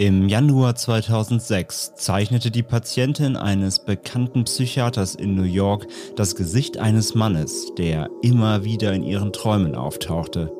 Im 0.00 0.30
Januar 0.30 0.76
2006 0.76 1.94
zeichnete 1.94 2.50
die 2.50 2.62
Patientin 2.62 3.36
eines 3.36 3.84
bekannten 3.84 4.44
Psychiaters 4.44 5.14
in 5.14 5.34
New 5.34 5.42
York 5.42 5.86
das 6.16 6.36
Gesicht 6.36 6.78
eines 6.78 7.14
Mannes, 7.14 7.74
der 7.76 8.08
immer 8.22 8.64
wieder 8.64 8.94
in 8.94 9.02
ihren 9.02 9.34
Träumen 9.34 9.74
auftauchte. 9.74 10.50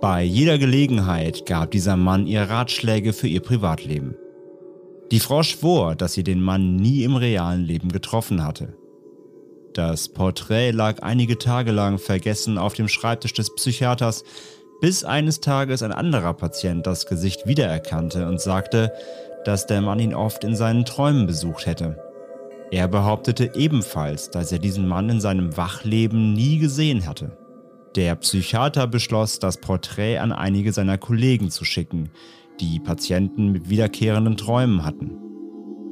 Bei 0.00 0.22
jeder 0.22 0.56
Gelegenheit 0.56 1.44
gab 1.44 1.72
dieser 1.72 1.98
Mann 1.98 2.26
ihr 2.26 2.44
Ratschläge 2.44 3.12
für 3.12 3.28
ihr 3.28 3.40
Privatleben. 3.40 4.14
Die 5.10 5.20
Frau 5.20 5.42
schwor, 5.42 5.94
dass 5.94 6.14
sie 6.14 6.24
den 6.24 6.40
Mann 6.40 6.76
nie 6.76 7.04
im 7.04 7.16
realen 7.16 7.66
Leben 7.66 7.92
getroffen 7.92 8.42
hatte. 8.42 8.74
Das 9.74 10.08
Porträt 10.08 10.70
lag 10.70 11.02
einige 11.02 11.36
Tage 11.36 11.70
lang 11.70 11.98
vergessen 11.98 12.56
auf 12.56 12.72
dem 12.72 12.88
Schreibtisch 12.88 13.34
des 13.34 13.54
Psychiaters, 13.54 14.24
bis 14.82 15.04
eines 15.04 15.40
Tages 15.40 15.84
ein 15.84 15.92
anderer 15.92 16.34
Patient 16.34 16.84
das 16.84 17.06
Gesicht 17.06 17.46
wiedererkannte 17.46 18.26
und 18.26 18.40
sagte, 18.40 18.92
dass 19.44 19.66
der 19.66 19.80
Mann 19.80 20.00
ihn 20.00 20.12
oft 20.12 20.42
in 20.42 20.56
seinen 20.56 20.84
Träumen 20.84 21.24
besucht 21.24 21.66
hätte. 21.66 21.96
Er 22.72 22.88
behauptete 22.88 23.52
ebenfalls, 23.54 24.30
dass 24.30 24.50
er 24.50 24.58
diesen 24.58 24.88
Mann 24.88 25.08
in 25.08 25.20
seinem 25.20 25.56
Wachleben 25.56 26.32
nie 26.32 26.58
gesehen 26.58 27.06
hatte. 27.06 27.38
Der 27.94 28.16
Psychiater 28.16 28.88
beschloss, 28.88 29.38
das 29.38 29.58
Porträt 29.58 30.18
an 30.18 30.32
einige 30.32 30.72
seiner 30.72 30.98
Kollegen 30.98 31.50
zu 31.50 31.64
schicken, 31.64 32.10
die 32.58 32.80
Patienten 32.80 33.52
mit 33.52 33.70
wiederkehrenden 33.70 34.36
Träumen 34.36 34.84
hatten. 34.84 35.16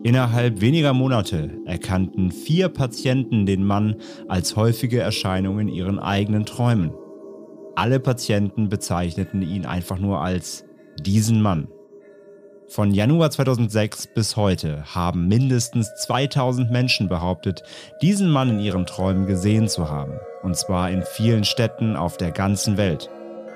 Innerhalb 0.03 0.61
weniger 0.61 0.95
Monate 0.95 1.59
erkannten 1.65 2.33
vier 2.33 2.69
Patienten 2.69 3.47
den 3.47 3.63
Mann 3.63 3.97
als 4.27 4.57
häufige 4.57 4.99
Erscheinung 4.99 5.61
in 5.61 5.69
ihren 5.69 6.01
eigenen 6.01 6.45
Träumen. 6.45 6.91
Alle 7.75 8.01
Patienten 8.01 8.69
bezeichneten 8.69 9.43
ihn 9.43 9.67
einfach 9.67 9.99
nur 9.99 10.21
als 10.21 10.65
diesen 11.01 11.41
Mann. 11.41 11.69
Von 12.69 12.93
Januar 12.93 13.31
2006 13.33 14.11
bis 14.15 14.37
heute 14.37 14.85
haben 14.95 15.27
mindestens 15.27 15.93
2000 15.97 16.71
Menschen 16.71 17.09
behauptet, 17.09 17.65
diesen 18.01 18.31
Mann 18.31 18.51
in 18.51 18.61
ihren 18.61 18.87
Träumen 18.87 19.27
gesehen 19.27 19.67
zu 19.67 19.91
haben. 19.91 20.13
Und 20.43 20.57
zwar 20.57 20.91
in 20.91 21.03
vielen 21.03 21.45
Städten 21.45 21.97
auf 21.97 22.17
der 22.17 22.31
ganzen 22.31 22.77
Welt. 22.77 23.11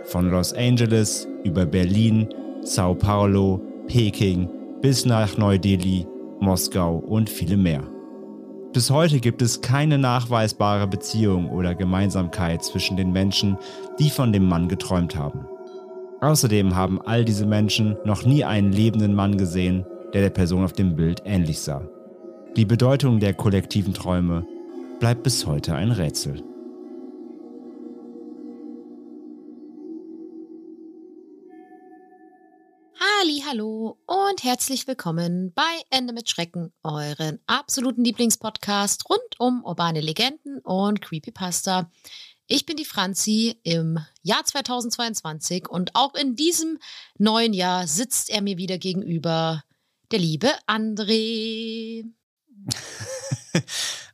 Von 0.05 0.31
Los 0.31 0.53
Angeles 0.53 1.29
über 1.45 1.65
Berlin, 1.65 2.29
Sao 2.63 2.95
Paulo, 2.95 3.61
Peking 3.87 4.49
bis 4.81 5.07
nach 5.07 5.39
Neu-Delhi, 5.39 6.07
Moskau 6.41 6.97
und 6.97 7.31
viele 7.31 7.57
mehr. 7.57 7.94
Bis 8.75 8.91
heute 8.91 9.21
gibt 9.21 9.41
es 9.41 9.61
keine 9.61 9.99
nachweisbare 9.99 10.89
Beziehung 10.89 11.49
oder 11.49 11.77
Gemeinsamkeit 11.77 12.65
zwischen 12.65 12.97
den 12.97 13.13
Menschen, 13.13 13.57
die 14.01 14.11
von 14.11 14.33
dem 14.33 14.49
Mann 14.49 14.69
geträumt 14.69 15.15
haben. 15.15 15.47
Außerdem 16.21 16.75
haben 16.75 17.01
all 17.01 17.25
diese 17.25 17.47
Menschen 17.47 17.97
noch 18.05 18.25
nie 18.25 18.43
einen 18.43 18.73
lebenden 18.73 19.15
Mann 19.15 19.39
gesehen, 19.39 19.87
der 20.13 20.23
der 20.23 20.31
Person 20.31 20.65
auf 20.65 20.73
dem 20.73 20.97
Bild 20.97 21.23
ähnlich 21.25 21.61
sah. 21.61 21.89
Die 22.57 22.65
Bedeutung 22.65 23.21
der 23.21 23.35
kollektiven 23.35 23.95
Träume 23.95 24.45
bleibt 24.99 25.23
bis 25.23 25.47
heute 25.47 25.77
ein 25.77 25.93
Rätsel. 25.93 26.43
Hallo 33.25 33.99
und 34.07 34.45
herzlich 34.45 34.87
willkommen 34.87 35.53
bei 35.55 35.63
Ende 35.89 36.13
mit 36.13 36.29
Schrecken, 36.29 36.75
euren 36.83 37.41
absoluten 37.47 38.05
Lieblingspodcast 38.05 39.09
rund 39.09 39.21
um 39.39 39.65
urbane 39.65 40.03
Legenden 40.03 40.59
und 40.59 41.01
Creepypasta. 41.01 41.91
Ich 42.49 42.67
bin 42.67 42.77
die 42.77 42.85
Franzi 42.85 43.59
im 43.63 43.99
Jahr 44.23 44.45
2022 44.45 45.71
und 45.71 45.95
auch 45.95 46.15
in 46.15 46.37
diesem 46.37 46.79
neuen 47.17 47.55
Jahr 47.55 47.87
sitzt 47.87 48.29
er 48.29 48.43
mir 48.43 48.59
wieder 48.59 48.77
gegenüber, 48.77 49.65
der 50.11 50.19
liebe 50.19 50.51
André. 50.67 52.05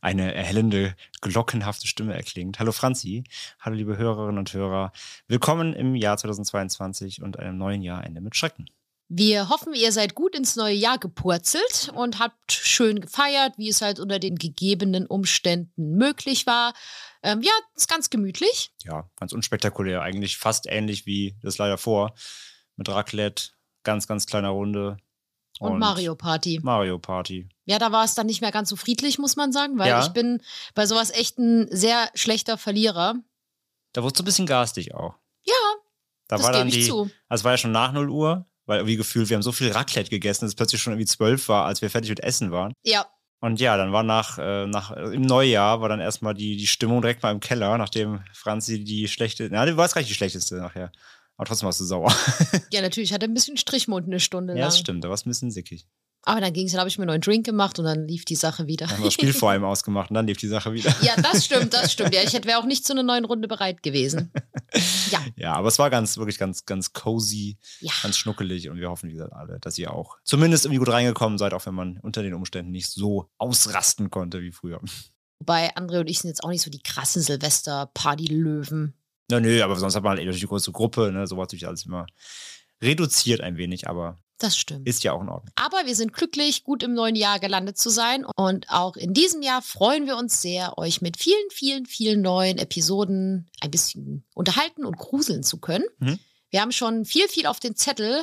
Eine 0.00 0.34
erhellende, 0.34 0.94
glockenhafte 1.21 1.88
Stimme 1.88 2.15
erklingt. 2.15 2.60
Hallo 2.60 2.71
Franzi, 2.71 3.25
hallo 3.59 3.75
liebe 3.75 3.97
Hörerinnen 3.97 4.38
und 4.38 4.53
Hörer. 4.53 4.92
Willkommen 5.27 5.72
im 5.72 5.97
Jahr 5.97 6.16
2022 6.16 7.22
und 7.22 7.41
einem 7.41 7.59
neuen 7.59 7.82
Jahr 7.82 8.04
Ende 8.04 8.21
mit 8.21 8.37
Schrecken. 8.37 8.66
Wir 9.12 9.48
hoffen, 9.48 9.75
ihr 9.75 9.91
seid 9.91 10.15
gut 10.15 10.37
ins 10.37 10.54
neue 10.54 10.75
Jahr 10.75 10.97
gepurzelt 10.97 11.91
und 11.97 12.21
habt 12.21 12.53
schön 12.53 13.00
gefeiert, 13.00 13.54
wie 13.59 13.69
es 13.69 13.82
halt 13.82 13.98
unter 13.98 14.21
den 14.21 14.37
gegebenen 14.37 15.04
Umständen 15.04 15.97
möglich 15.97 16.47
war. 16.47 16.75
Ähm, 17.25 17.43
ja, 17.43 17.50
ist 17.75 17.88
ganz 17.88 18.09
gemütlich. 18.10 18.71
Ja, 18.84 19.10
ganz 19.16 19.32
unspektakulär. 19.32 20.00
Eigentlich 20.03 20.37
fast 20.38 20.66
ähnlich 20.69 21.06
wie 21.06 21.37
das 21.43 21.59
leider 21.59 21.76
vor. 21.76 22.15
Mit 22.76 22.88
Raclette, 22.88 23.48
ganz, 23.82 24.06
ganz 24.06 24.26
kleiner 24.26 24.50
Runde. 24.50 24.97
Und, 25.59 25.81
Mario 25.81 26.15
Party. 26.15 26.60
Mario 26.62 27.00
Party. 27.00 27.48
Ja, 27.65 27.81
da 27.81 27.91
war 27.91 28.04
es 28.04 28.15
dann 28.15 28.27
nicht 28.27 28.41
mehr 28.42 28.53
ganz 28.53 28.69
so 28.69 28.77
friedlich, 28.77 29.19
muss 29.19 29.34
man 29.34 29.50
sagen, 29.53 29.77
weil 29.77 29.88
Ja. 29.88 30.03
ich 30.06 30.10
bin 30.12 30.41
bei 30.77 30.87
sowas 30.87 31.10
echt 31.10 31.37
ein 31.37 31.66
sehr 31.71 32.09
schlechter 32.15 32.59
Verlierer. 32.59 33.16
Da 33.92 34.03
wurde 34.04 34.12
es 34.12 34.19
so 34.19 34.22
ein 34.22 34.27
bisschen 34.27 34.47
garstig 34.47 34.94
auch. 34.94 35.16
Ja, 35.42 35.53
Da 36.28 36.37
das 36.37 36.44
war 36.47 36.53
dann 36.53 36.69
gebe 36.69 36.78
ich 36.78 36.84
die, 36.84 36.91
zu. 36.91 37.10
also 37.28 37.41
es 37.41 37.44
war 37.44 37.53
ja 37.54 37.59
schon 37.59 37.72
nach 37.72 37.92
0 37.92 38.09
Uhr, 38.09 38.47
weil 38.66 38.78
irgendwie 38.78 38.97
gefühlt, 38.97 39.28
wir 39.28 39.37
haben 39.37 39.43
so 39.43 39.53
viel 39.53 39.71
Raclette 39.72 40.10
gegessen, 40.10 40.44
dass 40.44 40.50
es 40.50 40.54
plötzlich 40.56 40.81
schon 40.81 40.93
irgendwie 40.93 41.06
12 41.06 41.48
war, 41.48 41.66
als 41.66 41.82
wir 41.82 41.91
fertig 41.91 42.10
mit 42.10 42.21
Essen 42.21 42.50
waren. 42.50 42.72
Ja, 42.84 43.06
Und 43.41 43.60
ja, 43.60 43.76
dann 43.76 43.93
war 43.93 44.03
nach, 44.03 44.38
äh, 44.38 44.66
nach 44.66 44.91
äh, 44.97 45.15
im 45.15 45.22
Neujahr 45.22 45.81
war 45.81 45.88
dann 45.88 46.00
erstmal 46.00 46.34
die, 46.34 46.56
die 46.56 46.66
Stimmung 46.66 47.00
direkt 47.03 47.22
mal 47.22 47.32
im 47.32 47.41
Keller, 47.41 47.76
nachdem 47.78 48.21
Franzi 48.32 48.84
die 48.84 49.09
schlechte, 49.09 49.48
na, 49.50 49.66
die 49.66 49.76
war 49.76 49.87
es 49.87 49.94
gar 49.94 50.00
nicht 50.00 50.10
die 50.10 50.15
schlechteste 50.15 50.56
nachher. 50.56 50.93
Aber 51.37 51.47
trotzdem 51.47 51.66
warst 51.66 51.81
du 51.81 51.84
sauer. 51.84 52.15
ja, 52.71 52.82
natürlich. 52.82 53.10
Ich 53.10 53.15
hatte 53.15 53.25
ein 53.25 53.32
bisschen 53.32 53.56
Strichmund 53.56 54.06
eine 54.06 54.21
Stunde 54.21 54.53
ja, 54.53 54.59
lang. 54.60 54.69
das 54.69 54.78
stimmt, 54.78 55.03
da 55.04 55.09
war 55.09 55.15
es 55.15 55.25
ein 55.25 55.31
bisschen 55.31 55.50
sickig. 55.50 55.87
Aber 56.23 56.41
dann 56.41 56.53
ging 56.53 56.67
es, 56.67 56.73
dann 56.73 56.81
habe 56.81 56.89
ich 56.89 56.99
mir 56.99 57.03
einen 57.03 57.09
neuen 57.09 57.21
Drink 57.23 57.47
gemacht 57.47 57.79
und 57.79 57.87
dann 57.87 58.07
lief 58.07 58.25
die 58.27 58.35
Sache 58.35 58.67
wieder. 58.67 58.87
Dann 58.87 58.97
haben 58.97 59.03
wir 59.03 59.07
das 59.07 59.15
Spiel 59.15 59.33
vor 59.33 59.51
allem 59.51 59.65
ausgemacht 59.71 60.11
und 60.11 60.15
dann 60.15 60.27
lief 60.27 60.37
die 60.37 60.49
Sache 60.49 60.73
wieder. 60.73 60.95
ja, 61.01 61.17
das 61.17 61.45
stimmt, 61.47 61.73
das 61.73 61.93
stimmt. 61.93 62.15
Ja, 62.15 62.23
ich 62.23 62.33
wäre 62.33 62.59
auch 62.59 62.67
nicht 62.67 62.85
zu 62.85 62.93
einer 62.93 63.03
neuen 63.03 63.25
Runde 63.25 63.49
bereit 63.49 63.83
gewesen. 63.83 64.33
Ja, 65.11 65.19
Ja, 65.35 65.53
aber 65.55 65.67
es 65.67 65.81
war 65.81 65.91
ganz, 65.91 66.17
wirklich 66.17 66.39
ganz, 66.39 66.65
ganz 66.65 66.93
cozy, 66.93 67.59
ja. 67.81 67.91
ganz 68.05 68.17
schnuckelig 68.17 68.71
und 68.71 68.79
wir 68.79 68.89
hoffen, 68.89 69.09
wie 69.09 69.15
gesagt, 69.15 69.33
alle, 69.33 69.59
dass 69.59 69.77
ihr 69.79 69.93
auch 69.93 70.19
zumindest 70.23 70.65
irgendwie 70.65 70.79
gut 70.79 70.91
reingekommen 70.91 71.39
seid, 71.39 71.55
auch 71.55 71.67
wenn 71.67 71.75
man 71.75 71.99
unter 71.99 72.23
den 72.23 72.35
Umständen 72.35 72.71
nicht 72.71 72.89
so 72.89 73.29
ausrasten 73.37 74.11
konnte 74.11 74.43
wie 74.43 74.53
früher. 74.53 74.81
Wobei 75.41 75.75
André 75.75 75.99
und 75.99 76.09
ich 76.09 76.21
sind 76.21 76.29
jetzt 76.29 76.45
auch 76.45 76.51
nicht 76.51 76.63
so 76.63 76.71
die 76.71 76.83
krassen 76.83 77.21
Silvester-Party-Löwen. 77.21 78.95
Na, 79.29 79.41
nö, 79.41 79.61
aber 79.61 79.75
sonst 79.75 79.97
hat 79.97 80.05
man 80.05 80.17
halt 80.17 80.27
durch 80.29 80.39
die 80.39 80.47
große 80.47 80.71
Gruppe, 80.71 81.11
ne, 81.11 81.27
so 81.27 81.37
war 81.37 81.43
natürlich 81.43 81.67
alles 81.67 81.87
immer 81.87 82.07
reduziert 82.83 83.41
ein 83.41 83.57
wenig, 83.57 83.89
aber 83.89 84.19
Das 84.41 84.56
stimmt. 84.56 84.89
ist 84.89 85.05
ja 85.05 85.12
auch 85.12 85.21
in 85.21 85.28
Ordnung. 85.28 85.53
Aber 85.55 85.87
wir 85.87 85.95
sind 85.95 86.12
glücklich, 86.12 86.65
gut 86.65 86.83
im 86.83 86.95
neuen 86.95 87.15
Jahr 87.15 87.39
gelandet 87.39 87.78
zu 87.78 87.91
sein. 87.91 88.25
Und 88.25 88.69
auch 88.71 88.97
in 88.97 89.12
diesem 89.12 89.43
Jahr 89.43 89.62
freuen 89.62 90.06
wir 90.06 90.17
uns 90.17 90.41
sehr, 90.41 90.78
euch 90.78 91.03
mit 91.03 91.19
vielen, 91.19 91.51
vielen, 91.51 91.87
vielen 91.87 92.22
neuen 92.22 92.59
Episoden 92.59 93.51
ein 93.60 93.71
bisschen 93.71 94.25
unterhalten 94.34 94.84
und 94.84 94.97
gruseln 94.97 95.42
zu 95.42 95.59
können. 95.59 95.84
Mhm. 95.98 96.19
Wir 96.48 96.63
haben 96.63 96.72
schon 96.72 97.04
viel, 97.04 97.28
viel 97.28 97.47
auf 97.47 97.60
den 97.60 97.77
Zettel, 97.77 98.22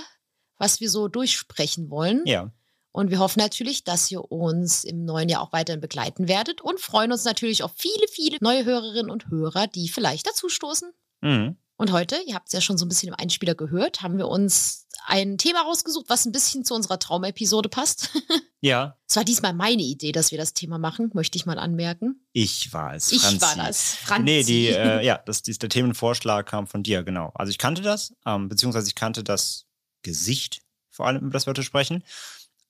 was 0.57 0.81
wir 0.81 0.89
so 0.89 1.07
durchsprechen 1.07 1.89
wollen. 1.89 2.23
Ja. 2.25 2.51
Und 2.91 3.11
wir 3.11 3.19
hoffen 3.19 3.39
natürlich, 3.39 3.83
dass 3.83 4.09
ihr 4.09 4.31
uns 4.31 4.83
im 4.83 5.05
neuen 5.05 5.29
Jahr 5.29 5.41
auch 5.43 5.53
weiterhin 5.53 5.81
begleiten 5.81 6.27
werdet 6.27 6.61
und 6.61 6.79
freuen 6.79 7.11
uns 7.11 7.25
natürlich 7.25 7.61
auf 7.61 7.73
viele, 7.77 8.07
viele 8.09 8.37
neue 8.41 8.65
Hörerinnen 8.65 9.11
und 9.11 9.29
Hörer, 9.29 9.67
die 9.67 9.87
vielleicht 9.87 10.25
dazustoßen. 10.25 10.91
Mhm. 11.21 11.57
Und 11.77 11.91
heute, 11.91 12.17
ihr 12.25 12.33
habt 12.33 12.47
es 12.47 12.53
ja 12.53 12.61
schon 12.61 12.77
so 12.79 12.85
ein 12.85 12.89
bisschen 12.89 13.09
im 13.09 13.15
Einspieler 13.15 13.53
gehört, 13.53 14.01
haben 14.01 14.17
wir 14.17 14.27
uns 14.27 14.86
ein 15.05 15.37
Thema 15.37 15.61
rausgesucht, 15.61 16.09
was 16.09 16.25
ein 16.25 16.31
bisschen 16.31 16.65
zu 16.65 16.73
unserer 16.73 16.99
Traumepisode 16.99 17.69
passt. 17.69 18.09
Ja, 18.59 18.97
Es 19.07 19.15
war 19.15 19.23
diesmal 19.23 19.53
meine 19.53 19.83
Idee, 19.83 20.11
dass 20.11 20.31
wir 20.31 20.39
das 20.39 20.51
Thema 20.53 20.79
machen, 20.79 21.11
möchte 21.13 21.37
ich 21.37 21.45
mal 21.45 21.59
anmerken. 21.59 22.25
ich 22.33 22.73
war 22.73 22.95
es. 22.95 23.11
Ich 23.11 23.21
Franzi. 23.21 23.41
war 23.41 23.55
das. 23.55 23.93
Franzi. 23.97 24.23
Nee, 24.23 24.43
die, 24.43 24.67
äh, 24.69 25.05
ja, 25.05 25.19
das, 25.23 25.43
dies, 25.43 25.59
der 25.59 25.69
Themenvorschlag 25.69 26.47
kam 26.47 26.65
von 26.65 26.81
dir, 26.81 27.03
genau. 27.03 27.31
Also 27.35 27.51
ich 27.51 27.59
kannte 27.59 27.83
das, 27.83 28.15
ähm, 28.25 28.49
beziehungsweise 28.49 28.87
ich 28.87 28.95
kannte 28.95 29.23
das 29.23 29.67
Gesicht, 30.01 30.63
vor 30.89 31.05
allem, 31.05 31.21
über 31.21 31.33
das 31.33 31.45
wir 31.45 31.51
heute 31.51 31.61
sprechen. 31.61 32.03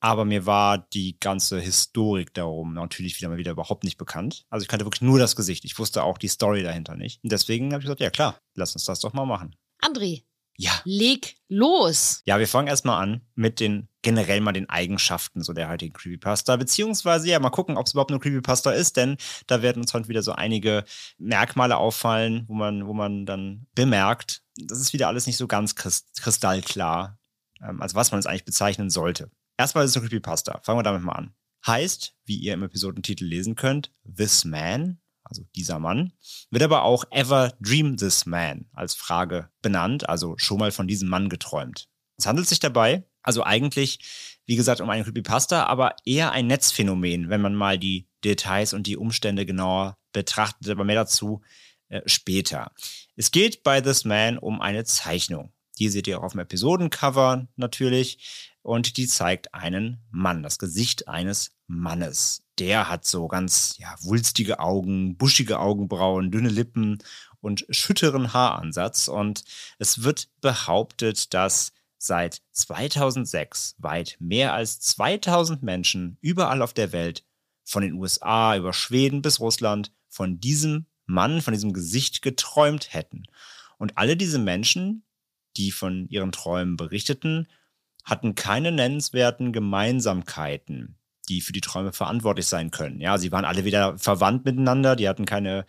aber 0.00 0.26
mir 0.26 0.44
war 0.44 0.76
die 0.92 1.18
ganze 1.18 1.58
Historik 1.58 2.34
darum 2.34 2.74
natürlich 2.74 3.16
wieder 3.18 3.30
mal 3.30 3.38
wieder 3.38 3.52
überhaupt 3.52 3.84
nicht 3.84 3.96
bekannt. 3.96 4.44
Also 4.50 4.62
ich 4.64 4.68
kannte 4.68 4.84
wirklich 4.84 5.00
nur 5.02 5.18
das 5.18 5.36
Gesicht. 5.36 5.64
Ich 5.64 5.78
wusste 5.78 6.02
auch 6.02 6.18
die 6.18 6.28
Story 6.28 6.62
dahinter 6.62 6.96
nicht. 6.96 7.24
Und 7.24 7.32
deswegen 7.32 7.72
habe 7.72 7.80
ich 7.80 7.86
gesagt, 7.86 8.00
ja 8.02 8.10
klar, 8.10 8.38
lass 8.54 8.74
uns 8.74 8.84
das 8.84 9.00
doch 9.00 9.14
mal 9.14 9.24
machen. 9.24 9.56
André, 9.80 10.24
Ja. 10.60 10.72
leg 10.84 11.36
los. 11.48 12.22
Ja, 12.26 12.40
wir 12.40 12.48
fangen 12.48 12.66
erstmal 12.66 13.00
an 13.00 13.20
mit 13.36 13.60
den 13.60 13.88
generell 14.02 14.40
mal 14.40 14.52
den 14.52 14.68
Eigenschaften 14.68 15.40
so 15.42 15.52
der 15.52 15.68
heutigen 15.68 15.92
Creepypasta, 15.92 16.56
beziehungsweise 16.56 17.28
ja, 17.28 17.38
mal 17.38 17.50
gucken, 17.50 17.76
ob 17.76 17.86
es 17.86 17.92
überhaupt 17.92 18.10
eine 18.10 18.18
Creepypasta 18.18 18.72
ist, 18.72 18.96
denn 18.96 19.16
da 19.46 19.62
werden 19.62 19.82
uns 19.82 19.94
heute 19.94 20.08
wieder 20.08 20.22
so 20.22 20.32
einige 20.32 20.84
Merkmale 21.16 21.76
auffallen, 21.76 22.44
wo 22.48 22.54
man, 22.54 22.86
wo 22.88 22.92
man 22.92 23.24
dann 23.24 23.66
bemerkt, 23.76 24.42
das 24.56 24.80
ist 24.80 24.92
wieder 24.92 25.06
alles 25.06 25.26
nicht 25.26 25.36
so 25.36 25.46
ganz 25.46 25.76
krist 25.76 26.20
kristallklar, 26.20 27.18
ähm, 27.62 27.80
als 27.80 27.94
was 27.94 28.10
man 28.10 28.18
es 28.18 28.26
eigentlich 28.26 28.44
bezeichnen 28.44 28.90
sollte. 28.90 29.30
Erstmal 29.56 29.84
ist 29.84 29.92
es 29.92 29.96
eine 29.96 30.08
Creepypasta. 30.08 30.60
Fangen 30.62 30.78
wir 30.78 30.82
damit 30.82 31.02
mal 31.02 31.12
an. 31.12 31.34
Heißt, 31.66 32.14
wie 32.24 32.36
ihr 32.36 32.54
im 32.54 32.62
Episodentitel 32.64 33.24
lesen 33.24 33.54
könnt, 33.54 33.92
This 34.16 34.44
Man, 34.44 34.98
also 35.28 35.44
dieser 35.54 35.78
Mann, 35.78 36.12
wird 36.50 36.62
aber 36.62 36.82
auch 36.82 37.04
Ever 37.10 37.54
Dream 37.60 37.96
This 37.96 38.26
Man 38.26 38.66
als 38.72 38.94
Frage 38.94 39.50
benannt, 39.62 40.08
also 40.08 40.34
schon 40.38 40.58
mal 40.58 40.72
von 40.72 40.88
diesem 40.88 41.08
Mann 41.08 41.28
geträumt. 41.28 41.88
Es 42.16 42.26
handelt 42.26 42.48
sich 42.48 42.60
dabei 42.60 43.04
also 43.28 43.44
eigentlich, 43.44 43.98
wie 44.46 44.56
gesagt, 44.56 44.80
um 44.80 44.88
eine 44.88 45.04
Creepypasta, 45.04 45.64
aber 45.64 45.96
eher 46.06 46.32
ein 46.32 46.46
Netzphänomen, 46.46 47.28
wenn 47.28 47.42
man 47.42 47.54
mal 47.54 47.78
die 47.78 48.08
Details 48.24 48.72
und 48.72 48.86
die 48.86 48.96
Umstände 48.96 49.44
genauer 49.44 49.98
betrachtet, 50.12 50.70
aber 50.70 50.84
mehr 50.84 50.96
dazu 50.96 51.42
äh, 51.88 52.00
später. 52.06 52.72
Es 53.16 53.30
geht 53.30 53.62
bei 53.62 53.82
This 53.82 54.06
Man 54.06 54.38
um 54.38 54.62
eine 54.62 54.84
Zeichnung. 54.84 55.52
Die 55.78 55.90
seht 55.90 56.06
ihr 56.06 56.18
auch 56.18 56.24
auf 56.24 56.32
dem 56.32 56.40
Episodencover 56.40 57.46
natürlich. 57.56 58.54
Und 58.62 58.96
die 58.96 59.06
zeigt 59.06 59.52
einen 59.52 59.98
Mann, 60.10 60.42
das 60.42 60.58
Gesicht 60.58 61.06
eines 61.06 61.52
Mannes. 61.66 62.47
Der 62.58 62.88
hat 62.88 63.04
so 63.04 63.28
ganz 63.28 63.76
ja, 63.78 63.94
wulstige 64.00 64.58
Augen, 64.58 65.16
buschige 65.16 65.60
Augenbrauen, 65.60 66.30
dünne 66.30 66.48
Lippen 66.48 66.98
und 67.40 67.66
schütteren 67.70 68.32
Haaransatz. 68.32 69.08
Und 69.08 69.44
es 69.78 70.02
wird 70.02 70.28
behauptet, 70.40 71.32
dass 71.34 71.72
seit 71.98 72.42
2006 72.52 73.76
weit 73.78 74.16
mehr 74.20 74.54
als 74.54 74.80
2000 74.80 75.62
Menschen 75.62 76.16
überall 76.20 76.62
auf 76.62 76.72
der 76.72 76.92
Welt, 76.92 77.24
von 77.64 77.82
den 77.82 77.94
USA 77.94 78.56
über 78.56 78.72
Schweden 78.72 79.20
bis 79.20 79.40
Russland, 79.40 79.92
von 80.08 80.40
diesem 80.40 80.86
Mann, 81.04 81.42
von 81.42 81.52
diesem 81.52 81.72
Gesicht 81.72 82.22
geträumt 82.22 82.94
hätten. 82.94 83.24
Und 83.76 83.98
alle 83.98 84.16
diese 84.16 84.38
Menschen, 84.38 85.04
die 85.56 85.70
von 85.70 86.08
ihren 86.08 86.32
Träumen 86.32 86.76
berichteten, 86.76 87.46
hatten 88.04 88.34
keine 88.34 88.72
nennenswerten 88.72 89.52
Gemeinsamkeiten, 89.52 90.97
die 91.28 91.40
für 91.40 91.52
die 91.52 91.60
Träume 91.60 91.92
verantwortlich 91.92 92.46
sein 92.46 92.70
können. 92.70 93.00
Ja, 93.00 93.18
sie 93.18 93.32
waren 93.32 93.44
alle 93.44 93.64
wieder 93.64 93.98
verwandt 93.98 94.44
miteinander, 94.44 94.96
die 94.96 95.08
hatten 95.08 95.26
keine, 95.26 95.66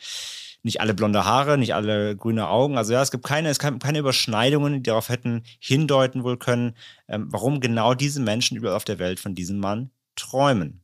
nicht 0.64 0.82
alle 0.82 0.94
blonde 0.94 1.26
Haare, 1.26 1.58
nicht 1.58 1.74
alle 1.74 2.16
grüne 2.16 2.48
Augen. 2.48 2.78
Also 2.78 2.94
ja, 2.94 3.02
es 3.02 3.12
gibt 3.12 3.26
keine, 3.26 3.50
es 3.50 3.60
gab 3.60 3.80
keine 3.82 4.00
Überschneidungen, 4.00 4.76
die 4.76 4.84
darauf 4.84 5.10
hätten 5.10 5.44
hindeuten 5.60 6.24
wohl 6.24 6.38
können, 6.38 6.76
ähm, 7.08 7.28
warum 7.30 7.60
genau 7.60 7.94
diese 7.94 8.22
Menschen 8.22 8.58
überall 8.58 8.76
auf 8.76 8.86
der 8.86 9.00
Welt 9.00 9.20
von 9.20 9.36
diesem 9.36 9.60
Mann 9.60 9.92
träumen. 10.16 10.84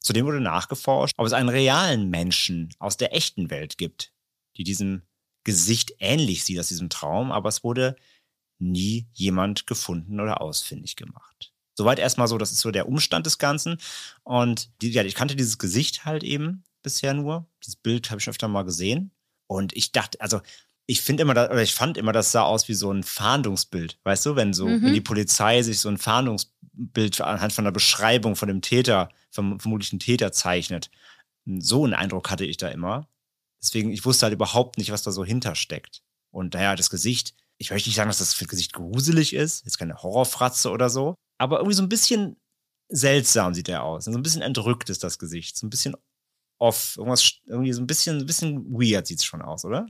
Zudem 0.00 0.26
wurde 0.26 0.40
nachgeforscht, 0.40 1.14
ob 1.18 1.26
es 1.26 1.32
einen 1.32 1.48
realen 1.48 2.08
Menschen 2.08 2.70
aus 2.78 2.96
der 2.96 3.14
echten 3.14 3.50
Welt 3.50 3.78
gibt, 3.78 4.12
die 4.56 4.64
diesem 4.64 5.02
Gesicht 5.44 5.94
ähnlich 5.98 6.44
sieht 6.44 6.58
aus 6.58 6.68
diesem 6.68 6.88
Traum, 6.88 7.32
aber 7.32 7.48
es 7.48 7.64
wurde 7.64 7.96
nie 8.58 9.06
jemand 9.12 9.66
gefunden 9.66 10.20
oder 10.20 10.40
ausfindig 10.40 10.96
gemacht. 10.96 11.52
Soweit 11.78 12.00
erstmal 12.00 12.26
so, 12.26 12.38
das 12.38 12.50
ist 12.50 12.58
so 12.58 12.72
der 12.72 12.88
Umstand 12.88 13.24
des 13.24 13.38
Ganzen. 13.38 13.78
Und 14.24 14.68
die, 14.82 14.90
ja, 14.90 15.04
ich 15.04 15.14
kannte 15.14 15.36
dieses 15.36 15.58
Gesicht 15.58 16.04
halt 16.04 16.24
eben 16.24 16.64
bisher 16.82 17.14
nur. 17.14 17.46
Dieses 17.62 17.76
Bild 17.76 18.10
habe 18.10 18.20
ich 18.20 18.28
öfter 18.28 18.48
mal 18.48 18.64
gesehen. 18.64 19.12
Und 19.46 19.76
ich 19.76 19.92
dachte, 19.92 20.20
also 20.20 20.40
ich 20.86 21.02
finde 21.02 21.22
immer, 21.22 21.32
oder 21.32 21.62
ich 21.62 21.74
fand 21.74 21.96
immer, 21.96 22.10
das 22.10 22.32
sah 22.32 22.42
aus 22.42 22.66
wie 22.66 22.74
so 22.74 22.90
ein 22.90 23.04
Fahndungsbild. 23.04 23.96
Weißt 24.02 24.26
du, 24.26 24.34
wenn 24.34 24.52
so, 24.52 24.66
Mhm. 24.66 24.82
wenn 24.86 24.92
die 24.94 25.00
Polizei 25.00 25.62
sich 25.62 25.78
so 25.78 25.88
ein 25.88 25.98
Fahndungsbild 25.98 27.20
anhand 27.20 27.52
von 27.52 27.62
der 27.62 27.70
Beschreibung 27.70 28.34
von 28.34 28.48
dem 28.48 28.60
Täter, 28.60 29.08
vom 29.30 29.60
vermutlichen 29.60 30.00
Täter 30.00 30.32
zeichnet. 30.32 30.90
So 31.46 31.84
einen 31.84 31.94
Eindruck 31.94 32.28
hatte 32.28 32.44
ich 32.44 32.56
da 32.56 32.68
immer. 32.70 33.06
Deswegen, 33.62 33.92
ich 33.92 34.04
wusste 34.04 34.24
halt 34.24 34.34
überhaupt 34.34 34.78
nicht, 34.78 34.90
was 34.90 35.04
da 35.04 35.12
so 35.12 35.24
hintersteckt. 35.24 36.02
Und 36.32 36.54
naja, 36.54 36.74
das 36.74 36.90
Gesicht, 36.90 37.34
ich 37.56 37.70
möchte 37.70 37.88
nicht 37.88 37.96
sagen, 37.96 38.08
dass 38.10 38.18
das 38.18 38.34
für 38.34 38.44
das 38.46 38.50
Gesicht 38.50 38.72
gruselig 38.72 39.32
ist, 39.32 39.64
jetzt 39.64 39.78
keine 39.78 40.02
Horrorfratze 40.02 40.70
oder 40.70 40.90
so, 40.90 41.14
aber 41.38 41.58
irgendwie 41.58 41.74
so 41.74 41.82
ein 41.82 41.88
bisschen 41.88 42.36
seltsam 42.88 43.54
sieht 43.54 43.68
er 43.68 43.84
aus. 43.84 44.04
So 44.04 44.10
ein 44.10 44.22
bisschen 44.22 44.42
entrückt 44.42 44.90
ist 44.90 45.04
das 45.04 45.18
Gesicht, 45.18 45.56
so 45.56 45.66
ein 45.66 45.70
bisschen 45.70 45.94
off, 46.58 46.96
irgendwas, 46.96 47.32
irgendwie 47.46 47.72
so 47.72 47.80
ein 47.80 47.86
bisschen, 47.86 48.18
ein 48.18 48.26
bisschen 48.26 48.64
weird 48.70 49.06
sieht 49.06 49.18
es 49.18 49.24
schon 49.24 49.42
aus, 49.42 49.64
oder? 49.64 49.86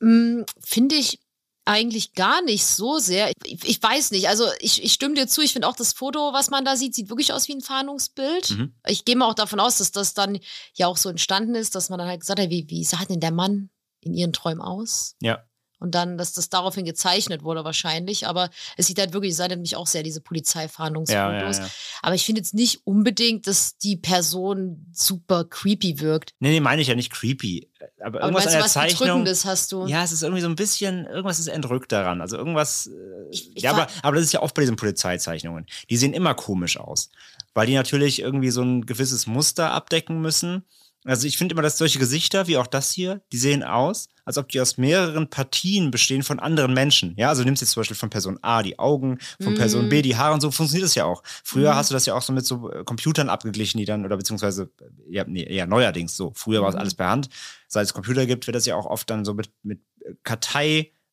Mm, 0.00 0.42
Finde 0.58 0.96
ich 0.96 1.20
eigentlich 1.64 2.14
gar 2.14 2.42
nicht 2.42 2.66
so 2.66 2.98
sehr. 2.98 3.30
Ich, 3.44 3.64
ich 3.64 3.82
weiß 3.82 4.10
nicht. 4.10 4.28
Also 4.28 4.46
ich, 4.58 4.82
ich 4.82 4.92
stimme 4.92 5.14
dir 5.14 5.28
zu. 5.28 5.40
Ich 5.42 5.52
finde 5.52 5.68
auch 5.68 5.76
das 5.76 5.92
Foto, 5.92 6.32
was 6.32 6.50
man 6.50 6.64
da 6.64 6.74
sieht, 6.74 6.94
sieht 6.94 7.10
wirklich 7.10 7.32
aus 7.32 7.46
wie 7.46 7.54
ein 7.54 7.60
Fahndungsbild. 7.60 8.50
Mhm. 8.50 8.74
Ich 8.86 9.04
gehe 9.04 9.14
mal 9.14 9.28
auch 9.28 9.34
davon 9.34 9.60
aus, 9.60 9.78
dass 9.78 9.92
das 9.92 10.14
dann 10.14 10.40
ja 10.74 10.88
auch 10.88 10.96
so 10.96 11.08
entstanden 11.08 11.54
ist, 11.54 11.74
dass 11.74 11.90
man 11.90 11.98
dann 11.98 12.08
halt 12.08 12.20
gesagt 12.20 12.40
hat, 12.40 12.50
wie, 12.50 12.68
wie 12.68 12.84
sah 12.84 13.04
denn 13.04 13.20
der 13.20 13.30
Mann 13.30 13.70
in 14.00 14.14
ihren 14.14 14.32
Träumen 14.32 14.62
aus? 14.62 15.16
Ja. 15.20 15.44
Und 15.80 15.94
dann, 15.94 16.16
dass 16.18 16.32
das 16.34 16.48
daraufhin 16.50 16.84
gezeichnet 16.84 17.42
wurde 17.42 17.64
wahrscheinlich. 17.64 18.26
Aber 18.26 18.50
es 18.76 18.86
sieht 18.86 18.98
halt 19.00 19.12
wirklich, 19.12 19.32
es 19.32 19.38
erinnert 19.38 19.60
mich 19.60 19.74
auch 19.76 19.86
sehr, 19.86 20.02
diese 20.02 20.20
Polizeifahndungsfotos. 20.20 21.12
Ja, 21.14 21.32
ja, 21.32 21.50
ja. 21.50 21.70
Aber 22.02 22.14
ich 22.14 22.24
finde 22.24 22.40
jetzt 22.40 22.54
nicht 22.54 22.86
unbedingt, 22.86 23.46
dass 23.46 23.76
die 23.78 23.96
Person 23.96 24.86
super 24.92 25.44
creepy 25.44 26.00
wirkt. 26.00 26.34
Nee, 26.38 26.50
nee, 26.50 26.60
meine 26.60 26.82
ich 26.82 26.88
ja 26.88 26.94
nicht 26.94 27.10
creepy. 27.12 27.68
Aber 27.98 28.06
Aber 28.18 28.20
irgendwas 28.26 28.44
meinst 28.44 28.46
an 28.48 28.52
der 28.52 28.64
was 28.64 28.72
Zeichnung. 28.74 28.98
Bedrückendes 29.08 29.44
hast 29.46 29.72
du? 29.72 29.86
Ja, 29.86 30.04
es 30.04 30.12
ist 30.12 30.22
irgendwie 30.22 30.42
so 30.42 30.48
ein 30.48 30.54
bisschen, 30.56 31.06
irgendwas 31.06 31.38
ist 31.38 31.48
entrückt 31.48 31.90
daran. 31.92 32.20
Also 32.20 32.36
irgendwas. 32.36 32.86
äh, 32.88 32.90
Ich- 33.30 33.56
ich 33.56 33.62
ja, 33.62 33.72
aber, 33.72 33.86
aber 34.02 34.16
das 34.16 34.26
ist 34.26 34.32
ja 34.32 34.42
oft 34.42 34.54
bei 34.54 34.60
diesen 34.62 34.76
Polizeizeichnungen. 34.76 35.66
Die 35.88 35.96
sehen 35.96 36.12
immer 36.12 36.34
komisch 36.34 36.78
aus. 36.78 37.10
Weil 37.54 37.66
die 37.66 37.74
natürlich 37.74 38.20
irgendwie 38.20 38.50
so 38.50 38.62
ein 38.62 38.86
gewisses 38.86 39.26
Muster 39.26 39.72
abdecken 39.72 40.20
müssen. 40.20 40.64
Also 41.04 41.26
ich 41.26 41.38
finde 41.38 41.54
immer, 41.54 41.62
dass 41.62 41.78
solche 41.78 41.98
Gesichter, 41.98 42.46
wie 42.46 42.58
auch 42.58 42.66
das 42.66 42.90
hier, 42.92 43.22
die 43.32 43.38
sehen 43.38 43.62
aus, 43.62 44.08
als 44.26 44.36
ob 44.36 44.48
die 44.50 44.60
aus 44.60 44.76
mehreren 44.76 45.30
Partien 45.30 45.90
bestehen 45.90 46.22
von 46.22 46.38
anderen 46.38 46.74
Menschen. 46.74 47.14
Ja, 47.16 47.30
also 47.30 47.42
du 47.42 47.46
nimmst 47.46 47.62
jetzt 47.62 47.70
zum 47.72 47.80
Beispiel 47.80 47.96
von 47.96 48.10
Person 48.10 48.38
A 48.42 48.62
die 48.62 48.78
Augen, 48.78 49.18
von 49.40 49.54
Person 49.54 49.88
B 49.88 50.02
die 50.02 50.16
Haare 50.16 50.34
und 50.34 50.40
so 50.42 50.50
funktioniert 50.50 50.84
das 50.84 50.94
ja 50.94 51.06
auch. 51.06 51.22
Früher 51.42 51.70
Mhm. 51.72 51.76
hast 51.76 51.90
du 51.90 51.94
das 51.94 52.04
ja 52.04 52.14
auch 52.14 52.22
so 52.22 52.32
mit 52.34 52.44
so 52.44 52.70
äh, 52.70 52.84
Computern 52.84 53.30
abgeglichen, 53.30 53.78
die 53.78 53.86
dann, 53.86 54.04
oder 54.04 54.16
beziehungsweise, 54.18 54.70
äh, 54.80 54.84
ja, 55.14 55.24
nee, 55.26 55.42
eher 55.42 55.66
neuerdings 55.66 56.16
so. 56.16 56.32
Früher 56.36 56.60
war 56.60 56.68
es 56.68 56.74
Mhm. 56.74 56.80
alles 56.80 56.94
per 56.94 57.08
Hand. 57.08 57.28
Seit 57.66 57.86
es 57.86 57.94
Computer 57.94 58.26
gibt, 58.26 58.46
wird 58.46 58.54
das 58.54 58.66
ja 58.66 58.76
auch 58.76 58.86
oft 58.86 59.08
dann 59.08 59.24
so 59.24 59.32
mit, 59.32 59.50
mit 59.62 59.80
äh, 60.04 60.12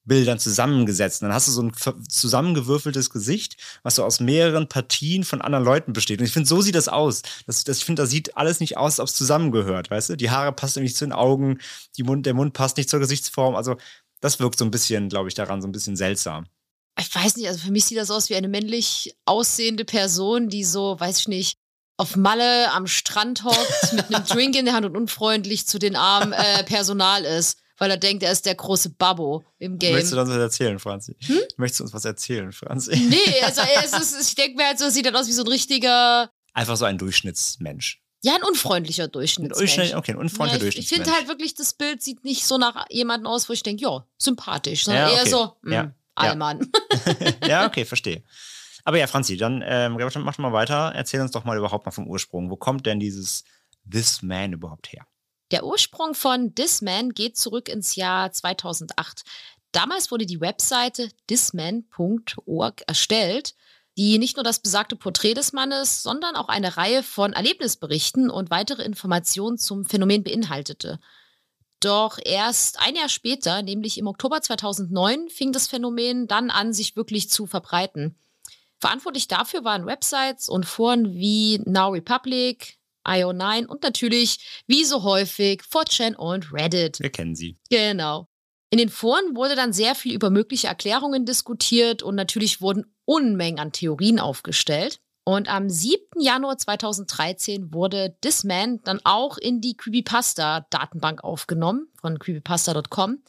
Karteibildern 0.07 0.39
zusammengesetzt. 0.39 1.21
Und 1.21 1.27
dann 1.27 1.35
hast 1.35 1.47
du 1.47 1.51
so 1.51 1.61
ein 1.63 1.73
zusammengewürfeltes 2.07 3.09
Gesicht, 3.09 3.57
was 3.83 3.95
so 3.95 4.03
aus 4.03 4.19
mehreren 4.19 4.67
Partien 4.67 5.23
von 5.23 5.41
anderen 5.41 5.65
Leuten 5.65 5.93
besteht. 5.93 6.19
Und 6.19 6.25
ich 6.25 6.33
finde, 6.33 6.47
so 6.47 6.61
sieht 6.61 6.75
das 6.75 6.87
aus. 6.87 7.21
Das, 7.45 7.63
das, 7.63 7.79
ich 7.79 7.85
finde, 7.85 8.03
das 8.03 8.09
sieht 8.09 8.37
alles 8.37 8.59
nicht 8.59 8.77
aus, 8.77 8.93
als 8.93 8.99
ob 8.99 9.07
es 9.07 9.15
zusammengehört, 9.15 9.91
weißt 9.91 10.09
du? 10.09 10.17
Die 10.17 10.31
Haare 10.31 10.53
passen 10.53 10.83
nicht 10.83 10.95
zu 10.95 11.05
den 11.05 11.13
Augen, 11.13 11.59
die 11.97 12.03
Mund, 12.03 12.25
der 12.25 12.33
Mund 12.33 12.53
passt 12.53 12.77
nicht 12.77 12.89
zur 12.89 12.99
Gesichtsform. 12.99 13.55
Also, 13.55 13.75
das 14.21 14.39
wirkt 14.39 14.57
so 14.57 14.65
ein 14.65 14.71
bisschen, 14.71 15.09
glaube 15.09 15.27
ich, 15.27 15.35
daran 15.35 15.61
so 15.61 15.67
ein 15.67 15.71
bisschen 15.71 15.95
seltsam. 15.95 16.47
ich 16.99 17.13
weiß 17.13 17.37
nicht, 17.37 17.47
also 17.47 17.59
für 17.59 17.71
mich 17.71 17.85
sieht 17.85 17.97
das 17.97 18.09
aus 18.09 18.29
wie 18.29 18.35
eine 18.35 18.47
männlich 18.47 19.15
aussehende 19.25 19.85
Person, 19.85 20.49
die 20.49 20.63
so, 20.63 20.99
weiß 20.99 21.19
ich 21.19 21.27
nicht, 21.27 21.57
auf 21.99 22.15
Malle 22.15 22.71
am 22.73 22.85
Strand 22.87 23.43
hockt, 23.43 23.93
mit 23.93 24.13
einem 24.13 24.25
Drink 24.29 24.55
in 24.55 24.65
der 24.65 24.75
Hand 24.75 24.85
und 24.85 24.95
unfreundlich 24.95 25.67
zu 25.67 25.79
den 25.79 25.95
armen 25.95 26.31
äh, 26.31 26.63
Personal 26.63 27.23
ist, 27.25 27.59
weil 27.77 27.91
er 27.91 27.97
denkt, 27.97 28.23
er 28.23 28.31
ist 28.31 28.45
der 28.45 28.55
große 28.55 28.91
Babbo 28.91 29.43
im 29.59 29.77
Game. 29.77 29.93
Möchtest 29.93 30.13
du 30.13 30.19
uns 30.19 30.29
was 30.29 30.37
erzählen, 30.37 30.79
Franzi? 30.79 31.15
Hm? 31.25 31.39
Möchtest 31.57 31.79
du 31.79 31.83
uns 31.85 31.93
was 31.93 32.05
erzählen, 32.05 32.51
Franzi? 32.51 32.95
Nee, 32.97 33.41
also 33.43 33.61
es 33.83 33.93
ist, 34.13 34.29
ich 34.29 34.35
denke 34.35 34.57
mir 34.57 34.67
halt 34.67 34.79
so, 34.79 34.85
es 34.85 34.93
sieht 34.93 35.05
dann 35.05 35.15
aus 35.15 35.27
wie 35.27 35.33
so 35.33 35.43
ein 35.43 35.47
richtiger, 35.47 36.29
Einfach 36.53 36.75
so 36.75 36.85
ein 36.85 36.97
Durchschnittsmensch. 36.97 38.01
ja, 38.23 38.35
ein 38.35 38.43
unfreundlicher 38.43 39.07
Durchschnittsmensch. 39.07 39.75
Durchschnitt, 39.75 39.95
okay, 39.95 40.13
ein 40.13 40.17
unfreundlicher 40.17 40.63
ja, 40.63 40.69
ich 40.69 40.79
ich 40.79 40.89
finde 40.89 41.11
halt 41.11 41.27
wirklich, 41.27 41.53
das 41.53 41.73
Bild 41.73 42.01
sieht 42.01 42.23
nicht 42.23 42.45
so 42.45 42.57
nach 42.57 42.85
jemandem 42.89 43.27
aus, 43.27 43.47
wo 43.47 43.53
ich 43.53 43.61
denke, 43.63 43.83
ja, 43.83 44.05
sympathisch, 44.17 44.85
sondern 44.85 45.09
Ja, 45.09 45.15
eher 45.15 45.21
okay. 45.21 45.29
so, 45.29 45.53
mh, 45.61 45.75
Ja, 45.75 45.83
ja. 45.83 45.91
Allmann. 46.15 46.71
ja, 47.47 47.67
okay, 47.67 47.85
verstehe. 47.85 48.23
Aber 48.83 48.97
ja, 48.97 49.05
Franzi, 49.07 49.37
dann 49.37 49.61
ähm, 49.65 49.97
mach 50.19 50.37
mal 50.37 50.53
weiter. 50.53 50.93
Erzähl 50.95 51.21
uns 51.21 51.31
doch 51.31 51.43
mal 51.43 51.57
überhaupt 51.57 51.85
mal 51.85 51.91
vom 51.91 52.07
Ursprung. 52.07 52.49
Wo 52.49 52.55
kommt 52.55 52.85
denn 52.85 52.99
dieses 52.99 53.43
This 53.89 54.21
Man 54.21 54.53
überhaupt 54.53 54.91
her? 54.91 55.05
Der 55.51 55.65
Ursprung 55.65 56.13
von 56.13 56.53
Disman 56.55 57.11
geht 57.11 57.37
zurück 57.37 57.69
ins 57.69 57.95
Jahr 57.95 58.31
2008. 58.31 59.23
Damals 59.71 60.11
wurde 60.11 60.25
die 60.25 60.41
Webseite 60.41 61.09
disman.org 61.29 62.83
erstellt, 62.87 63.55
die 63.97 64.17
nicht 64.19 64.37
nur 64.37 64.43
das 64.43 64.59
besagte 64.59 64.95
Porträt 64.95 65.33
des 65.33 65.53
Mannes, 65.53 66.03
sondern 66.03 66.35
auch 66.35 66.49
eine 66.49 66.77
Reihe 66.77 67.01
von 67.01 67.33
Erlebnisberichten 67.33 68.29
und 68.29 68.49
weitere 68.49 68.83
Informationen 68.83 69.57
zum 69.57 69.85
Phänomen 69.85 70.23
beinhaltete. 70.23 70.99
Doch 71.79 72.19
erst 72.23 72.79
ein 72.79 72.95
Jahr 72.95 73.09
später, 73.09 73.61
nämlich 73.61 73.97
im 73.97 74.07
Oktober 74.07 74.41
2009, 74.41 75.29
fing 75.29 75.51
das 75.51 75.67
Phänomen 75.67 76.27
dann 76.27 76.49
an, 76.49 76.73
sich 76.73 76.95
wirklich 76.95 77.29
zu 77.29 77.45
verbreiten. 77.45 78.15
Verantwortlich 78.79 79.27
dafür 79.27 79.63
waren 79.63 79.85
Websites 79.85 80.49
und 80.49 80.65
Foren 80.65 81.13
wie 81.13 81.59
Now 81.65 81.89
Republic, 81.89 82.76
IO9 83.07 83.65
und 83.65 83.83
natürlich, 83.83 84.63
wie 84.67 84.83
so 84.83 85.03
häufig, 85.03 85.61
4chan 85.61 86.15
und 86.15 86.53
Reddit. 86.53 86.99
Wir 86.99 87.09
kennen 87.09 87.35
sie. 87.35 87.57
Genau. 87.69 88.27
In 88.69 88.77
den 88.77 88.89
Foren 88.89 89.35
wurde 89.35 89.55
dann 89.55 89.71
sehr 89.71 89.95
viel 89.95 90.13
über 90.13 90.29
mögliche 90.29 90.67
Erklärungen 90.67 91.25
diskutiert 91.25 92.03
und 92.03 92.15
natürlich 92.15 92.59
wurden 92.59 92.93
Unmengen 93.05 93.59
an 93.59 93.71
Theorien 93.71 94.19
aufgestellt. 94.19 94.99
Und 95.23 95.49
am 95.49 95.69
7. 95.69 96.21
Januar 96.21 96.57
2013 96.57 97.73
wurde 97.73 98.17
This 98.21 98.43
Man 98.43 98.81
dann 98.83 99.01
auch 99.03 99.37
in 99.37 99.61
die 99.61 99.75
Creepypasta-Datenbank 99.75 101.23
aufgenommen 101.23 101.87
von 101.99 102.17
creepypasta.com. 102.19 103.23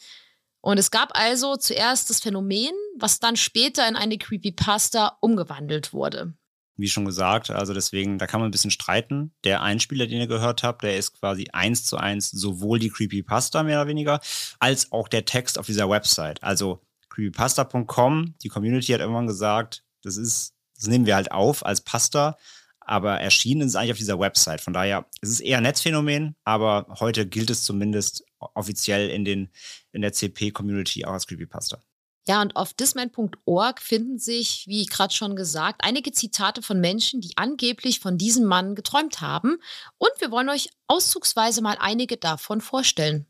Und 0.60 0.78
es 0.78 0.90
gab 0.90 1.16
also 1.18 1.56
zuerst 1.56 2.10
das 2.10 2.20
Phänomen, 2.20 2.72
was 2.96 3.20
dann 3.20 3.36
später 3.36 3.88
in 3.88 3.96
eine 3.96 4.18
Creepypasta 4.18 5.18
umgewandelt 5.20 5.92
wurde 5.92 6.34
wie 6.78 6.88
schon 6.88 7.04
gesagt, 7.04 7.50
also 7.50 7.74
deswegen, 7.74 8.18
da 8.18 8.26
kann 8.26 8.40
man 8.40 8.48
ein 8.48 8.52
bisschen 8.52 8.70
streiten. 8.70 9.32
Der 9.44 9.62
Einspieler, 9.62 10.06
den 10.06 10.20
ihr 10.20 10.28
gehört 10.28 10.62
habt, 10.62 10.82
der 10.82 10.96
ist 10.96 11.18
quasi 11.18 11.48
eins 11.52 11.84
zu 11.84 11.96
eins 11.96 12.30
sowohl 12.30 12.78
die 12.78 12.88
Creepypasta 12.88 13.64
mehr 13.64 13.80
oder 13.80 13.88
weniger, 13.88 14.20
als 14.60 14.92
auch 14.92 15.08
der 15.08 15.24
Text 15.24 15.58
auf 15.58 15.66
dieser 15.66 15.90
Website. 15.90 16.42
Also 16.42 16.80
creepypasta.com, 17.10 18.34
die 18.42 18.48
Community 18.48 18.92
hat 18.92 19.00
irgendwann 19.00 19.26
gesagt, 19.26 19.82
das 20.02 20.16
ist, 20.16 20.54
das 20.76 20.86
nehmen 20.86 21.04
wir 21.04 21.16
halt 21.16 21.32
auf 21.32 21.66
als 21.66 21.80
Pasta, 21.80 22.38
aber 22.80 23.20
erschienen 23.20 23.62
ist 23.62 23.68
es 23.68 23.76
eigentlich 23.76 23.92
auf 23.92 23.98
dieser 23.98 24.20
Website. 24.20 24.60
Von 24.60 24.72
daher, 24.72 25.06
es 25.20 25.30
ist 25.30 25.40
eher 25.40 25.58
ein 25.58 25.64
Netzphänomen, 25.64 26.36
aber 26.44 26.86
heute 27.00 27.26
gilt 27.26 27.50
es 27.50 27.64
zumindest 27.64 28.24
offiziell 28.38 29.10
in, 29.10 29.24
den, 29.24 29.50
in 29.90 30.00
der 30.00 30.12
CP-Community 30.12 31.04
auch 31.04 31.12
als 31.12 31.26
Creepypasta. 31.26 31.80
Ja, 32.28 32.42
und 32.42 32.56
auf 32.56 32.74
disman.org 32.74 33.80
finden 33.80 34.18
sich, 34.18 34.64
wie 34.66 34.84
gerade 34.84 35.14
schon 35.14 35.34
gesagt, 35.34 35.80
einige 35.82 36.12
Zitate 36.12 36.60
von 36.60 36.78
Menschen, 36.78 37.22
die 37.22 37.32
angeblich 37.36 38.00
von 38.00 38.18
diesem 38.18 38.44
Mann 38.44 38.74
geträumt 38.74 39.22
haben. 39.22 39.56
Und 39.96 40.10
wir 40.18 40.30
wollen 40.30 40.50
euch 40.50 40.68
auszugsweise 40.88 41.62
mal 41.62 41.78
einige 41.80 42.18
davon 42.18 42.60
vorstellen. 42.60 43.26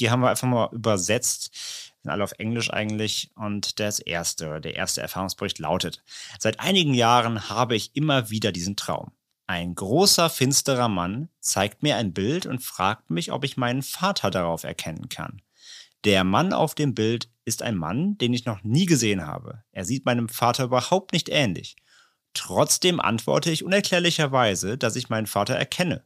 Die 0.00 0.10
haben 0.10 0.20
wir 0.20 0.30
einfach 0.30 0.48
mal 0.48 0.70
übersetzt, 0.72 1.50
sind 2.02 2.10
alle 2.10 2.24
auf 2.24 2.32
Englisch 2.38 2.72
eigentlich. 2.72 3.30
Und 3.34 3.80
das 3.80 3.98
erste, 3.98 4.62
der 4.62 4.76
erste 4.76 5.02
Erfahrungsbericht 5.02 5.58
lautet: 5.58 6.02
Seit 6.38 6.58
einigen 6.58 6.94
Jahren 6.94 7.50
habe 7.50 7.76
ich 7.76 7.94
immer 7.96 8.30
wieder 8.30 8.50
diesen 8.50 8.76
Traum. 8.76 9.12
Ein 9.46 9.74
großer, 9.74 10.30
finsterer 10.30 10.88
Mann 10.88 11.28
zeigt 11.40 11.82
mir 11.82 11.96
ein 11.96 12.14
Bild 12.14 12.46
und 12.46 12.62
fragt 12.62 13.10
mich, 13.10 13.30
ob 13.30 13.44
ich 13.44 13.58
meinen 13.58 13.82
Vater 13.82 14.30
darauf 14.30 14.64
erkennen 14.64 15.10
kann. 15.10 15.42
Der 16.04 16.24
Mann 16.24 16.52
auf 16.52 16.74
dem 16.74 16.94
Bild 16.94 17.30
ist 17.44 17.62
ein 17.62 17.76
Mann, 17.76 18.16
den 18.18 18.32
ich 18.32 18.44
noch 18.44 18.62
nie 18.62 18.86
gesehen 18.86 19.26
habe. 19.26 19.64
Er 19.72 19.84
sieht 19.84 20.04
meinem 20.04 20.28
Vater 20.28 20.64
überhaupt 20.64 21.12
nicht 21.12 21.28
ähnlich. 21.28 21.76
Trotzdem 22.34 23.00
antworte 23.00 23.50
ich 23.50 23.64
unerklärlicherweise, 23.64 24.78
dass 24.78 24.96
ich 24.96 25.08
meinen 25.08 25.26
Vater 25.26 25.54
erkenne. 25.54 26.04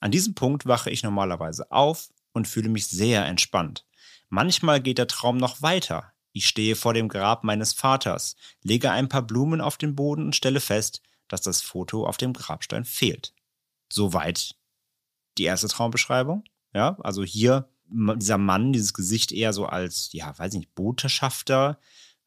An 0.00 0.10
diesem 0.10 0.34
Punkt 0.34 0.66
wache 0.66 0.90
ich 0.90 1.02
normalerweise 1.02 1.70
auf 1.70 2.10
und 2.32 2.48
fühle 2.48 2.68
mich 2.68 2.86
sehr 2.86 3.24
entspannt. 3.24 3.86
Manchmal 4.28 4.80
geht 4.80 4.98
der 4.98 5.06
Traum 5.06 5.38
noch 5.38 5.62
weiter. 5.62 6.12
Ich 6.32 6.46
stehe 6.46 6.74
vor 6.74 6.92
dem 6.92 7.08
Grab 7.08 7.44
meines 7.44 7.72
Vaters, 7.72 8.36
lege 8.62 8.90
ein 8.90 9.08
paar 9.08 9.22
Blumen 9.22 9.60
auf 9.60 9.78
den 9.78 9.94
Boden 9.94 10.26
und 10.26 10.36
stelle 10.36 10.60
fest, 10.60 11.00
dass 11.28 11.40
das 11.40 11.62
Foto 11.62 12.06
auf 12.06 12.16
dem 12.16 12.32
Grabstein 12.32 12.84
fehlt. 12.84 13.32
Soweit 13.90 14.56
die 15.38 15.44
erste 15.44 15.68
Traumbeschreibung. 15.68 16.44
Ja, 16.74 16.96
also 17.00 17.22
hier 17.22 17.68
dieser 17.86 18.38
Mann, 18.38 18.72
dieses 18.72 18.94
Gesicht 18.94 19.32
eher 19.32 19.52
so 19.52 19.66
als, 19.66 20.10
ja, 20.12 20.36
weiß 20.38 20.54
ich 20.54 20.60
nicht, 20.60 20.74
Botschafter, 20.74 21.78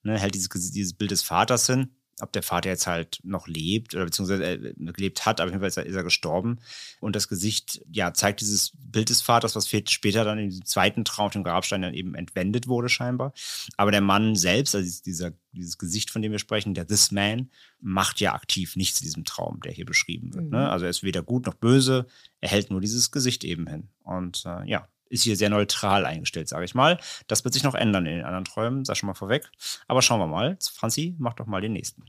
ne, 0.03 0.17
hält 0.17 0.35
dieses, 0.35 0.49
dieses 0.49 0.93
Bild 0.93 1.11
des 1.11 1.23
Vaters 1.23 1.67
hin. 1.67 1.89
Ob 2.19 2.33
der 2.33 2.41
Vater 2.41 2.69
jetzt 2.69 2.87
halt 2.87 3.19
noch 3.21 3.47
lebt 3.47 3.93
oder 3.93 4.05
beziehungsweise 4.05 4.43
äh, 4.43 4.73
gelebt 4.91 5.27
hat, 5.27 5.39
aber 5.39 5.49
auf 5.49 5.51
jeden 5.51 5.61
Fall 5.61 5.67
ist 5.67 5.77
er, 5.77 5.85
ist 5.85 5.95
er, 5.95 6.01
gestorben. 6.01 6.57
Und 6.99 7.15
das 7.15 7.27
Gesicht, 7.27 7.85
ja, 7.91 8.11
zeigt 8.11 8.41
dieses 8.41 8.71
Bild 8.75 9.11
des 9.11 9.21
Vaters, 9.21 9.55
was 9.55 9.69
später 9.69 10.23
dann 10.23 10.39
in 10.39 10.49
diesem 10.49 10.65
zweiten 10.65 11.05
Traum 11.05 11.27
auf 11.27 11.33
dem 11.33 11.43
Grabstein 11.43 11.83
dann 11.83 11.93
eben 11.93 12.15
entwendet 12.15 12.67
wurde, 12.67 12.89
scheinbar. 12.89 13.33
Aber 13.75 13.91
der 13.91 14.01
Mann 14.01 14.35
selbst, 14.35 14.73
also 14.73 15.03
dieser, 15.05 15.33
dieses 15.51 15.77
Gesicht, 15.77 16.09
von 16.09 16.23
dem 16.23 16.31
wir 16.31 16.39
sprechen, 16.39 16.73
der 16.73 16.87
This 16.87 17.11
Man, 17.11 17.51
macht 17.81 18.19
ja 18.19 18.33
aktiv 18.33 18.75
nichts 18.75 18.99
in 18.99 19.05
diesem 19.05 19.23
Traum, 19.23 19.59
der 19.59 19.71
hier 19.71 19.85
beschrieben 19.85 20.33
wird. 20.33 20.45
Ne? 20.45 20.57
Mhm. 20.57 20.63
Ne? 20.63 20.69
Also 20.71 20.85
er 20.85 20.89
ist 20.89 21.03
weder 21.03 21.21
gut 21.21 21.45
noch 21.45 21.53
böse, 21.53 22.07
er 22.41 22.49
hält 22.49 22.71
nur 22.71 22.81
dieses 22.81 23.11
Gesicht 23.11 23.43
eben 23.43 23.67
hin. 23.67 23.89
Und 24.03 24.43
äh, 24.47 24.67
ja, 24.67 24.87
ist 25.09 25.23
hier 25.23 25.35
sehr 25.35 25.49
neutral 25.49 26.05
eingestellt, 26.05 26.49
sage 26.49 26.65
ich 26.65 26.75
mal. 26.75 26.99
Das 27.27 27.43
wird 27.43 27.53
sich 27.53 27.63
noch 27.63 27.75
ändern 27.75 28.05
in 28.05 28.17
den 28.17 28.25
anderen 28.25 28.45
Träumen, 28.45 28.85
sag 28.85 28.97
schon 28.97 29.07
mal 29.07 29.13
vorweg. 29.13 29.49
Aber 29.87 30.01
schauen 30.01 30.19
wir 30.19 30.27
mal. 30.27 30.57
Franzi, 30.73 31.15
mach 31.17 31.33
doch 31.33 31.45
mal 31.45 31.61
den 31.61 31.73
nächsten. 31.73 32.05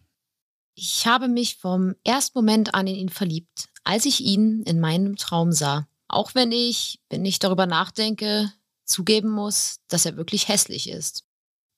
Ich 0.74 1.06
habe 1.06 1.28
mich 1.28 1.56
vom 1.56 1.94
ersten 2.04 2.38
Moment 2.38 2.74
an 2.74 2.86
in 2.86 2.94
ihn 2.94 3.08
verliebt, 3.08 3.68
als 3.82 4.06
ich 4.06 4.20
ihn 4.20 4.62
in 4.62 4.78
meinem 4.78 5.16
Traum 5.16 5.50
sah. 5.52 5.88
Auch 6.06 6.34
wenn 6.34 6.52
ich, 6.52 7.00
wenn 7.10 7.24
ich 7.24 7.38
darüber 7.38 7.66
nachdenke, 7.66 8.52
zugeben 8.84 9.30
muss, 9.30 9.80
dass 9.88 10.06
er 10.06 10.16
wirklich 10.16 10.48
hässlich 10.48 10.88
ist. 10.88 11.24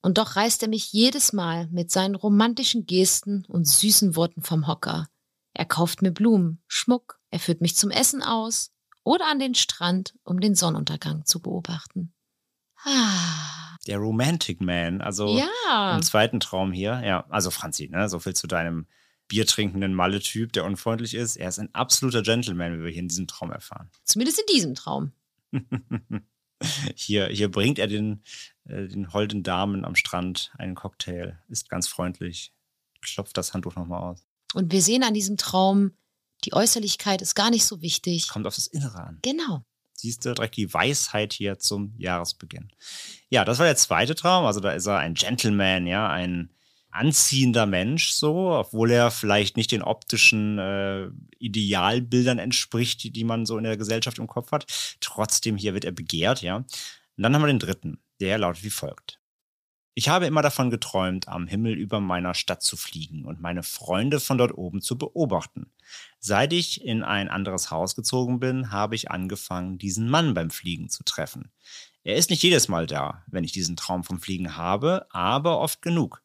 Und 0.03 0.19
doch 0.19 0.37
reißt 0.37 0.63
er 0.63 0.69
mich 0.69 0.93
jedes 0.93 1.33
Mal 1.33 1.67
mit 1.69 1.91
seinen 1.91 2.15
romantischen 2.15 2.87
Gesten 2.87 3.45
und 3.47 3.67
süßen 3.67 4.17
Worten 4.17 4.43
vom 4.43 4.67
Hocker. 4.67 5.09
Er 5.53 5.67
kauft 5.67 6.01
mir 6.01 6.13
Blumen, 6.13 6.63
Schmuck, 6.69 7.21
er 7.31 7.41
führt 7.41 7.61
mich 7.61 7.77
zum 7.77 7.91
Essen 7.91 8.23
aus, 8.23 8.71
oder 9.05 9.27
an 9.27 9.39
den 9.39 9.55
Strand, 9.55 10.15
um 10.25 10.41
den 10.41 10.55
Sonnenuntergang 10.55 11.25
zu 11.25 11.41
beobachten. 11.41 12.13
Ah. 12.85 13.77
Der 13.87 13.99
Romantic 13.99 14.61
Man, 14.61 15.01
also 15.01 15.39
ja. 15.39 15.97
im 15.97 16.03
zweiten 16.03 16.39
Traum 16.39 16.71
hier. 16.73 17.03
Ja, 17.05 17.25
also 17.31 17.51
Franzi, 17.51 17.89
ne, 17.89 18.09
so 18.09 18.19
viel 18.19 18.35
zu 18.35 18.47
deinem 18.47 18.87
biertrinkenden 19.29 19.95
Malle-Typ, 19.95 20.53
der 20.53 20.65
unfreundlich 20.65 21.15
ist. 21.15 21.37
Er 21.37 21.49
ist 21.49 21.59
ein 21.59 21.75
absoluter 21.75 22.23
Gentleman, 22.23 22.79
wie 22.79 22.85
wir 22.85 22.91
hier 22.91 23.03
in 23.03 23.09
diesem 23.09 23.27
Traum 23.27 23.51
erfahren. 23.51 23.91
Zumindest 24.05 24.41
in 24.41 24.47
diesem 24.55 24.75
Traum. 24.75 25.13
hier, 26.95 27.29
hier 27.29 27.51
bringt 27.51 27.79
er 27.79 27.87
den, 27.87 28.23
äh, 28.65 28.87
den 28.89 29.13
holden 29.13 29.43
Damen 29.43 29.85
am 29.85 29.95
Strand 29.95 30.53
einen 30.59 30.75
Cocktail, 30.75 31.39
ist 31.49 31.71
ganz 31.71 31.89
freundlich, 31.89 32.53
klopft 33.01 33.37
das 33.37 33.55
Handtuch 33.55 33.77
nochmal 33.77 34.03
aus. 34.03 34.27
Und 34.53 34.73
wir 34.73 34.83
sehen 34.83 35.05
an 35.05 35.15
diesem 35.15 35.37
Traum 35.37 35.93
die 36.45 36.53
Äußerlichkeit 36.53 37.23
ist 37.23 37.35
gar 37.35 37.51
nicht 37.51 37.65
so 37.65 37.83
wichtig. 37.83 38.29
Kommt 38.29 38.47
auf 38.47 38.55
das 38.55 38.67
Innere 38.67 38.99
an. 38.99 39.19
Genau. 39.23 39.65
Siehst 39.95 40.25
du 40.25 40.33
direkt 40.35 40.57
die 40.57 40.73
Weisheit 40.73 41.33
hier 41.33 41.59
zum 41.59 41.95
Jahresbeginn. 41.99 42.73
Ja, 43.29 43.45
das 43.45 43.59
war 43.59 43.67
der 43.67 43.77
zweite 43.77 44.15
Traum. 44.15 44.47
Also 44.47 44.61
da 44.61 44.73
ist 44.73 44.87
er 44.87 44.99
ein 44.99 45.15
Gentleman, 45.15 45.87
ja, 45.87 46.09
ein 46.09 46.51
anziehender 46.91 47.67
Mensch, 47.67 48.11
so, 48.11 48.53
obwohl 48.53 48.91
er 48.91 49.11
vielleicht 49.11 49.57
nicht 49.57 49.71
den 49.71 49.83
optischen 49.83 50.59
äh, 50.59 51.09
Idealbildern 51.39 52.39
entspricht, 52.39 53.03
die, 53.05 53.13
die 53.13 53.25
man 53.25 53.47
so 53.47 53.59
in 53.59 53.65
der 53.65 53.77
Gesellschaft 53.77 54.19
im 54.19 54.27
Kopf 54.27 54.51
hat. 54.51 54.67
Trotzdem 55.01 55.57
hier 55.57 55.75
wird 55.75 55.85
er 55.85 55.93
begehrt, 55.93 56.43
ja. 56.43 56.57
Und 56.57 56.67
dann 57.17 57.35
haben 57.35 57.43
wir 57.43 57.49
den 57.49 57.59
dritten. 57.59 57.99
Der 58.21 58.39
lautet 58.39 58.65
wie 58.65 58.71
folgt. 58.71 59.20
Ich 60.01 60.09
habe 60.09 60.25
immer 60.25 60.41
davon 60.41 60.71
geträumt, 60.71 61.29
am 61.29 61.47
Himmel 61.47 61.75
über 61.75 62.01
meiner 62.01 62.33
Stadt 62.33 62.63
zu 62.63 62.79
fliegen 62.79 63.27
und 63.27 63.43
meine 63.43 63.63
Freunde 63.63 64.19
von 64.19 64.39
dort 64.39 64.57
oben 64.57 64.81
zu 64.81 64.97
beobachten. 64.97 65.71
Seit 66.19 66.55
ich 66.55 66.83
in 66.83 67.03
ein 67.03 67.29
anderes 67.29 67.71
Haus 67.71 67.97
gezogen 67.97 68.41
bin, 68.41 68.71
habe 68.71 68.95
ich 68.95 69.11
angefangen, 69.11 69.77
diesen 69.77 70.09
Mann 70.09 70.33
beim 70.33 70.49
Fliegen 70.49 70.89
zu 70.89 71.05
treffen. 71.05 71.53
Er 72.03 72.17
ist 72.17 72.31
nicht 72.31 72.43
jedes 72.43 72.67
Mal 72.67 72.87
da, 72.87 73.25
wenn 73.27 73.45
ich 73.45 73.53
diesen 73.53 73.77
Traum 73.77 74.03
vom 74.03 74.23
Fliegen 74.23 74.57
habe, 74.57 75.07
aber 75.11 75.61
oft 75.61 75.83
genug. 75.83 76.23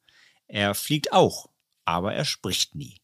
Er 0.47 0.73
fliegt 0.73 1.11
auch, 1.11 1.49
aber 1.83 2.13
er 2.13 2.23
spricht 2.23 2.75
nie. 2.75 3.01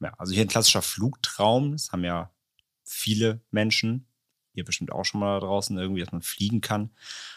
Ja, 0.00 0.12
also 0.18 0.34
hier 0.34 0.42
ein 0.42 0.48
klassischer 0.48 0.82
Flugtraum, 0.82 1.70
das 1.70 1.92
haben 1.92 2.02
ja 2.02 2.32
viele 2.82 3.42
Menschen, 3.52 4.08
ihr 4.54 4.64
bestimmt 4.64 4.90
auch 4.90 5.04
schon 5.04 5.20
mal 5.20 5.38
da 5.38 5.46
draußen 5.46 5.78
irgendwie, 5.78 6.00
dass 6.00 6.10
man 6.10 6.22
fliegen 6.22 6.60
kann. 6.60 6.90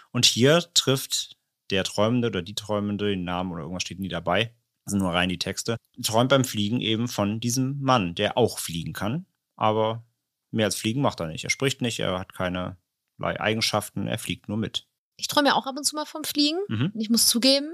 Und 0.09 0.25
hier 0.25 0.65
trifft 0.73 1.36
der 1.69 1.83
Träumende 1.83 2.27
oder 2.27 2.41
die 2.41 2.55
Träumende, 2.55 3.09
den 3.09 3.23
Namen 3.23 3.51
oder 3.51 3.61
irgendwas 3.61 3.83
steht 3.83 3.99
nie 3.99 4.09
dabei, 4.09 4.53
das 4.85 4.91
sind 4.91 4.99
nur 4.99 5.13
rein 5.13 5.29
die 5.29 5.39
Texte, 5.39 5.77
träumt 6.01 6.29
beim 6.29 6.45
Fliegen 6.45 6.79
eben 6.79 7.07
von 7.07 7.39
diesem 7.39 7.81
Mann, 7.81 8.15
der 8.15 8.37
auch 8.37 8.59
fliegen 8.59 8.93
kann, 8.93 9.25
aber 9.55 10.05
mehr 10.51 10.65
als 10.65 10.75
fliegen 10.75 11.01
macht 11.01 11.19
er 11.19 11.27
nicht. 11.27 11.43
Er 11.43 11.49
spricht 11.49 11.81
nicht, 11.81 11.99
er 11.99 12.19
hat 12.19 12.33
keine 12.33 12.77
Eigenschaften, 13.19 14.07
er 14.07 14.17
fliegt 14.17 14.47
nur 14.47 14.57
mit. 14.57 14.87
Ich 15.17 15.27
träume 15.27 15.49
ja 15.49 15.55
auch 15.55 15.65
ab 15.65 15.75
und 15.75 15.83
zu 15.83 15.95
mal 15.95 16.05
vom 16.05 16.23
Fliegen. 16.23 16.59
Mhm. 16.67 16.91
Ich 16.95 17.09
muss 17.09 17.27
zugeben, 17.27 17.69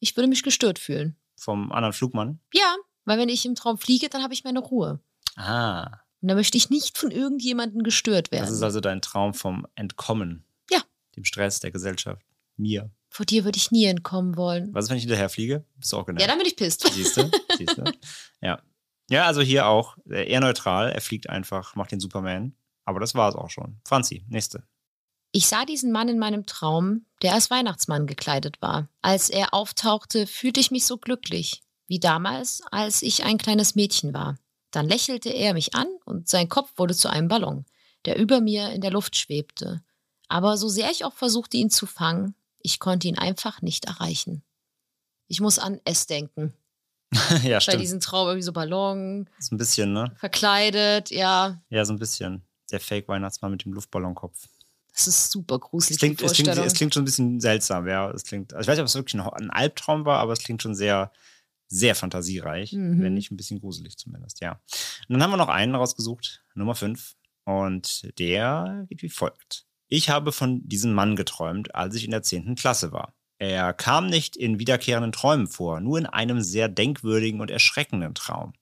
ich 0.00 0.16
würde 0.16 0.28
mich 0.28 0.42
gestört 0.42 0.78
fühlen. 0.78 1.16
Vom 1.36 1.70
anderen 1.70 1.92
Flugmann? 1.92 2.40
Ja, 2.52 2.76
weil 3.04 3.18
wenn 3.18 3.28
ich 3.28 3.44
im 3.46 3.54
Traum 3.54 3.78
fliege, 3.78 4.08
dann 4.08 4.22
habe 4.22 4.34
ich 4.34 4.44
meine 4.44 4.58
Ruhe. 4.58 5.00
Ah. 5.36 6.00
Und 6.20 6.28
da 6.28 6.34
möchte 6.34 6.58
ich 6.58 6.70
nicht 6.70 6.98
von 6.98 7.10
irgendjemandem 7.10 7.82
gestört 7.82 8.32
werden. 8.32 8.42
Das 8.42 8.50
ist 8.50 8.62
also 8.62 8.80
dein 8.80 9.00
Traum 9.00 9.34
vom 9.34 9.66
Entkommen. 9.76 10.44
Ja. 10.70 10.80
Dem 11.14 11.24
Stress 11.24 11.60
der 11.60 11.70
Gesellschaft. 11.70 12.26
Mir. 12.56 12.90
Vor 13.10 13.26
dir 13.26 13.44
würde 13.44 13.56
ich 13.56 13.70
nie 13.70 13.84
entkommen 13.86 14.36
wollen. 14.36 14.72
Was 14.74 14.84
ist, 14.84 14.90
wenn 14.90 14.96
ich 14.98 15.02
hinterher 15.04 15.28
fliege? 15.28 15.64
Bist 15.76 15.92
du 15.92 15.96
auch 15.96 16.06
genervt? 16.06 16.20
Ja, 16.22 16.28
dann 16.28 16.38
bin 16.38 16.46
ich 16.46 16.56
pisst. 16.56 16.86
Siehst 16.92 17.16
du? 17.16 17.30
Siehst 17.56 17.78
du? 17.78 17.84
Ja. 18.40 18.60
Ja, 19.10 19.24
also 19.24 19.40
hier 19.40 19.66
auch 19.66 19.96
eher 20.06 20.40
neutral. 20.40 20.90
Er 20.92 21.00
fliegt 21.00 21.30
einfach, 21.30 21.74
macht 21.74 21.90
den 21.92 22.00
Superman. 22.00 22.54
Aber 22.84 23.00
das 23.00 23.14
war 23.14 23.28
es 23.30 23.34
auch 23.34 23.48
schon. 23.50 23.80
Franzi, 23.86 24.24
nächste. 24.28 24.62
Ich 25.32 25.46
sah 25.46 25.64
diesen 25.64 25.92
Mann 25.92 26.08
in 26.08 26.18
meinem 26.18 26.44
Traum, 26.46 27.06
der 27.22 27.32
als 27.34 27.50
Weihnachtsmann 27.50 28.06
gekleidet 28.06 28.60
war. 28.60 28.88
Als 29.02 29.30
er 29.30 29.54
auftauchte, 29.54 30.26
fühlte 30.26 30.60
ich 30.60 30.70
mich 30.70 30.84
so 30.86 30.98
glücklich. 30.98 31.62
wie 31.86 31.98
damals, 32.00 32.60
als 32.70 33.00
ich 33.00 33.24
ein 33.24 33.38
kleines 33.38 33.74
Mädchen 33.74 34.12
war. 34.12 34.36
Dann 34.70 34.86
lächelte 34.86 35.30
er 35.30 35.54
mich 35.54 35.74
an 35.74 35.88
und 36.04 36.28
sein 36.28 36.50
Kopf 36.50 36.70
wurde 36.76 36.94
zu 36.94 37.08
einem 37.08 37.28
Ballon, 37.28 37.64
der 38.04 38.18
über 38.18 38.42
mir 38.42 38.70
in 38.72 38.82
der 38.82 38.90
Luft 38.90 39.16
schwebte. 39.16 39.82
Aber 40.28 40.58
so 40.58 40.68
sehr 40.68 40.90
ich 40.90 41.06
auch 41.06 41.14
versuchte, 41.14 41.56
ihn 41.56 41.70
zu 41.70 41.86
fangen, 41.86 42.34
ich 42.60 42.78
konnte 42.80 43.08
ihn 43.08 43.18
einfach 43.18 43.62
nicht 43.62 43.84
erreichen. 43.86 44.42
Ich 45.26 45.40
muss 45.40 45.58
an 45.58 45.80
S 45.84 46.06
denken. 46.06 46.54
ja, 47.42 47.56
Bei 47.56 47.60
stimmt. 47.60 47.80
diesem 47.82 48.00
Traum 48.00 48.28
irgendwie 48.28 48.42
so 48.44 48.52
Ballon, 48.52 49.28
So 49.38 49.54
ein 49.54 49.58
bisschen, 49.58 49.92
ne? 49.92 50.12
verkleidet, 50.18 51.10
ja. 51.10 51.60
Ja, 51.70 51.84
so 51.84 51.92
ein 51.92 51.98
bisschen. 51.98 52.42
Der 52.70 52.80
Fake-Weihnachtsmann 52.80 53.50
mit 53.52 53.64
dem 53.64 53.72
Luftballonkopf. 53.72 54.46
Das 54.92 55.06
ist 55.06 55.30
super 55.30 55.58
gruselig. 55.58 55.92
Es 55.96 55.98
klingt, 55.98 56.20
es, 56.22 56.32
klingt, 56.32 56.48
es 56.48 56.74
klingt 56.74 56.92
schon 56.92 57.02
ein 57.02 57.06
bisschen 57.06 57.40
seltsam, 57.40 57.86
ja. 57.86 58.10
Es 58.10 58.24
klingt, 58.24 58.52
also 58.52 58.62
ich 58.62 58.68
weiß 58.68 58.76
nicht, 58.76 58.82
ob 58.82 58.88
es 58.88 58.94
wirklich 58.94 59.14
ein, 59.14 59.20
ein 59.20 59.50
Albtraum 59.50 60.04
war, 60.04 60.18
aber 60.18 60.32
es 60.32 60.40
klingt 60.40 60.60
schon 60.62 60.74
sehr, 60.74 61.12
sehr 61.68 61.94
fantasiereich, 61.94 62.72
Mhm. 62.72 63.00
wenn 63.02 63.14
nicht 63.14 63.30
ein 63.30 63.36
bisschen 63.36 63.60
gruselig 63.60 63.96
zumindest, 63.96 64.40
ja. 64.40 64.52
Und 65.08 65.14
dann 65.14 65.22
haben 65.22 65.30
wir 65.30 65.36
noch 65.36 65.48
einen 65.48 65.74
rausgesucht, 65.74 66.42
Nummer 66.54 66.74
5. 66.74 67.14
Und 67.44 68.18
der 68.18 68.84
geht 68.88 69.02
wie 69.02 69.08
folgt. 69.08 69.64
Ich 69.88 70.10
habe 70.10 70.32
von 70.32 70.68
diesem 70.68 70.92
Mann 70.92 71.16
geträumt, 71.16 71.74
als 71.74 71.94
ich 71.94 72.04
in 72.04 72.10
der 72.10 72.22
10. 72.22 72.56
Klasse 72.56 72.92
war. 72.92 73.14
Er 73.38 73.72
kam 73.72 74.08
nicht 74.08 74.36
in 74.36 74.58
wiederkehrenden 74.58 75.12
Träumen 75.12 75.46
vor, 75.46 75.80
nur 75.80 75.98
in 75.98 76.06
einem 76.06 76.42
sehr 76.42 76.68
denkwürdigen 76.68 77.40
und 77.40 77.50
erschreckenden 77.50 78.14
Traum. 78.14 78.52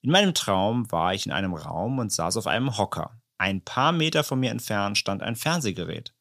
In 0.00 0.10
meinem 0.10 0.32
Traum 0.32 0.90
war 0.90 1.12
ich 1.12 1.26
in 1.26 1.32
einem 1.32 1.52
Raum 1.52 1.98
und 1.98 2.12
saß 2.12 2.36
auf 2.38 2.46
einem 2.46 2.78
Hocker. 2.78 3.20
Ein 3.36 3.62
paar 3.62 3.92
Meter 3.92 4.24
von 4.24 4.40
mir 4.40 4.50
entfernt 4.50 4.96
stand 4.96 5.22
ein 5.22 5.36
Fernsehgerät. 5.36 6.14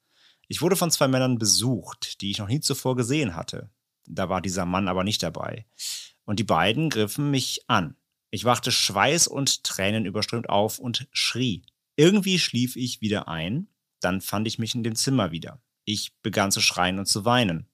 Ich 0.47 0.61
wurde 0.61 0.75
von 0.75 0.91
zwei 0.91 1.07
Männern 1.07 1.39
besucht, 1.39 2.19
die 2.21 2.31
ich 2.31 2.39
noch 2.39 2.47
nie 2.47 2.59
zuvor 2.59 2.95
gesehen 2.95 3.35
hatte. 3.35 3.69
Da 4.05 4.27
war 4.27 4.41
dieser 4.41 4.65
Mann 4.65 4.87
aber 4.87 5.03
nicht 5.03 5.23
dabei. 5.23 5.65
Und 6.25 6.39
die 6.39 6.43
beiden 6.43 6.89
griffen 6.89 7.31
mich 7.31 7.61
an. 7.67 7.95
Ich 8.31 8.43
wachte 8.43 8.71
schweiß 8.71 9.27
und 9.27 9.63
Tränen 9.63 10.05
überströmt 10.05 10.49
auf 10.49 10.77
und 10.77 11.07
schrie. 11.11 11.63
Irgendwie 11.95 12.37
schlief 12.37 12.75
ich 12.75 12.99
wieder 12.99 13.27
ein, 13.29 13.69
dann 14.05 14.21
fand 14.21 14.47
ich 14.47 14.59
mich 14.59 14.75
in 14.75 14.83
dem 14.83 14.95
Zimmer 14.95 15.31
wieder. 15.31 15.59
Ich 15.83 16.13
begann 16.21 16.51
zu 16.51 16.61
schreien 16.61 16.99
und 16.99 17.07
zu 17.07 17.25
weinen. 17.25 17.67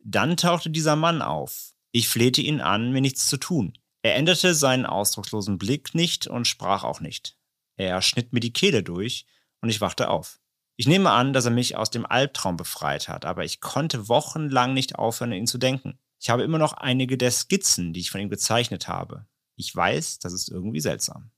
Dann 0.00 0.36
tauchte 0.36 0.68
dieser 0.68 0.96
Mann 0.96 1.22
auf. 1.22 1.72
Ich 1.92 2.08
flehte 2.08 2.42
ihn 2.42 2.60
an, 2.60 2.92
mir 2.92 3.00
nichts 3.00 3.28
zu 3.28 3.36
tun. 3.36 3.78
Er 4.02 4.16
änderte 4.16 4.54
seinen 4.54 4.84
ausdruckslosen 4.84 5.56
Blick 5.56 5.94
nicht 5.94 6.26
und 6.26 6.46
sprach 6.46 6.84
auch 6.84 7.00
nicht. 7.00 7.38
Er 7.76 8.02
schnitt 8.02 8.32
mir 8.32 8.40
die 8.40 8.52
Kehle 8.52 8.82
durch 8.82 9.26
und 9.60 9.70
ich 9.70 9.80
wachte 9.80 10.10
auf. 10.10 10.40
Ich 10.76 10.88
nehme 10.88 11.10
an, 11.10 11.32
dass 11.32 11.44
er 11.44 11.52
mich 11.52 11.76
aus 11.76 11.88
dem 11.88 12.04
Albtraum 12.04 12.56
befreit 12.56 13.08
hat, 13.08 13.24
aber 13.24 13.44
ich 13.44 13.60
konnte 13.60 14.08
wochenlang 14.08 14.74
nicht 14.74 14.96
aufhören, 14.96 15.32
an 15.32 15.38
ihn 15.38 15.46
zu 15.46 15.58
denken. 15.58 15.98
Ich 16.20 16.30
habe 16.30 16.42
immer 16.42 16.58
noch 16.58 16.72
einige 16.72 17.16
der 17.16 17.30
Skizzen, 17.30 17.92
die 17.92 18.00
ich 18.00 18.10
von 18.10 18.20
ihm 18.20 18.28
gezeichnet 18.28 18.88
habe. 18.88 19.26
Ich 19.56 19.74
weiß, 19.74 20.18
das 20.18 20.32
ist 20.32 20.48
irgendwie 20.50 20.80
seltsam. 20.80 21.30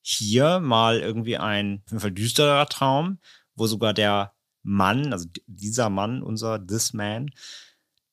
Hier 0.00 0.58
mal 0.58 1.00
irgendwie 1.00 1.36
ein 1.36 1.82
auf 1.84 1.90
jeden 1.90 2.00
Fall 2.00 2.12
düsterer 2.12 2.66
Traum, 2.66 3.18
wo 3.58 3.66
sogar 3.66 3.94
der 3.94 4.32
Mann, 4.62 5.12
also 5.12 5.26
dieser 5.46 5.90
Mann, 5.90 6.22
unser 6.22 6.64
This 6.64 6.92
Man, 6.92 7.30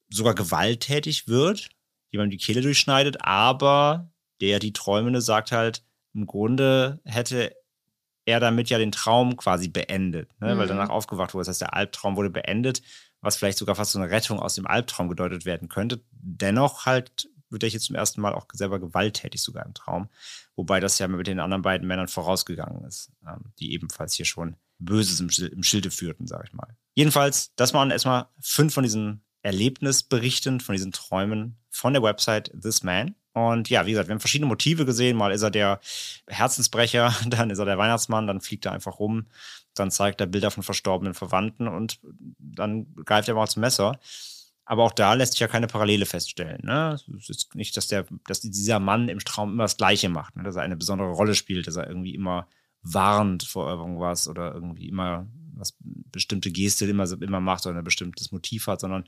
sogar 0.10 0.36
gewalttätig 0.36 1.28
wird, 1.28 1.70
jemandem 2.12 2.38
die 2.38 2.44
Kehle 2.44 2.62
durchschneidet, 2.62 3.22
aber 3.22 4.12
der 4.42 4.60
die 4.60 4.74
Träumende 4.74 5.22
sagt 5.22 5.52
halt, 5.52 5.84
im 6.14 6.26
Grunde 6.28 7.02
hätte 7.04 7.54
er 8.26 8.40
damit 8.40 8.70
ja 8.70 8.78
den 8.78 8.92
Traum 8.92 9.38
quasi 9.38 9.68
beendet, 9.68 10.30
ne? 10.40 10.58
weil 10.58 10.66
Mhm. 10.66 10.70
danach 10.70 10.90
aufgewacht 10.90 11.34
wurde. 11.34 11.42
Das 11.42 11.50
heißt, 11.50 11.62
der 11.62 11.74
Albtraum 11.74 12.16
wurde 12.16 12.30
beendet, 12.30 12.82
was 13.22 13.36
vielleicht 13.36 13.58
sogar 13.58 13.76
fast 13.76 13.92
so 13.92 14.00
eine 14.00 14.10
Rettung 14.10 14.40
aus 14.40 14.56
dem 14.56 14.66
Albtraum 14.68 15.10
gedeutet 15.10 15.46
werden 15.46 15.68
könnte. 15.68 16.04
Dennoch 16.12 16.86
halt 16.86 17.30
wird 17.50 17.64
er 17.64 17.70
hier 17.70 17.80
zum 17.80 17.96
ersten 17.96 18.22
Mal 18.22 18.34
auch 18.34 18.48
selber 18.54 18.80
gewalttätig 18.80 19.42
sogar 19.42 19.66
im 19.66 19.74
Traum, 19.74 20.10
wobei 20.56 20.80
das 20.80 20.98
ja 21.00 21.08
mit 21.08 21.28
den 21.28 21.40
anderen 21.40 21.62
beiden 21.62 21.88
Männern 21.88 22.08
vorausgegangen 22.08 22.84
ist, 22.86 23.12
ähm, 23.28 23.52
die 23.60 23.74
ebenfalls 23.74 24.14
hier 24.16 24.26
schon 24.26 24.56
Böses 24.80 25.20
im, 25.20 25.30
im 25.52 25.64
Schilde 25.64 25.92
führten, 25.92 26.28
sage 26.28 26.46
ich 26.48 26.54
mal. 26.54 26.76
Jedenfalls, 26.94 27.54
das 27.56 27.74
waren 27.74 27.92
erstmal 27.92 28.28
fünf 28.40 28.74
von 28.74 28.84
diesen 28.84 29.24
Erlebnisberichten, 29.42 30.60
von 30.60 30.74
diesen 30.74 30.92
Träumen 30.92 31.58
von 31.70 31.94
der 31.94 32.04
Website 32.04 32.52
This 32.60 32.84
Man. 32.84 33.16
Und 33.34 33.70
ja, 33.70 33.86
wie 33.86 33.92
gesagt, 33.92 34.08
wir 34.08 34.14
haben 34.14 34.22
verschiedene 34.22 34.48
Motive 34.48 34.86
gesehen. 34.86 35.18
Mal 35.18 35.34
ist 35.34 35.42
er 35.42 35.52
der 35.52 35.82
Herzensbrecher, 36.28 37.14
dann 37.28 37.50
ist 37.50 37.60
er 37.60 37.66
der 37.66 37.78
Weihnachtsmann, 37.78 38.28
dann 38.28 38.42
fliegt 38.42 38.66
er 38.66 38.72
einfach 38.72 38.98
rum, 39.00 39.28
dann 39.74 39.92
zeigt 39.92 40.22
er 40.22 40.28
Bilder 40.28 40.52
von 40.52 40.64
verstorbenen 40.64 41.14
Verwandten 41.14 41.68
und 41.68 42.00
dann 42.40 42.96
greift 43.04 43.28
er 43.28 43.36
mal 43.36 43.48
zum 43.48 43.62
Messer. 43.62 44.00
Aber 44.64 44.84
auch 44.84 44.94
da 44.94 45.14
lässt 45.14 45.34
sich 45.34 45.42
ja 45.42 45.48
keine 45.48 45.68
Parallele 45.68 46.08
feststellen. 46.08 46.62
Ne? 46.64 46.98
Es 47.18 47.30
ist 47.30 47.54
nicht, 47.54 47.78
dass, 47.78 47.88
der, 47.88 48.06
dass 48.26 48.42
dieser 48.42 48.80
Mann 48.80 49.10
im 49.10 49.20
Traum 49.20 49.52
immer 49.52 49.66
das 49.66 49.78
Gleiche 49.78 50.10
macht, 50.10 50.36
ne? 50.38 50.44
dass 50.44 50.56
er 50.56 50.64
eine 50.64 50.76
besondere 50.76 51.12
Rolle 51.12 51.36
spielt, 51.36 51.68
dass 51.68 51.76
er 51.76 51.88
irgendwie 51.88 52.16
immer 52.16 52.48
warnt 52.86 53.44
vor 53.44 53.68
irgendwas 53.70 54.28
oder 54.28 54.54
irgendwie 54.54 54.88
immer 54.88 55.28
was 55.58 55.76
bestimmte 55.82 56.52
Geste 56.52 56.86
immer, 56.86 57.10
immer 57.22 57.40
macht 57.40 57.66
oder 57.66 57.78
ein 57.78 57.84
bestimmtes 57.84 58.32
Motiv 58.32 58.68
hat, 58.68 58.82
sondern 58.82 59.06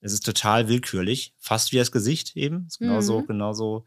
es 0.00 0.12
ist 0.12 0.24
total 0.24 0.68
willkürlich, 0.68 1.34
fast 1.38 1.72
wie 1.72 1.76
das 1.76 1.92
Gesicht 1.92 2.36
eben. 2.36 2.66
Ist 2.68 2.78
genauso, 2.78 3.20
Mhm. 3.20 3.26
genauso 3.26 3.86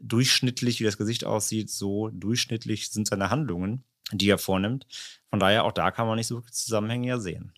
durchschnittlich, 0.00 0.80
wie 0.80 0.84
das 0.84 0.96
Gesicht 0.98 1.24
aussieht, 1.24 1.70
so 1.70 2.08
durchschnittlich 2.10 2.90
sind 2.90 3.08
seine 3.08 3.30
Handlungen, 3.30 3.84
die 4.12 4.28
er 4.28 4.38
vornimmt. 4.38 4.86
Von 5.28 5.40
daher, 5.40 5.64
auch 5.64 5.72
da 5.72 5.90
kann 5.90 6.06
man 6.06 6.16
nicht 6.16 6.26
so 6.28 6.36
wirklich 6.36 6.54
Zusammenhänge 6.54 7.08
ja 7.08 7.18
sehen. 7.18 7.52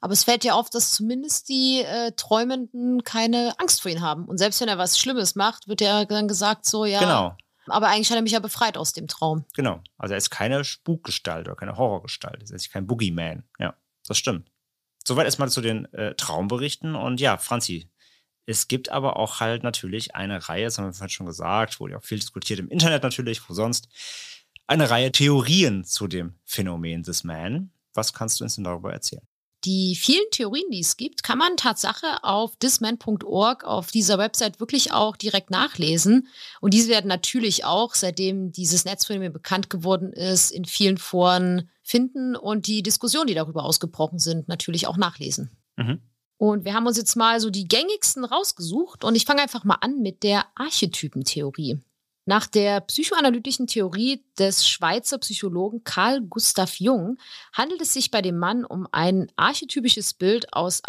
Aber 0.00 0.12
es 0.12 0.24
fällt 0.24 0.44
ja 0.44 0.54
auf, 0.54 0.68
dass 0.68 0.92
zumindest 0.92 1.48
die 1.48 1.80
äh, 1.82 2.12
Träumenden 2.12 3.02
keine 3.02 3.54
Angst 3.58 3.80
vor 3.80 3.90
ihm 3.90 4.02
haben. 4.02 4.26
Und 4.26 4.38
selbst 4.38 4.60
wenn 4.60 4.68
er 4.68 4.78
was 4.78 4.98
Schlimmes 4.98 5.34
macht, 5.36 5.68
wird 5.68 5.80
ja 5.80 6.04
dann 6.04 6.28
gesagt, 6.28 6.66
so, 6.66 6.84
ja. 6.84 7.00
Genau, 7.00 7.36
Aber 7.66 7.88
eigentlich 7.88 8.10
hat 8.10 8.16
er 8.16 8.22
mich 8.22 8.32
ja 8.32 8.40
befreit 8.40 8.76
aus 8.76 8.92
dem 8.92 9.08
Traum. 9.08 9.44
genau. 9.54 9.82
Also 9.98 10.14
er 10.14 10.18
ist 10.18 10.30
keine 10.30 10.64
Spukgestalt 10.64 11.46
oder 11.46 11.56
keine 11.56 11.76
Horrorgestalt. 11.76 12.50
Er 12.50 12.56
ist 12.56 12.70
kein 12.70 12.86
Boogeyman. 12.86 13.44
Ja, 13.58 13.74
das 14.06 14.18
stimmt. 14.18 14.50
Soweit 15.04 15.26
erstmal 15.26 15.50
zu 15.50 15.60
den 15.60 15.92
äh, 15.92 16.14
Traumberichten. 16.14 16.94
Und 16.94 17.20
ja, 17.20 17.36
Franzi, 17.36 17.88
es 18.46 18.68
gibt 18.68 18.90
aber 18.90 19.16
auch 19.16 19.40
halt 19.40 19.62
natürlich 19.62 20.14
eine 20.14 20.48
Reihe, 20.48 20.64
das 20.64 20.78
haben 20.78 20.86
wir 20.86 20.92
vorhin 20.92 21.10
schon 21.10 21.26
gesagt, 21.26 21.80
wurde 21.80 21.92
ja 21.92 21.98
auch 21.98 22.04
viel 22.04 22.18
diskutiert 22.18 22.60
im 22.60 22.68
Internet 22.68 23.02
natürlich, 23.02 23.48
wo 23.48 23.54
sonst, 23.54 23.88
eine 24.68 24.90
Reihe 24.90 25.12
Theorien 25.12 25.84
zu 25.84 26.08
dem 26.08 26.34
Phänomen 26.44 27.02
des 27.02 27.24
Man. 27.24 27.70
Was 27.94 28.12
kannst 28.12 28.40
du 28.40 28.44
uns 28.44 28.56
denn 28.56 28.64
darüber 28.64 28.92
erzählen? 28.92 29.26
Die 29.66 29.96
vielen 29.96 30.24
Theorien, 30.30 30.70
die 30.70 30.78
es 30.78 30.96
gibt, 30.96 31.24
kann 31.24 31.38
man 31.38 31.56
Tatsache 31.56 32.22
auf 32.22 32.54
disman.org 32.56 33.64
auf 33.64 33.90
dieser 33.90 34.16
Website 34.16 34.60
wirklich 34.60 34.92
auch 34.92 35.16
direkt 35.16 35.50
nachlesen. 35.50 36.28
Und 36.60 36.72
diese 36.72 36.88
werden 36.88 37.08
natürlich 37.08 37.64
auch, 37.64 37.96
seitdem 37.96 38.52
dieses 38.52 38.84
Netzphänomen 38.84 39.32
bekannt 39.32 39.68
geworden 39.68 40.12
ist, 40.12 40.52
in 40.52 40.66
vielen 40.66 40.98
Foren 40.98 41.68
finden 41.82 42.36
und 42.36 42.68
die 42.68 42.84
Diskussionen, 42.84 43.26
die 43.26 43.34
darüber 43.34 43.64
ausgebrochen 43.64 44.20
sind, 44.20 44.46
natürlich 44.46 44.86
auch 44.86 44.96
nachlesen. 44.96 45.50
Mhm. 45.76 46.00
Und 46.38 46.64
wir 46.64 46.74
haben 46.74 46.86
uns 46.86 46.96
jetzt 46.96 47.16
mal 47.16 47.40
so 47.40 47.50
die 47.50 47.66
gängigsten 47.66 48.24
rausgesucht 48.24 49.02
und 49.02 49.16
ich 49.16 49.24
fange 49.24 49.42
einfach 49.42 49.64
mal 49.64 49.78
an 49.80 50.00
mit 50.00 50.22
der 50.22 50.44
Archetypentheorie. 50.54 51.80
Nach 52.28 52.48
der 52.48 52.80
psychoanalytischen 52.80 53.68
Theorie 53.68 54.24
des 54.36 54.68
Schweizer 54.68 55.18
Psychologen 55.18 55.84
Carl 55.84 56.20
Gustav 56.22 56.80
Jung 56.80 57.18
handelt 57.52 57.80
es 57.80 57.92
sich 57.92 58.10
bei 58.10 58.20
dem 58.20 58.36
Mann 58.36 58.64
um 58.64 58.88
ein 58.90 59.30
archetypisches 59.36 60.12
Bild 60.12 60.52
aus, 60.52 60.82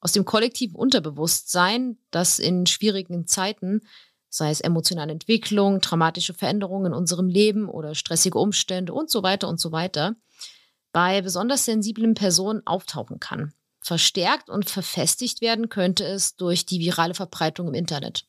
aus 0.00 0.12
dem 0.12 0.24
kollektiven 0.24 0.76
Unterbewusstsein, 0.76 1.98
das 2.12 2.38
in 2.38 2.66
schwierigen 2.66 3.26
Zeiten, 3.26 3.80
sei 4.28 4.50
es 4.50 4.60
emotionale 4.60 5.10
Entwicklung, 5.10 5.80
traumatische 5.80 6.32
Veränderungen 6.32 6.92
in 6.92 6.94
unserem 6.94 7.26
Leben 7.26 7.68
oder 7.68 7.96
stressige 7.96 8.38
Umstände 8.38 8.94
und 8.94 9.10
so 9.10 9.24
weiter 9.24 9.48
und 9.48 9.58
so 9.58 9.72
weiter, 9.72 10.14
bei 10.92 11.22
besonders 11.22 11.64
sensiblen 11.64 12.14
Personen 12.14 12.64
auftauchen 12.66 13.18
kann. 13.18 13.52
Verstärkt 13.80 14.48
und 14.48 14.70
verfestigt 14.70 15.40
werden 15.40 15.70
könnte 15.70 16.04
es 16.04 16.36
durch 16.36 16.66
die 16.66 16.78
virale 16.78 17.14
Verbreitung 17.14 17.66
im 17.66 17.74
Internet. 17.74 18.28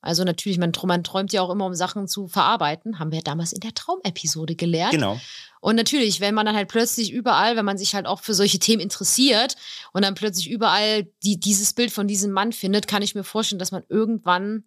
Also 0.00 0.24
natürlich, 0.24 0.58
man, 0.58 0.72
man 0.84 1.02
träumt 1.02 1.32
ja 1.32 1.42
auch 1.42 1.50
immer, 1.50 1.66
um 1.66 1.74
Sachen 1.74 2.06
zu 2.06 2.28
verarbeiten. 2.28 2.98
Haben 2.98 3.10
wir 3.10 3.22
damals 3.22 3.52
in 3.52 3.60
der 3.60 3.74
Traumepisode 3.74 4.54
gelernt. 4.54 4.92
Genau. 4.92 5.20
Und 5.60 5.74
natürlich, 5.74 6.20
wenn 6.20 6.34
man 6.34 6.46
dann 6.46 6.54
halt 6.54 6.68
plötzlich 6.68 7.12
überall, 7.12 7.56
wenn 7.56 7.64
man 7.64 7.78
sich 7.78 7.94
halt 7.94 8.06
auch 8.06 8.20
für 8.20 8.34
solche 8.34 8.60
Themen 8.60 8.80
interessiert 8.80 9.56
und 9.92 10.02
dann 10.02 10.14
plötzlich 10.14 10.50
überall 10.50 11.04
die, 11.24 11.40
dieses 11.40 11.72
Bild 11.72 11.90
von 11.90 12.06
diesem 12.06 12.30
Mann 12.30 12.52
findet, 12.52 12.86
kann 12.86 13.02
ich 13.02 13.16
mir 13.16 13.24
vorstellen, 13.24 13.58
dass 13.58 13.72
man 13.72 13.82
irgendwann 13.88 14.64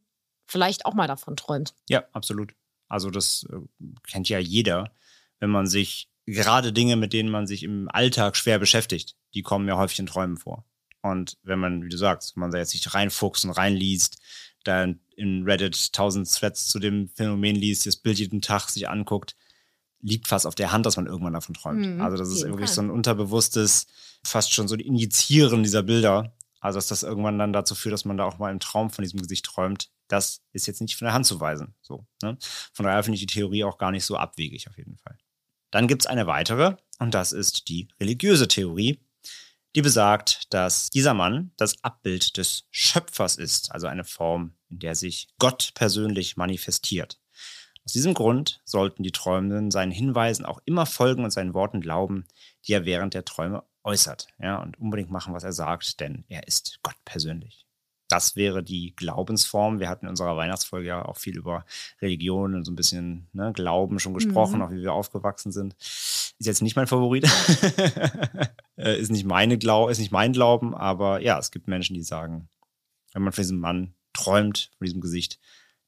vielleicht 0.47 0.85
auch 0.85 0.93
mal 0.93 1.07
davon 1.07 1.37
träumt. 1.37 1.73
Ja, 1.87 2.03
absolut. 2.11 2.53
Also 2.89 3.09
das 3.09 3.47
äh, 3.49 3.57
kennt 4.03 4.27
ja 4.27 4.37
jeder, 4.37 4.91
wenn 5.39 5.49
man 5.49 5.65
sich 5.65 6.09
gerade 6.25 6.73
Dinge, 6.73 6.97
mit 6.97 7.13
denen 7.13 7.29
man 7.29 7.47
sich 7.47 7.63
im 7.63 7.87
Alltag 7.89 8.35
schwer 8.35 8.59
beschäftigt, 8.59 9.15
die 9.33 9.43
kommen 9.43 9.67
ja 9.67 9.77
häufig 9.77 9.99
in 9.99 10.07
Träumen 10.07 10.37
vor. 10.37 10.65
Und 11.01 11.37
wenn 11.43 11.59
man, 11.59 11.83
wie 11.83 11.89
du 11.89 11.97
sagst, 11.97 12.35
wenn 12.35 12.41
man 12.41 12.51
da 12.51 12.57
jetzt 12.57 12.71
sich 12.71 12.93
reinfuchst 12.93 13.45
und 13.45 13.51
reinliest, 13.51 14.19
dann 14.63 14.99
in 15.15 15.43
Reddit 15.43 15.93
tausend 15.93 16.31
Threads 16.31 16.67
zu 16.67 16.79
dem 16.79 17.09
Phänomen 17.09 17.55
liest, 17.55 17.85
das 17.85 17.95
Bild 17.95 18.19
jeden 18.19 18.41
Tag 18.41 18.69
sich 18.69 18.89
anguckt, 18.89 19.35
liegt 20.01 20.27
fast 20.27 20.47
auf 20.47 20.55
der 20.55 20.71
Hand, 20.71 20.85
dass 20.85 20.97
man 20.97 21.05
irgendwann 21.05 21.33
davon 21.33 21.53
träumt. 21.53 21.85
Mhm, 21.85 22.01
also 22.01 22.17
das 22.17 22.29
ist 22.29 22.43
wirklich 22.43 22.69
Fall. 22.69 22.75
so 22.75 22.81
ein 22.81 22.89
unterbewusstes, 22.89 23.87
fast 24.23 24.53
schon 24.53 24.67
so 24.67 24.75
ein 24.75 24.79
Injizieren 24.79 25.63
dieser 25.63 25.83
Bilder. 25.83 26.35
Also 26.59 26.77
dass 26.77 26.87
das 26.87 27.03
irgendwann 27.03 27.39
dann 27.39 27.53
dazu 27.53 27.73
führt, 27.73 27.93
dass 27.93 28.05
man 28.05 28.17
da 28.17 28.23
auch 28.23 28.37
mal 28.37 28.51
im 28.51 28.59
Traum 28.59 28.91
von 28.91 29.03
diesem 29.03 29.19
Gesicht 29.19 29.45
träumt. 29.45 29.89
Das 30.07 30.41
ist 30.51 30.67
jetzt 30.67 30.81
nicht 30.81 30.95
von 30.95 31.05
der 31.05 31.13
Hand 31.13 31.25
zu 31.25 31.39
weisen. 31.39 31.73
So, 31.81 32.05
ne? 32.21 32.37
Von 32.73 32.85
daher 32.85 33.03
finde 33.03 33.15
ich 33.15 33.21
die 33.21 33.33
Theorie 33.33 33.63
auch 33.63 33.79
gar 33.79 33.91
nicht 33.91 34.05
so 34.05 34.15
abwegig 34.15 34.69
auf 34.69 34.77
jeden 34.77 34.97
Fall. 34.97 35.17
Dann 35.71 35.87
gibt 35.87 36.03
es 36.03 36.05
eine 36.05 36.27
weitere 36.27 36.75
und 36.99 37.13
das 37.13 37.31
ist 37.31 37.67
die 37.69 37.87
religiöse 37.99 38.47
Theorie, 38.47 38.99
die 39.75 39.81
besagt, 39.81 40.53
dass 40.53 40.89
dieser 40.89 41.13
Mann 41.13 41.51
das 41.57 41.83
Abbild 41.83 42.37
des 42.37 42.65
Schöpfers 42.71 43.37
ist, 43.37 43.71
also 43.71 43.87
eine 43.87 44.03
Form, 44.03 44.53
in 44.69 44.79
der 44.79 44.95
sich 44.95 45.29
Gott 45.39 45.71
persönlich 45.75 46.37
manifestiert. 46.37 47.19
Aus 47.85 47.93
diesem 47.93 48.13
Grund 48.13 48.61
sollten 48.63 49.03
die 49.03 49.11
Träumenden 49.11 49.71
seinen 49.71 49.91
Hinweisen 49.91 50.45
auch 50.45 50.59
immer 50.65 50.85
folgen 50.85 51.23
und 51.23 51.31
seinen 51.31 51.53
Worten 51.53 51.81
glauben, 51.81 52.25
die 52.67 52.73
er 52.73 52.85
während 52.85 53.13
der 53.13 53.25
Träume 53.25 53.63
äußert. 53.83 54.27
Ja, 54.39 54.61
und 54.61 54.79
unbedingt 54.79 55.09
machen, 55.09 55.33
was 55.33 55.43
er 55.43 55.53
sagt, 55.53 55.99
denn 55.99 56.23
er 56.27 56.47
ist 56.47 56.79
Gott 56.83 56.97
persönlich. 57.05 57.65
Das 58.07 58.35
wäre 58.35 58.61
die 58.61 58.93
Glaubensform. 58.95 59.79
Wir 59.79 59.87
hatten 59.87 60.05
in 60.05 60.09
unserer 60.09 60.35
Weihnachtsfolge 60.35 60.89
ja 60.89 61.05
auch 61.05 61.17
viel 61.17 61.37
über 61.37 61.65
Religion 62.01 62.55
und 62.55 62.65
so 62.65 62.71
ein 62.71 62.75
bisschen 62.75 63.29
ne, 63.31 63.53
Glauben 63.53 63.99
schon 63.99 64.13
gesprochen, 64.13 64.57
mhm. 64.57 64.61
auch 64.61 64.71
wie 64.71 64.81
wir 64.81 64.93
aufgewachsen 64.93 65.51
sind. 65.51 65.75
Ist 66.41 66.47
jetzt 66.47 66.61
nicht 66.63 66.75
mein 66.75 66.87
Favorit. 66.87 67.29
Äh, 68.77 68.99
ist, 68.99 69.11
nicht 69.11 69.25
meine 69.25 69.59
Glau 69.59 69.89
ist 69.89 69.99
nicht 69.99 70.11
mein 70.11 70.33
Glauben, 70.33 70.73
aber 70.73 71.21
ja, 71.21 71.37
es 71.37 71.51
gibt 71.51 71.67
Menschen, 71.67 71.93
die 71.93 72.01
sagen, 72.01 72.49
wenn 73.13 73.21
man 73.21 73.31
von 73.31 73.43
diesem 73.43 73.59
Mann 73.59 73.93
träumt, 74.11 74.71
von 74.79 74.85
diesem 74.85 75.01
Gesicht, 75.01 75.37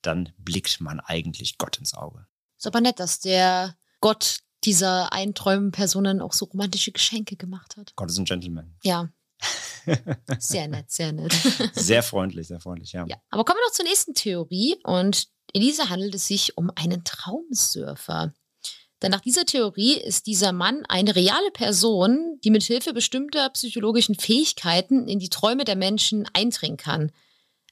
dann 0.03 0.31
blickt 0.37 0.79
man 0.79 0.99
eigentlich 0.99 1.57
Gott 1.57 1.79
ins 1.79 1.95
Auge. 1.95 2.27
Ist 2.55 2.67
aber 2.67 2.81
nett, 2.81 2.99
dass 2.99 3.19
der 3.19 3.75
Gott 3.99 4.41
dieser 4.63 5.11
einträumen 5.11 5.71
Personen 5.71 6.21
auch 6.21 6.33
so 6.33 6.45
romantische 6.45 6.91
Geschenke 6.91 7.35
gemacht 7.35 7.77
hat. 7.77 7.93
Gott 7.95 8.11
ist 8.11 8.19
ein 8.19 8.25
Gentleman. 8.25 8.75
Ja. 8.83 9.09
Sehr 10.37 10.67
nett, 10.67 10.91
sehr 10.91 11.13
nett. 11.13 11.33
Sehr 11.73 12.03
freundlich, 12.03 12.47
sehr 12.47 12.59
freundlich, 12.59 12.93
ja. 12.93 13.05
ja. 13.07 13.17
Aber 13.31 13.43
kommen 13.43 13.57
wir 13.57 13.67
noch 13.67 13.73
zur 13.73 13.85
nächsten 13.85 14.13
Theorie 14.13 14.77
und 14.83 15.29
in 15.51 15.61
dieser 15.61 15.89
handelt 15.89 16.13
es 16.13 16.27
sich 16.27 16.57
um 16.57 16.71
einen 16.75 17.03
Traumsurfer. 17.03 18.33
Denn 19.03 19.11
nach 19.11 19.19
dieser 19.19 19.45
Theorie 19.45 19.95
ist 19.97 20.27
dieser 20.27 20.53
Mann 20.53 20.85
eine 20.87 21.13
reale 21.13 21.51
Person, 21.51 22.39
die 22.45 22.51
mit 22.51 22.63
Hilfe 22.63 22.93
bestimmter 22.93 23.49
psychologischen 23.49 24.15
Fähigkeiten 24.15 25.09
in 25.09 25.19
die 25.19 25.29
Träume 25.29 25.65
der 25.65 25.75
Menschen 25.75 26.25
eindringen 26.33 26.77
kann. 26.77 27.11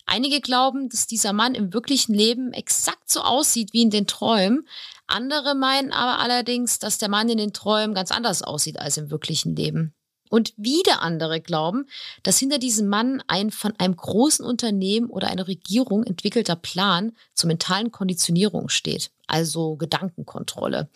Einige 0.06 0.41
glauben, 0.41 0.89
dass 0.89 1.08
dieser 1.08 1.32
Mann 1.32 1.56
im 1.56 1.74
wirklichen 1.74 2.13
Leben 2.13 2.52
exakt 2.52 3.10
so 3.10 3.22
aussieht 3.22 3.72
wie 3.72 3.82
in 3.82 3.91
den 3.91 4.08
Träumen. 4.08 4.67
Andere 5.08 5.56
meinen 5.56 5.94
aber 5.94 6.20
allerdings, 6.20 6.80
dass 6.80 6.98
der 6.98 7.08
Mann 7.08 7.30
in 7.30 7.38
den 7.38 7.54
Träumen 7.54 7.96
ganz 7.96 8.12
anders 8.12 8.41
aussieht 8.41 8.78
als 8.78 8.98
im 8.98 9.10
wirklichen 9.10 9.56
Leben. 9.56 9.94
Und 10.30 10.54
wieder 10.58 11.02
andere 11.02 11.39
glauben, 11.39 11.88
dass 12.24 12.39
hinter 12.39 12.58
diesem 12.58 12.89
Mann 12.89 13.24
ein 13.28 13.52
von 13.52 13.74
einem 13.78 13.96
großen 13.96 14.46
Unternehmen 14.46 15.10
oder 15.10 15.30
einer 15.30 15.48
Regierung 15.48 16.04
entwickelter 16.04 16.58
Plan 16.58 17.13
zur 17.34 17.48
mentalen 17.48 17.91
Konditionierung 17.91 18.67
steht, 18.67 19.12
also 19.28 19.78
Gedankenkontrolle. 19.78 20.89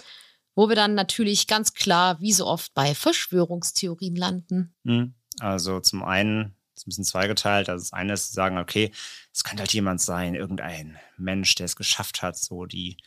Wo 0.56 0.70
wir 0.70 0.76
dann 0.76 0.96
natürlich 0.96 1.48
ganz 1.48 1.74
klar, 1.74 2.20
wie 2.22 2.34
so 2.34 2.48
oft, 2.48 2.74
bei 2.74 2.96
Verschwörungstheorien 2.96 4.16
landen. 4.16 4.74
Hm. 4.86 5.14
Also 5.40 5.82
zum 5.82 6.04
einen 6.04 6.56
ist 6.76 6.88
ein 6.88 6.90
bisschen 6.90 7.04
zweigeteilt. 7.04 7.70
Also 7.70 7.84
das 7.84 7.94
eine 7.94 8.14
ist 8.14 8.30
zu 8.30 8.34
sagen, 8.34 8.58
okay, 8.58 8.92
es 9.34 9.44
könnte 9.44 9.62
halt 9.62 9.74
jemand 9.74 10.02
sein, 10.02 10.36
irgendein 10.36 10.98
Mensch, 11.18 11.56
der 11.56 11.66
es 11.66 11.76
geschafft 11.76 12.22
hat, 12.22 12.38
so 12.38 12.66
die 12.66 12.98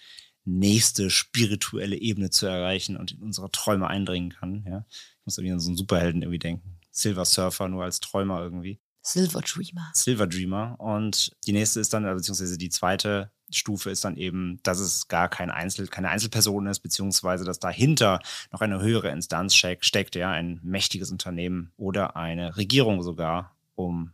nächste 0.44 1.10
spirituelle 1.10 1.96
Ebene 1.96 2.30
zu 2.30 2.46
erreichen 2.46 2.96
und 2.96 3.12
in 3.12 3.22
unsere 3.22 3.50
Träume 3.50 3.86
eindringen 3.88 4.30
kann. 4.30 4.64
Ja? 4.66 4.84
Ich 4.90 5.26
muss 5.26 5.38
irgendwie 5.38 5.52
an 5.52 5.60
so 5.60 5.68
einen 5.68 5.76
Superhelden 5.76 6.22
irgendwie 6.22 6.38
denken. 6.38 6.78
Silver 6.90 7.24
Surfer 7.24 7.68
nur 7.68 7.84
als 7.84 8.00
Träumer 8.00 8.40
irgendwie. 8.40 8.80
Silver 9.02 9.40
Dreamer. 9.40 9.90
Silver 9.94 10.26
Dreamer. 10.26 10.76
Und 10.78 11.36
die 11.46 11.52
nächste 11.52 11.80
ist 11.80 11.92
dann, 11.92 12.04
beziehungsweise 12.04 12.58
die 12.58 12.70
zweite 12.70 13.30
Stufe 13.50 13.90
ist 13.90 14.04
dann 14.04 14.16
eben, 14.16 14.60
dass 14.62 14.78
es 14.78 15.08
gar 15.08 15.28
kein 15.28 15.50
Einzel, 15.50 15.88
keine 15.88 16.10
Einzelperson 16.10 16.66
ist, 16.66 16.80
beziehungsweise 16.80 17.44
dass 17.44 17.58
dahinter 17.58 18.20
noch 18.52 18.60
eine 18.60 18.80
höhere 18.80 19.10
Instanz 19.10 19.54
steckt, 19.54 20.14
ja, 20.14 20.30
ein 20.30 20.60
mächtiges 20.62 21.10
Unternehmen 21.10 21.72
oder 21.76 22.16
eine 22.16 22.56
Regierung 22.56 23.02
sogar, 23.02 23.56
um 23.74 24.12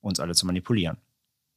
uns 0.00 0.20
alle 0.20 0.34
zu 0.34 0.46
manipulieren. 0.46 0.98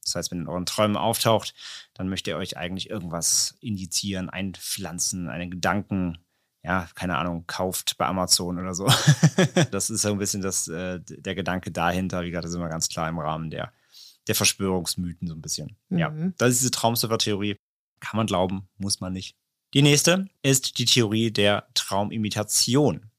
Das 0.02 0.14
heißt, 0.14 0.30
wenn 0.30 0.40
in 0.40 0.48
euren 0.48 0.66
Träumen 0.66 0.96
auftaucht, 0.96 1.54
dann 1.94 2.08
möchte 2.08 2.30
er 2.30 2.38
euch 2.38 2.56
eigentlich 2.56 2.88
irgendwas 2.88 3.56
indizieren, 3.60 4.30
einpflanzen, 4.30 5.28
einen 5.28 5.50
Gedanken, 5.50 6.18
ja, 6.62 6.88
keine 6.94 7.18
Ahnung, 7.18 7.44
kauft 7.46 7.98
bei 7.98 8.06
Amazon 8.06 8.58
oder 8.58 8.74
so. 8.74 8.86
das 9.70 9.90
ist 9.90 10.02
so 10.02 10.12
ein 10.12 10.18
bisschen 10.18 10.42
das, 10.42 10.66
äh, 10.68 11.00
der 11.00 11.34
Gedanke 11.34 11.70
dahinter. 11.70 12.22
Wie 12.22 12.30
gesagt, 12.30 12.44
das 12.44 12.52
ist 12.52 12.56
immer 12.56 12.68
ganz 12.68 12.88
klar 12.88 13.08
im 13.08 13.18
Rahmen 13.18 13.50
der, 13.50 13.72
der 14.28 14.34
Verschwörungsmythen 14.34 15.26
so 15.26 15.34
ein 15.34 15.42
bisschen. 15.42 15.76
Mhm. 15.88 15.98
Ja, 15.98 16.14
das 16.36 16.50
ist 16.50 16.60
diese 16.60 16.70
Traumsurfer-Theorie. 16.70 17.56
Kann 18.00 18.16
man 18.16 18.26
glauben, 18.26 18.68
muss 18.78 19.00
man 19.00 19.12
nicht. 19.12 19.36
Die 19.74 19.82
nächste 19.82 20.28
ist 20.42 20.78
die 20.78 20.84
Theorie 20.84 21.30
der 21.30 21.68
Traumimitation. 21.74 23.10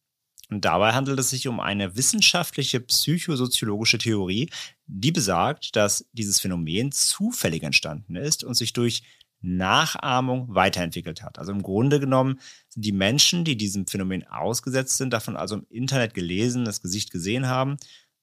Und 0.49 0.65
dabei 0.65 0.93
handelt 0.93 1.19
es 1.19 1.29
sich 1.29 1.47
um 1.47 1.59
eine 1.59 1.95
wissenschaftliche 1.95 2.79
psychosoziologische 2.79 3.99
Theorie, 3.99 4.49
die 4.87 5.11
besagt, 5.11 5.75
dass 5.75 6.07
dieses 6.11 6.39
Phänomen 6.39 6.91
zufällig 6.91 7.61
entstanden 7.61 8.15
ist 8.15 8.43
und 8.43 8.55
sich 8.55 8.73
durch 8.73 9.03
Nachahmung 9.41 10.53
weiterentwickelt 10.53 11.21
hat. 11.21 11.39
Also 11.39 11.51
im 11.51 11.61
Grunde 11.61 11.99
genommen 11.99 12.39
sind 12.69 12.83
die 12.83 12.91
Menschen, 12.91 13.45
die 13.45 13.55
diesem 13.55 13.85
Phänomen 13.87 14.27
ausgesetzt 14.27 14.97
sind, 14.97 15.13
davon 15.13 15.35
also 15.35 15.55
im 15.55 15.65
Internet 15.69 16.13
gelesen, 16.13 16.65
das 16.65 16.81
Gesicht 16.81 17.11
gesehen 17.11 17.47
haben, 17.47 17.77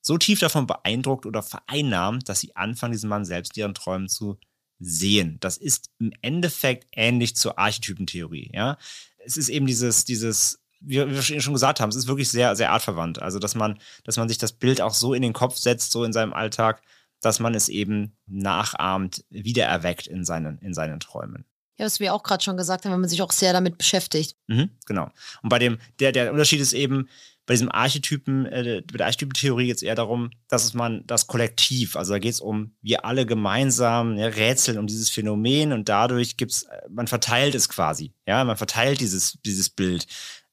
so 0.07 0.16
tief 0.19 0.38
davon 0.38 0.69
beeindruckt 0.69 1.27
oder 1.27 1.42
vereinnahmt, 1.42 2.29
dass 2.29 2.38
sie 2.38 2.55
anfangen, 2.55 2.92
diesen 2.92 3.11
Mann 3.11 3.25
selbst 3.25 3.57
in 3.57 3.62
ihren 3.62 3.75
Träumen 3.75 4.09
zu 4.09 4.38
sehen. 4.79 5.38
Das 5.40 5.57
ist 5.57 5.90
im 5.99 6.12
Endeffekt 6.23 6.87
ähnlich 6.92 7.35
zur 7.35 7.59
Archetypentheorie. 7.59 8.53
Ja? 8.55 8.79
Es 9.25 9.37
ist 9.37 9.49
eben 9.49 9.66
dieses, 9.66 10.05
dieses 10.05 10.62
wie 10.79 11.05
wir 11.05 11.23
schon 11.23 11.55
gesagt 11.55 11.81
haben, 11.81 11.88
es 11.88 11.97
ist 11.97 12.07
wirklich 12.07 12.29
sehr, 12.29 12.55
sehr 12.55 12.71
artverwandt. 12.71 13.21
Also, 13.21 13.40
dass 13.40 13.57
man, 13.57 13.81
dass 14.05 14.16
man 14.19 14.29
sich 14.29 14.38
das 14.38 14.53
Bild 14.53 14.81
auch 14.81 14.95
so 14.95 15.12
in 15.12 15.23
den 15.23 15.33
Kopf 15.33 15.57
setzt, 15.57 15.90
so 15.90 16.05
in 16.05 16.12
seinem 16.12 16.35
Alltag, 16.35 16.83
dass 17.21 17.40
man 17.40 17.55
es 17.55 17.69
eben 17.69 18.16
nachahmt, 18.27 19.25
wiedererweckt 19.31 20.07
in 20.07 20.25
seinen, 20.25 20.59
in 20.59 20.75
seinen 20.75 21.01
Träumen. 21.01 21.47
Ja, 21.79 21.87
was 21.87 21.99
wir 21.99 22.14
auch 22.14 22.23
gerade 22.23 22.45
schon 22.45 22.59
gesagt 22.59 22.85
haben, 22.85 22.92
wenn 22.92 23.01
man 23.01 23.09
sich 23.09 23.23
auch 23.23 23.33
sehr 23.33 23.55
damit 23.55 23.79
beschäftigt. 23.79 24.37
Mhm, 24.47 24.71
genau. 24.85 25.11
Und 25.42 25.49
bei 25.49 25.59
dem, 25.59 25.79
der, 25.99 26.12
der 26.12 26.31
Unterschied 26.31 26.61
ist 26.61 26.75
eben, 26.75 27.09
bei 27.46 27.54
diesem 27.54 27.70
Archetypen, 27.70 28.44
äh, 28.46 28.82
bei 28.90 28.98
der 28.98 29.06
Archetypentheorie 29.06 29.66
geht 29.66 29.76
es 29.76 29.82
eher 29.82 29.94
darum, 29.94 30.30
dass 30.48 30.74
man 30.74 31.06
das 31.06 31.28
Kollektiv, 31.28 31.96
also 31.96 32.12
da 32.12 32.18
geht 32.18 32.32
es 32.32 32.40
um, 32.40 32.72
wir 32.82 33.04
alle 33.04 33.24
gemeinsam 33.24 34.18
ja, 34.18 34.26
rätseln 34.26 34.78
um 34.78 34.87
dieses 34.87 35.11
Phänomen 35.11 35.72
und 35.72 35.88
dadurch 35.88 36.37
gibt's, 36.37 36.64
äh, 36.64 36.80
man 36.90 37.06
verteilt 37.06 37.54
es 37.54 37.68
quasi, 37.68 38.12
ja, 38.26 38.44
man 38.44 38.56
verteilt 38.56 39.00
dieses, 39.00 39.38
dieses 39.44 39.70
Bild. 39.70 40.06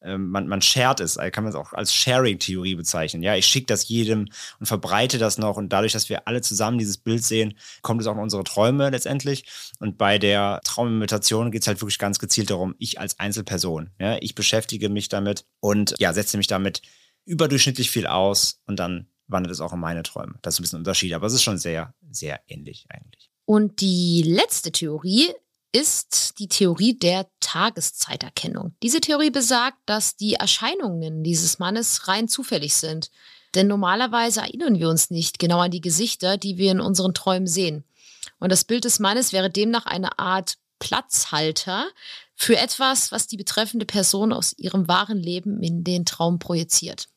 Ähm, 0.03 0.29
man, 0.29 0.47
man 0.47 0.61
shared 0.61 0.99
es, 0.99 1.17
also 1.17 1.31
kann 1.31 1.43
man 1.43 1.51
es 1.51 1.55
auch 1.55 1.73
als 1.73 1.93
Sharing-Theorie 1.93 2.75
bezeichnen. 2.75 3.23
Ja, 3.23 3.35
ich 3.35 3.45
schicke 3.45 3.67
das 3.67 3.87
jedem 3.87 4.27
und 4.59 4.65
verbreite 4.65 5.17
das 5.17 5.37
noch 5.37 5.57
und 5.57 5.69
dadurch, 5.69 5.93
dass 5.93 6.09
wir 6.09 6.27
alle 6.27 6.41
zusammen 6.41 6.77
dieses 6.77 6.97
Bild 6.97 7.23
sehen, 7.23 7.57
kommt 7.81 8.01
es 8.01 8.07
auch 8.07 8.15
in 8.15 8.21
unsere 8.21 8.43
Träume 8.43 8.89
letztendlich. 8.89 9.45
Und 9.79 9.97
bei 9.97 10.19
der 10.19 10.61
Traumimitation 10.63 11.51
geht 11.51 11.61
es 11.61 11.67
halt 11.67 11.81
wirklich 11.81 11.99
ganz 11.99 12.19
gezielt 12.19 12.49
darum, 12.49 12.75
ich 12.79 12.99
als 12.99 13.19
Einzelperson, 13.19 13.89
ja, 13.99 14.17
ich 14.21 14.35
beschäftige 14.35 14.89
mich 14.89 15.09
damit 15.09 15.45
und 15.59 15.95
ja, 15.99 16.13
setze 16.13 16.37
mich 16.37 16.47
damit 16.47 16.81
überdurchschnittlich 17.25 17.89
viel 17.89 18.07
aus 18.07 18.61
und 18.65 18.79
dann 18.79 19.07
wandert 19.27 19.51
es 19.51 19.61
auch 19.61 19.73
in 19.73 19.79
meine 19.79 20.03
Träume. 20.03 20.35
Das 20.41 20.55
ist 20.55 20.59
ein 20.59 20.63
bisschen 20.63 20.77
ein 20.77 20.81
Unterschied, 20.81 21.13
aber 21.13 21.27
es 21.27 21.33
ist 21.33 21.43
schon 21.43 21.57
sehr, 21.57 21.93
sehr 22.11 22.41
ähnlich 22.47 22.85
eigentlich. 22.89 23.29
Und 23.45 23.81
die 23.81 24.23
letzte 24.25 24.71
Theorie 24.71 25.29
ist 25.73 26.39
die 26.39 26.47
Theorie 26.47 26.97
der 26.97 27.27
Tageszeiterkennung. 27.39 28.75
Diese 28.81 29.01
Theorie 29.01 29.31
besagt, 29.31 29.77
dass 29.85 30.15
die 30.15 30.35
Erscheinungen 30.35 31.23
dieses 31.23 31.59
Mannes 31.59 32.07
rein 32.07 32.27
zufällig 32.27 32.75
sind. 32.75 33.09
Denn 33.55 33.67
normalerweise 33.67 34.41
erinnern 34.41 34.79
wir 34.79 34.89
uns 34.89 35.09
nicht 35.09 35.39
genau 35.39 35.59
an 35.59 35.71
die 35.71 35.81
Gesichter, 35.81 36.37
die 36.37 36.57
wir 36.57 36.71
in 36.71 36.79
unseren 36.79 37.13
Träumen 37.13 37.47
sehen. 37.47 37.83
Und 38.39 38.51
das 38.51 38.63
Bild 38.63 38.85
des 38.85 38.99
Mannes 38.99 39.33
wäre 39.33 39.49
demnach 39.49 39.85
eine 39.85 40.17
Art 40.19 40.57
Platzhalter 40.79 41.87
für 42.35 42.57
etwas, 42.57 43.11
was 43.11 43.27
die 43.27 43.37
betreffende 43.37 43.85
Person 43.85 44.33
aus 44.33 44.53
ihrem 44.57 44.87
wahren 44.87 45.19
Leben 45.19 45.61
in 45.61 45.83
den 45.83 46.05
Traum 46.05 46.39
projiziert. 46.39 47.07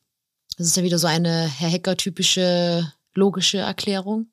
Das 0.57 0.67
ist 0.67 0.77
ja 0.77 0.83
wieder 0.83 0.99
so 0.99 1.07
eine 1.07 1.47
Herr 1.47 1.69
Hecker-typische 1.69 2.93
logische 3.15 3.59
Erklärung. 3.59 4.31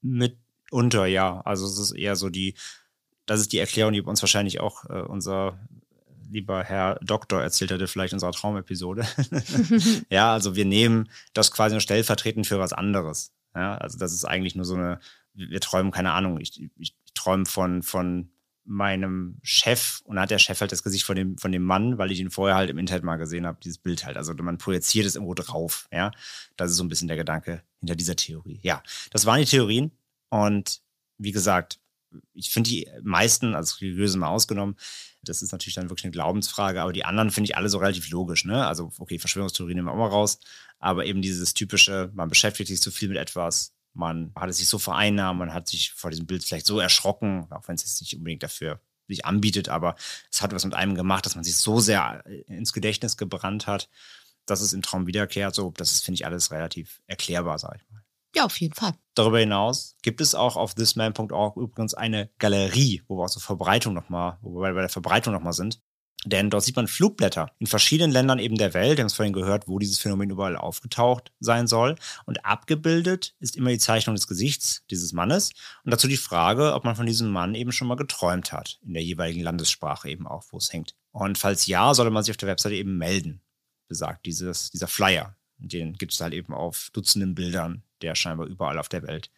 Mitunter, 0.00 1.06
ja. 1.06 1.40
Also 1.40 1.66
es 1.66 1.78
ist 1.78 1.92
eher 1.92 2.16
so 2.16 2.28
die 2.28 2.54
das 3.28 3.40
ist 3.40 3.52
die 3.52 3.58
Erklärung, 3.58 3.92
die 3.92 4.00
uns 4.00 4.22
wahrscheinlich 4.22 4.60
auch 4.60 4.84
äh, 4.88 5.02
unser 5.02 5.58
lieber 6.30 6.62
Herr 6.62 6.98
Doktor 7.02 7.42
erzählt 7.42 7.70
hätte, 7.70 7.86
vielleicht 7.86 8.12
in 8.12 8.16
unserer 8.16 8.32
Traumepisode. 8.32 9.06
ja, 10.10 10.32
also 10.32 10.56
wir 10.56 10.64
nehmen 10.64 11.08
das 11.32 11.50
quasi 11.52 11.74
nur 11.74 11.80
stellvertretend 11.80 12.46
für 12.46 12.58
was 12.58 12.72
anderes. 12.72 13.32
Ja, 13.54 13.76
also 13.76 13.98
das 13.98 14.12
ist 14.12 14.24
eigentlich 14.24 14.54
nur 14.54 14.64
so 14.64 14.74
eine, 14.74 15.00
wir 15.34 15.60
träumen, 15.60 15.90
keine 15.90 16.12
Ahnung, 16.12 16.38
ich, 16.40 16.62
ich, 16.78 16.94
träume 17.14 17.46
von, 17.46 17.82
von 17.82 18.30
meinem 18.64 19.38
Chef 19.42 20.02
und 20.04 20.16
dann 20.16 20.22
hat 20.22 20.30
der 20.30 20.38
Chef 20.38 20.60
halt 20.60 20.70
das 20.70 20.84
Gesicht 20.84 21.04
von 21.04 21.16
dem, 21.16 21.36
von 21.38 21.50
dem 21.50 21.64
Mann, 21.64 21.98
weil 21.98 22.12
ich 22.12 22.20
ihn 22.20 22.30
vorher 22.30 22.56
halt 22.56 22.70
im 22.70 22.78
Internet 22.78 23.02
mal 23.02 23.16
gesehen 23.16 23.46
habe, 23.46 23.58
dieses 23.64 23.78
Bild 23.78 24.04
halt. 24.04 24.16
Also 24.16 24.34
man 24.34 24.58
projiziert 24.58 25.06
es 25.06 25.16
irgendwo 25.16 25.34
drauf, 25.34 25.88
ja. 25.90 26.12
Das 26.56 26.70
ist 26.70 26.76
so 26.76 26.84
ein 26.84 26.88
bisschen 26.88 27.08
der 27.08 27.16
Gedanke 27.16 27.62
hinter 27.80 27.96
dieser 27.96 28.14
Theorie. 28.14 28.60
Ja, 28.62 28.82
das 29.10 29.26
waren 29.26 29.40
die 29.40 29.46
Theorien 29.46 29.90
und 30.28 30.80
wie 31.16 31.32
gesagt, 31.32 31.80
ich 32.32 32.50
finde 32.50 32.70
die 32.70 32.88
meisten, 33.02 33.54
also 33.54 33.76
religiöse 33.80 34.18
mal 34.18 34.28
ausgenommen, 34.28 34.76
das 35.22 35.42
ist 35.42 35.52
natürlich 35.52 35.74
dann 35.74 35.90
wirklich 35.90 36.04
eine 36.04 36.12
Glaubensfrage, 36.12 36.80
aber 36.80 36.92
die 36.92 37.04
anderen 37.04 37.30
finde 37.30 37.50
ich 37.50 37.56
alle 37.56 37.68
so 37.68 37.78
relativ 37.78 38.08
logisch, 38.10 38.44
ne? 38.44 38.66
Also, 38.66 38.92
okay, 38.98 39.18
Verschwörungstheorien 39.18 39.76
nehmen 39.76 39.88
wir 39.88 39.92
auch 39.92 39.98
mal 39.98 40.08
raus, 40.08 40.38
aber 40.78 41.06
eben 41.06 41.22
dieses 41.22 41.54
typische, 41.54 42.10
man 42.14 42.28
beschäftigt 42.28 42.68
sich 42.68 42.80
so 42.80 42.90
viel 42.90 43.08
mit 43.08 43.18
etwas, 43.18 43.74
man 43.94 44.32
hat 44.36 44.48
es 44.48 44.58
sich 44.58 44.68
so 44.68 44.78
vereinnahmt, 44.78 45.38
man 45.38 45.52
hat 45.52 45.68
sich 45.68 45.92
vor 45.92 46.10
diesem 46.10 46.26
Bild 46.26 46.44
vielleicht 46.44 46.66
so 46.66 46.78
erschrocken, 46.78 47.46
auch 47.50 47.66
wenn 47.66 47.74
es 47.74 47.82
jetzt 47.82 48.00
nicht 48.00 48.16
unbedingt 48.16 48.42
dafür 48.42 48.80
sich 49.08 49.24
anbietet, 49.24 49.68
aber 49.68 49.96
es 50.30 50.42
hat 50.42 50.52
was 50.52 50.64
mit 50.64 50.74
einem 50.74 50.94
gemacht, 50.94 51.26
dass 51.26 51.34
man 51.34 51.44
sich 51.44 51.56
so 51.56 51.80
sehr 51.80 52.22
äh, 52.26 52.40
ins 52.46 52.72
Gedächtnis 52.72 53.16
gebrannt 53.16 53.66
hat, 53.66 53.88
dass 54.46 54.60
es 54.60 54.72
im 54.72 54.82
Traum 54.82 55.06
wiederkehrt. 55.06 55.54
So, 55.54 55.72
das 55.76 56.00
finde 56.00 56.16
ich, 56.16 56.26
alles 56.26 56.50
relativ 56.50 57.00
erklärbar, 57.06 57.58
sage 57.58 57.78
ich 57.78 57.90
mal. 57.90 57.97
Ja, 58.34 58.44
auf 58.44 58.60
jeden 58.60 58.74
Fall. 58.74 58.94
Darüber 59.14 59.40
hinaus 59.40 59.96
gibt 60.02 60.20
es 60.20 60.34
auch 60.34 60.56
auf 60.56 60.74
thisman.org 60.74 61.56
übrigens 61.56 61.94
eine 61.94 62.30
Galerie, 62.38 63.02
wo 63.08 63.18
wir 63.18 63.24
auch 63.24 63.28
so 63.28 63.40
Verbreitung 63.40 63.94
nochmal, 63.94 64.38
wo 64.42 64.60
wir 64.60 64.72
bei 64.74 64.80
der 64.80 64.88
Verbreitung 64.88 65.32
nochmal 65.32 65.54
sind. 65.54 65.80
Denn 66.24 66.50
dort 66.50 66.64
sieht 66.64 66.74
man 66.74 66.88
Flugblätter 66.88 67.52
in 67.58 67.68
verschiedenen 67.68 68.10
Ländern 68.10 68.40
eben 68.40 68.56
der 68.56 68.74
Welt. 68.74 68.96
Wir 68.96 69.02
haben 69.02 69.06
es 69.06 69.14
vorhin 69.14 69.32
gehört, 69.32 69.68
wo 69.68 69.78
dieses 69.78 69.98
Phänomen 69.98 70.30
überall 70.30 70.56
aufgetaucht 70.56 71.32
sein 71.38 71.68
soll. 71.68 71.94
Und 72.26 72.44
abgebildet 72.44 73.34
ist 73.38 73.56
immer 73.56 73.70
die 73.70 73.78
Zeichnung 73.78 74.16
des 74.16 74.26
Gesichts 74.26 74.82
dieses 74.90 75.12
Mannes. 75.12 75.52
Und 75.84 75.92
dazu 75.92 76.08
die 76.08 76.16
Frage, 76.16 76.74
ob 76.74 76.84
man 76.84 76.96
von 76.96 77.06
diesem 77.06 77.30
Mann 77.30 77.54
eben 77.54 77.70
schon 77.70 77.86
mal 77.86 77.94
geträumt 77.94 78.52
hat. 78.52 78.80
In 78.84 78.94
der 78.94 79.04
jeweiligen 79.04 79.42
Landessprache 79.42 80.10
eben 80.10 80.26
auch, 80.26 80.44
wo 80.50 80.58
es 80.58 80.72
hängt. 80.72 80.96
Und 81.12 81.38
falls 81.38 81.66
ja, 81.66 81.94
sollte 81.94 82.10
man 82.10 82.24
sich 82.24 82.32
auf 82.32 82.36
der 82.36 82.48
Webseite 82.48 82.74
eben 82.74 82.98
melden, 82.98 83.40
besagt 83.86 84.26
dieses, 84.26 84.70
dieser 84.70 84.88
Flyer. 84.88 85.36
Den 85.56 85.92
gibt 85.94 86.12
es 86.12 86.20
halt 86.20 86.34
eben 86.34 86.52
auf 86.52 86.90
Dutzenden 86.92 87.34
Bildern, 87.34 87.84
der 88.02 88.14
scheinbar 88.14 88.46
überall 88.46 88.78
auf 88.78 88.88
der 88.88 89.02
Welt 89.02 89.30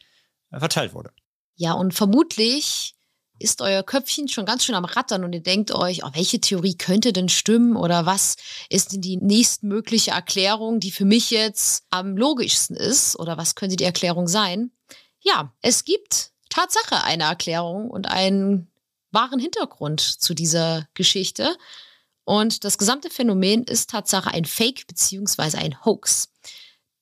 äh, 0.51 0.59
verteilt 0.59 0.95
wurde. 0.95 1.13
Ja, 1.57 1.73
und 1.73 1.93
vermutlich 1.93 2.95
ist 3.41 3.63
euer 3.63 3.83
Köpfchen 3.83 4.29
schon 4.29 4.45
ganz 4.45 4.65
schön 4.65 4.75
am 4.75 4.85
Rattern 4.85 5.25
und 5.25 5.33
ihr 5.33 5.43
denkt 5.43 5.73
euch, 5.73 6.05
oh, 6.05 6.11
welche 6.13 6.41
Theorie 6.41 6.77
könnte 6.77 7.13
denn 7.13 7.31
stimmen 7.31 7.75
oder 7.75 8.05
was 8.05 8.37
ist 8.69 8.93
denn 8.93 9.01
die 9.01 9.17
nächstmögliche 9.17 10.11
Erklärung, 10.11 10.79
die 10.79 10.91
für 10.91 11.07
mich 11.07 11.31
jetzt 11.31 11.85
am 11.91 12.17
logischsten 12.17 12.77
ist 12.77 13.19
oder 13.19 13.39
was 13.39 13.55
könnte 13.55 13.77
die 13.77 13.85
Erklärung 13.85 14.29
sein? 14.29 14.73
Ja, 15.21 15.55
es 15.63 15.85
gibt 15.85 16.33
Tatsache 16.51 17.03
eine 17.05 17.25
Erklärung 17.25 17.91
und 17.91 18.09
einen 18.09 18.71
wahren 19.11 19.41
Hintergrund 19.41 20.01
zu 20.01 20.35
dieser 20.35 20.87
Geschichte. 20.95 21.57
Und 22.25 22.65
das 22.65 22.79
gesamte 22.79 23.11
Phänomen 23.11 23.65
ist 23.65 23.91
Tatsache 23.91 24.33
ein 24.33 24.45
Fake 24.45 24.87
beziehungsweise 24.87 25.59
ein 25.59 25.85
Hoax. 25.85 26.33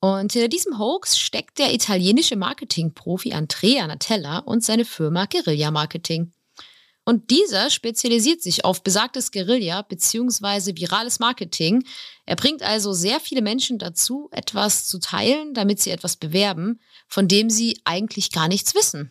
Und 0.01 0.33
hinter 0.33 0.49
diesem 0.49 0.79
Hoax 0.79 1.19
steckt 1.19 1.59
der 1.59 1.75
italienische 1.75 2.37
Marketingprofi 2.37 3.33
Andrea 3.33 3.87
Natella 3.87 4.39
und 4.39 4.65
seine 4.65 4.85
Firma 4.85 5.27
Guerilla 5.27 5.71
Marketing. 5.71 6.33
Und 7.05 7.31
dieser 7.31 7.71
spezialisiert 7.71 8.43
sich 8.43 8.67
auf 8.67 8.83
besagtes 8.83 9.33
Guerilla 9.33 9.81
bzw. 9.81 10.77
virales 10.77 11.21
Marketing. 11.21 11.85
Er 12.27 12.37
bringt 12.37 12.63
also 12.63 12.93
sehr 12.93 13.19
viele 13.19 13.41
Menschen 13.41 13.79
dazu, 13.79 14.29
etwas 14.31 14.87
zu 14.87 14.99
teilen, 15.01 15.55
damit 15.55 15.81
sie 15.81 15.91
etwas 15.91 16.17
bewerben, 16.17 16.81
von 17.09 17.27
dem 17.27 17.49
sie 17.49 17.81
eigentlich 17.85 18.31
gar 18.31 18.47
nichts 18.47 18.75
wissen. 18.75 19.11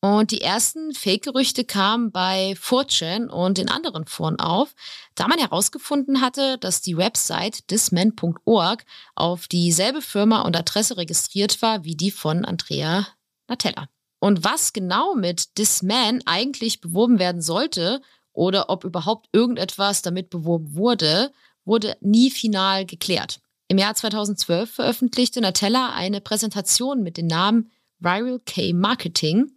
Und 0.00 0.30
die 0.30 0.42
ersten 0.42 0.94
Fake-Gerüchte 0.94 1.64
kamen 1.64 2.12
bei 2.12 2.52
4chan 2.52 3.26
und 3.26 3.58
in 3.58 3.68
anderen 3.68 4.06
Foren 4.06 4.38
auf, 4.38 4.74
da 5.16 5.26
man 5.26 5.40
herausgefunden 5.40 6.20
hatte, 6.20 6.56
dass 6.58 6.80
die 6.80 6.96
Website 6.96 7.66
thisman.org 7.66 8.84
auf 9.16 9.48
dieselbe 9.48 10.00
Firma 10.00 10.42
und 10.42 10.56
Adresse 10.56 10.96
registriert 10.96 11.60
war 11.62 11.82
wie 11.82 11.96
die 11.96 12.12
von 12.12 12.44
Andrea 12.44 13.08
Natella. 13.48 13.88
Und 14.20 14.44
was 14.44 14.72
genau 14.72 15.14
mit 15.14 15.56
Thisman 15.56 16.22
eigentlich 16.26 16.80
beworben 16.80 17.18
werden 17.18 17.42
sollte 17.42 18.00
oder 18.32 18.70
ob 18.70 18.84
überhaupt 18.84 19.28
irgendetwas 19.32 20.02
damit 20.02 20.30
beworben 20.30 20.76
wurde, 20.76 21.32
wurde 21.64 21.96
nie 22.00 22.30
final 22.30 22.86
geklärt. 22.86 23.40
Im 23.66 23.78
Jahr 23.78 23.94
2012 23.94 24.70
veröffentlichte 24.70 25.40
Natella 25.40 25.92
eine 25.92 26.20
Präsentation 26.20 27.02
mit 27.02 27.16
dem 27.16 27.26
Namen 27.26 27.70
Viral 27.98 28.40
K 28.46 28.72
Marketing, 28.72 29.50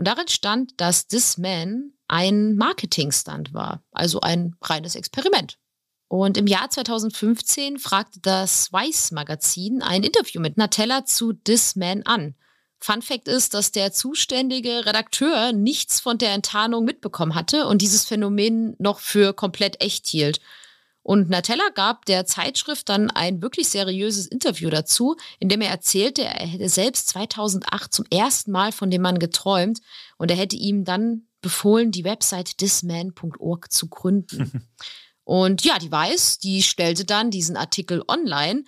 und 0.00 0.06
darin 0.06 0.28
stand, 0.28 0.80
dass 0.80 1.08
This 1.08 1.36
Man 1.36 1.92
ein 2.08 2.56
Marketingstand 2.56 3.52
war, 3.52 3.84
also 3.92 4.22
ein 4.22 4.56
reines 4.62 4.94
Experiment. 4.94 5.58
Und 6.08 6.38
im 6.38 6.46
Jahr 6.46 6.70
2015 6.70 7.78
fragte 7.78 8.18
das 8.18 8.72
Vice 8.72 9.10
Magazin 9.10 9.82
ein 9.82 10.02
Interview 10.02 10.40
mit 10.40 10.56
Natella 10.56 11.04
zu 11.04 11.34
This 11.34 11.76
Man 11.76 12.02
an. 12.04 12.34
Fun 12.78 13.02
Fact 13.02 13.28
ist, 13.28 13.52
dass 13.52 13.72
der 13.72 13.92
zuständige 13.92 14.86
Redakteur 14.86 15.52
nichts 15.52 16.00
von 16.00 16.16
der 16.16 16.32
Enttarnung 16.32 16.86
mitbekommen 16.86 17.34
hatte 17.34 17.66
und 17.66 17.82
dieses 17.82 18.06
Phänomen 18.06 18.76
noch 18.78 19.00
für 19.00 19.34
komplett 19.34 19.82
echt 19.82 20.06
hielt. 20.06 20.40
Und 21.10 21.28
Natella 21.28 21.70
gab 21.74 22.04
der 22.04 22.24
Zeitschrift 22.24 22.88
dann 22.88 23.10
ein 23.10 23.42
wirklich 23.42 23.68
seriöses 23.68 24.28
Interview 24.28 24.70
dazu, 24.70 25.16
in 25.40 25.48
dem 25.48 25.60
er 25.60 25.70
erzählte, 25.70 26.22
er 26.22 26.46
hätte 26.46 26.68
selbst 26.68 27.08
2008 27.08 27.92
zum 27.92 28.04
ersten 28.12 28.52
Mal 28.52 28.70
von 28.70 28.92
dem 28.92 29.02
Mann 29.02 29.18
geträumt 29.18 29.80
und 30.18 30.30
er 30.30 30.36
hätte 30.36 30.54
ihm 30.54 30.84
dann 30.84 31.26
befohlen, 31.40 31.90
die 31.90 32.04
Website 32.04 32.58
thisman.org 32.58 33.72
zu 33.72 33.88
gründen. 33.88 34.68
und 35.24 35.64
ja, 35.64 35.80
die 35.80 35.90
Weiß, 35.90 36.38
die 36.38 36.62
stellte 36.62 37.04
dann 37.04 37.32
diesen 37.32 37.56
Artikel 37.56 38.04
online 38.06 38.62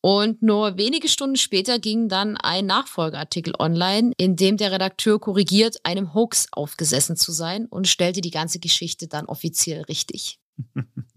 und 0.00 0.42
nur 0.42 0.76
wenige 0.78 1.08
Stunden 1.08 1.34
später 1.34 1.80
ging 1.80 2.08
dann 2.08 2.36
ein 2.36 2.66
Nachfolgeartikel 2.66 3.54
online, 3.58 4.12
in 4.16 4.36
dem 4.36 4.58
der 4.58 4.70
Redakteur 4.70 5.18
korrigiert, 5.18 5.84
einem 5.84 6.14
Hoax 6.14 6.46
aufgesessen 6.52 7.16
zu 7.16 7.32
sein 7.32 7.66
und 7.66 7.88
stellte 7.88 8.20
die 8.20 8.30
ganze 8.30 8.60
Geschichte 8.60 9.08
dann 9.08 9.26
offiziell 9.26 9.82
richtig. 9.82 10.38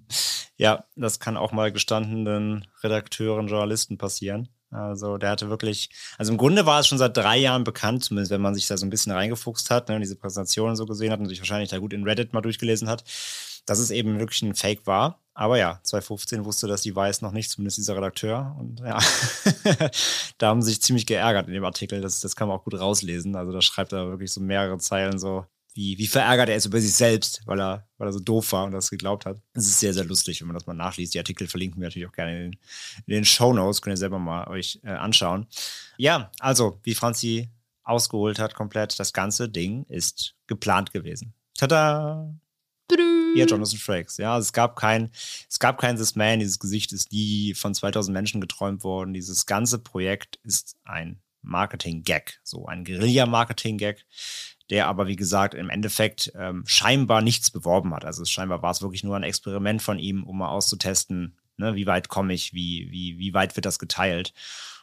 Ja, 0.58 0.86
das 0.96 1.20
kann 1.20 1.38
auch 1.38 1.52
mal 1.52 1.72
gestandenen 1.72 2.68
Redakteuren, 2.84 3.48
Journalisten 3.48 3.98
passieren. 3.98 4.50
Also 4.74 5.18
der 5.18 5.30
hatte 5.30 5.50
wirklich, 5.50 5.90
also 6.18 6.32
im 6.32 6.38
Grunde 6.38 6.66
war 6.66 6.80
es 6.80 6.88
schon 6.88 6.98
seit 6.98 7.16
drei 7.16 7.38
Jahren 7.38 7.64
bekannt, 7.64 8.04
zumindest 8.04 8.32
wenn 8.32 8.42
man 8.42 8.56
sich 8.56 8.68
da 8.68 8.76
so 8.76 8.86
ein 8.86 8.90
bisschen 8.90 9.12
reingefuchst 9.12 9.70
hat, 9.70 9.90
ne, 9.90 10.00
diese 10.00 10.16
Präsentationen 10.16 10.76
so 10.76 10.86
gesehen 10.86 11.12
hat 11.12 11.20
und 11.20 11.28
sich 11.28 11.40
wahrscheinlich 11.40 11.70
da 11.70 11.78
gut 11.78 11.94
in 11.94 12.04
Reddit 12.04 12.34
mal 12.34 12.42
durchgelesen 12.42 12.90
hat, 12.90 13.04
dass 13.66 13.80
es 13.80 13.92
eben 13.92 14.20
wirklich 14.20 14.42
ein 14.42 14.56
Fake 14.56 14.88
war. 14.88 15.20
Aber 15.36 15.58
ja, 15.58 15.80
2015 15.84 16.46
wusste 16.46 16.68
das 16.68 16.82
die 16.82 16.96
Weiß 16.96 17.22
noch 17.22 17.32
nicht, 17.32 17.50
zumindest 17.50 17.78
dieser 17.78 17.96
Redakteur. 17.96 18.56
Und 18.60 18.82
ja, 18.82 19.00
da 20.38 20.48
haben 20.48 20.62
sie 20.62 20.72
sich 20.72 20.82
ziemlich 20.82 21.06
geärgert 21.06 21.48
in 21.48 21.54
dem 21.54 21.66
Artikel. 21.66 22.02
Das, 22.02 22.22
das 22.22 22.36
kann 22.36 22.48
man 22.48 22.58
auch 22.58 22.64
gut 22.64 22.80
rauslesen. 22.80 23.36
Also 23.36 23.52
da 23.52 23.62
schreibt 23.62 23.94
er 23.94 24.10
wirklich 24.10 24.32
so 24.32 24.42
mehrere 24.42 24.78
Zeilen 24.78 25.18
so, 25.18 25.46
wie, 25.74 25.98
wie 25.98 26.08
verärgert 26.08 26.50
er 26.50 26.56
ist 26.56 26.66
über 26.66 26.80
sich 26.80 26.94
selbst, 26.94 27.42
weil 27.46 27.60
er, 27.60 27.88
weil 27.98 28.08
er 28.08 28.14
so 28.14 28.20
doof 28.20 28.52
war 28.52 28.66
und 28.66 28.72
das 28.72 28.90
geglaubt 28.90 29.26
hat. 29.26 29.42
Es 29.54 29.68
ist 29.68 29.80
sehr, 29.80 29.94
sehr 29.94 30.06
lustig, 30.06 30.40
wenn 30.42 30.48
man 30.48 30.56
das 30.56 30.68
mal 30.68 30.74
nachliest. 30.74 31.14
Die 31.14 31.20
Artikel 31.20 31.48
verlinken 31.48 31.82
wir 31.82 31.88
natürlich 31.88 32.08
auch 32.08 32.14
gerne 32.14 32.36
in 32.36 32.52
den, 32.52 32.60
in 33.08 33.14
den 33.14 33.26
Show 33.26 33.54
Notes. 33.54 33.82
Könnt 33.82 33.94
ihr 33.94 33.98
selber 33.98 34.20
mal 34.20 34.48
euch 34.48 34.80
äh, 34.84 34.92
anschauen. 34.92 35.48
Ja, 35.98 36.32
also, 36.40 36.80
wie 36.84 36.94
Franzi 36.94 37.50
ausgeholt 37.84 38.40
hat, 38.40 38.54
komplett, 38.54 39.00
das 39.00 39.14
ganze 39.14 39.50
Ding 39.50 39.86
ist 39.90 40.36
geplant 40.48 40.94
gewesen. 40.94 41.34
Tada! 41.58 42.34
Hier 43.34 43.48
Jonathan 43.48 43.80
Frakes. 43.80 44.18
Ja, 44.18 44.38
es 44.38 44.54
gab 44.54 44.76
kein, 44.76 45.10
es 45.50 45.58
gab 45.58 45.80
kein 45.80 45.96
This 45.96 46.16
Man. 46.16 46.40
Dieses 46.40 46.60
Gesicht 46.60 46.94
ist 46.94 47.12
nie 47.12 47.56
von 47.56 47.74
2000 47.74 48.14
Menschen 48.14 48.42
geträumt 48.42 48.84
worden. 48.84 49.14
Dieses 49.14 49.48
ganze 49.48 49.80
Projekt 49.80 50.38
ist 50.44 50.78
ein 50.84 51.20
Marketing-Gag, 51.42 52.40
so 52.44 52.68
ein 52.68 52.86
Guerilla-Marketing-Gag 52.86 54.06
der 54.74 54.88
aber, 54.88 55.06
wie 55.06 55.16
gesagt, 55.16 55.54
im 55.54 55.70
Endeffekt 55.70 56.34
ähm, 56.36 56.64
scheinbar 56.66 57.22
nichts 57.22 57.52
beworben 57.52 57.94
hat. 57.94 58.06
Also 58.06 58.26
scheinbar 58.26 58.64
war 58.64 58.72
es 58.72 58.82
wirklich 58.82 59.04
nur 59.04 59.16
ein 59.16 59.22
Experiment 59.22 59.84
von 59.84 60.00
ihm, 60.00 60.24
um 60.24 60.40
mal 60.40 60.50
auszutesten, 60.50 61.38
ne, 61.58 61.76
wie 61.76 61.86
weit 61.86 62.10
komme 62.10 62.34
ich, 62.34 62.56
wie, 62.56 62.90
wie, 62.90 63.20
wie 63.20 63.36
weit 63.36 63.56
wird 63.56 63.68
das 63.68 63.78
geteilt. 63.78 64.34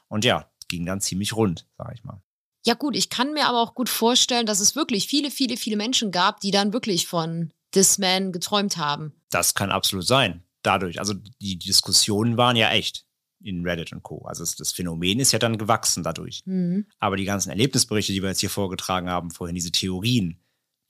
Und 0.06 0.24
ja, 0.24 0.48
ging 0.68 0.86
dann 0.86 1.00
ziemlich 1.00 1.34
rund, 1.34 1.66
sage 1.76 1.94
ich 1.94 2.04
mal. 2.04 2.22
Ja 2.64 2.74
gut, 2.74 2.94
ich 2.94 3.10
kann 3.10 3.32
mir 3.32 3.48
aber 3.48 3.60
auch 3.60 3.74
gut 3.74 3.88
vorstellen, 3.88 4.46
dass 4.46 4.60
es 4.60 4.76
wirklich 4.76 5.08
viele, 5.08 5.32
viele, 5.32 5.56
viele 5.56 5.76
Menschen 5.76 6.12
gab, 6.12 6.38
die 6.38 6.52
dann 6.52 6.72
wirklich 6.72 7.08
von 7.08 7.52
This 7.72 7.98
Man 7.98 8.30
geträumt 8.30 8.76
haben. 8.76 9.12
Das 9.28 9.54
kann 9.54 9.72
absolut 9.72 10.06
sein. 10.06 10.44
Dadurch, 10.62 11.00
also 11.00 11.14
die 11.14 11.58
Diskussionen 11.58 12.36
waren 12.36 12.54
ja 12.54 12.70
echt 12.70 13.06
in 13.42 13.66
Reddit 13.66 13.92
und 13.92 14.02
Co. 14.02 14.24
Also 14.26 14.44
das 14.44 14.72
Phänomen 14.72 15.20
ist 15.20 15.32
ja 15.32 15.38
dann 15.38 15.58
gewachsen 15.58 16.02
dadurch. 16.02 16.42
Mhm. 16.44 16.86
Aber 16.98 17.16
die 17.16 17.24
ganzen 17.24 17.50
Erlebnisberichte, 17.50 18.12
die 18.12 18.22
wir 18.22 18.28
jetzt 18.28 18.40
hier 18.40 18.50
vorgetragen 18.50 19.08
haben, 19.08 19.30
vorhin 19.30 19.54
diese 19.54 19.72
Theorien, 19.72 20.38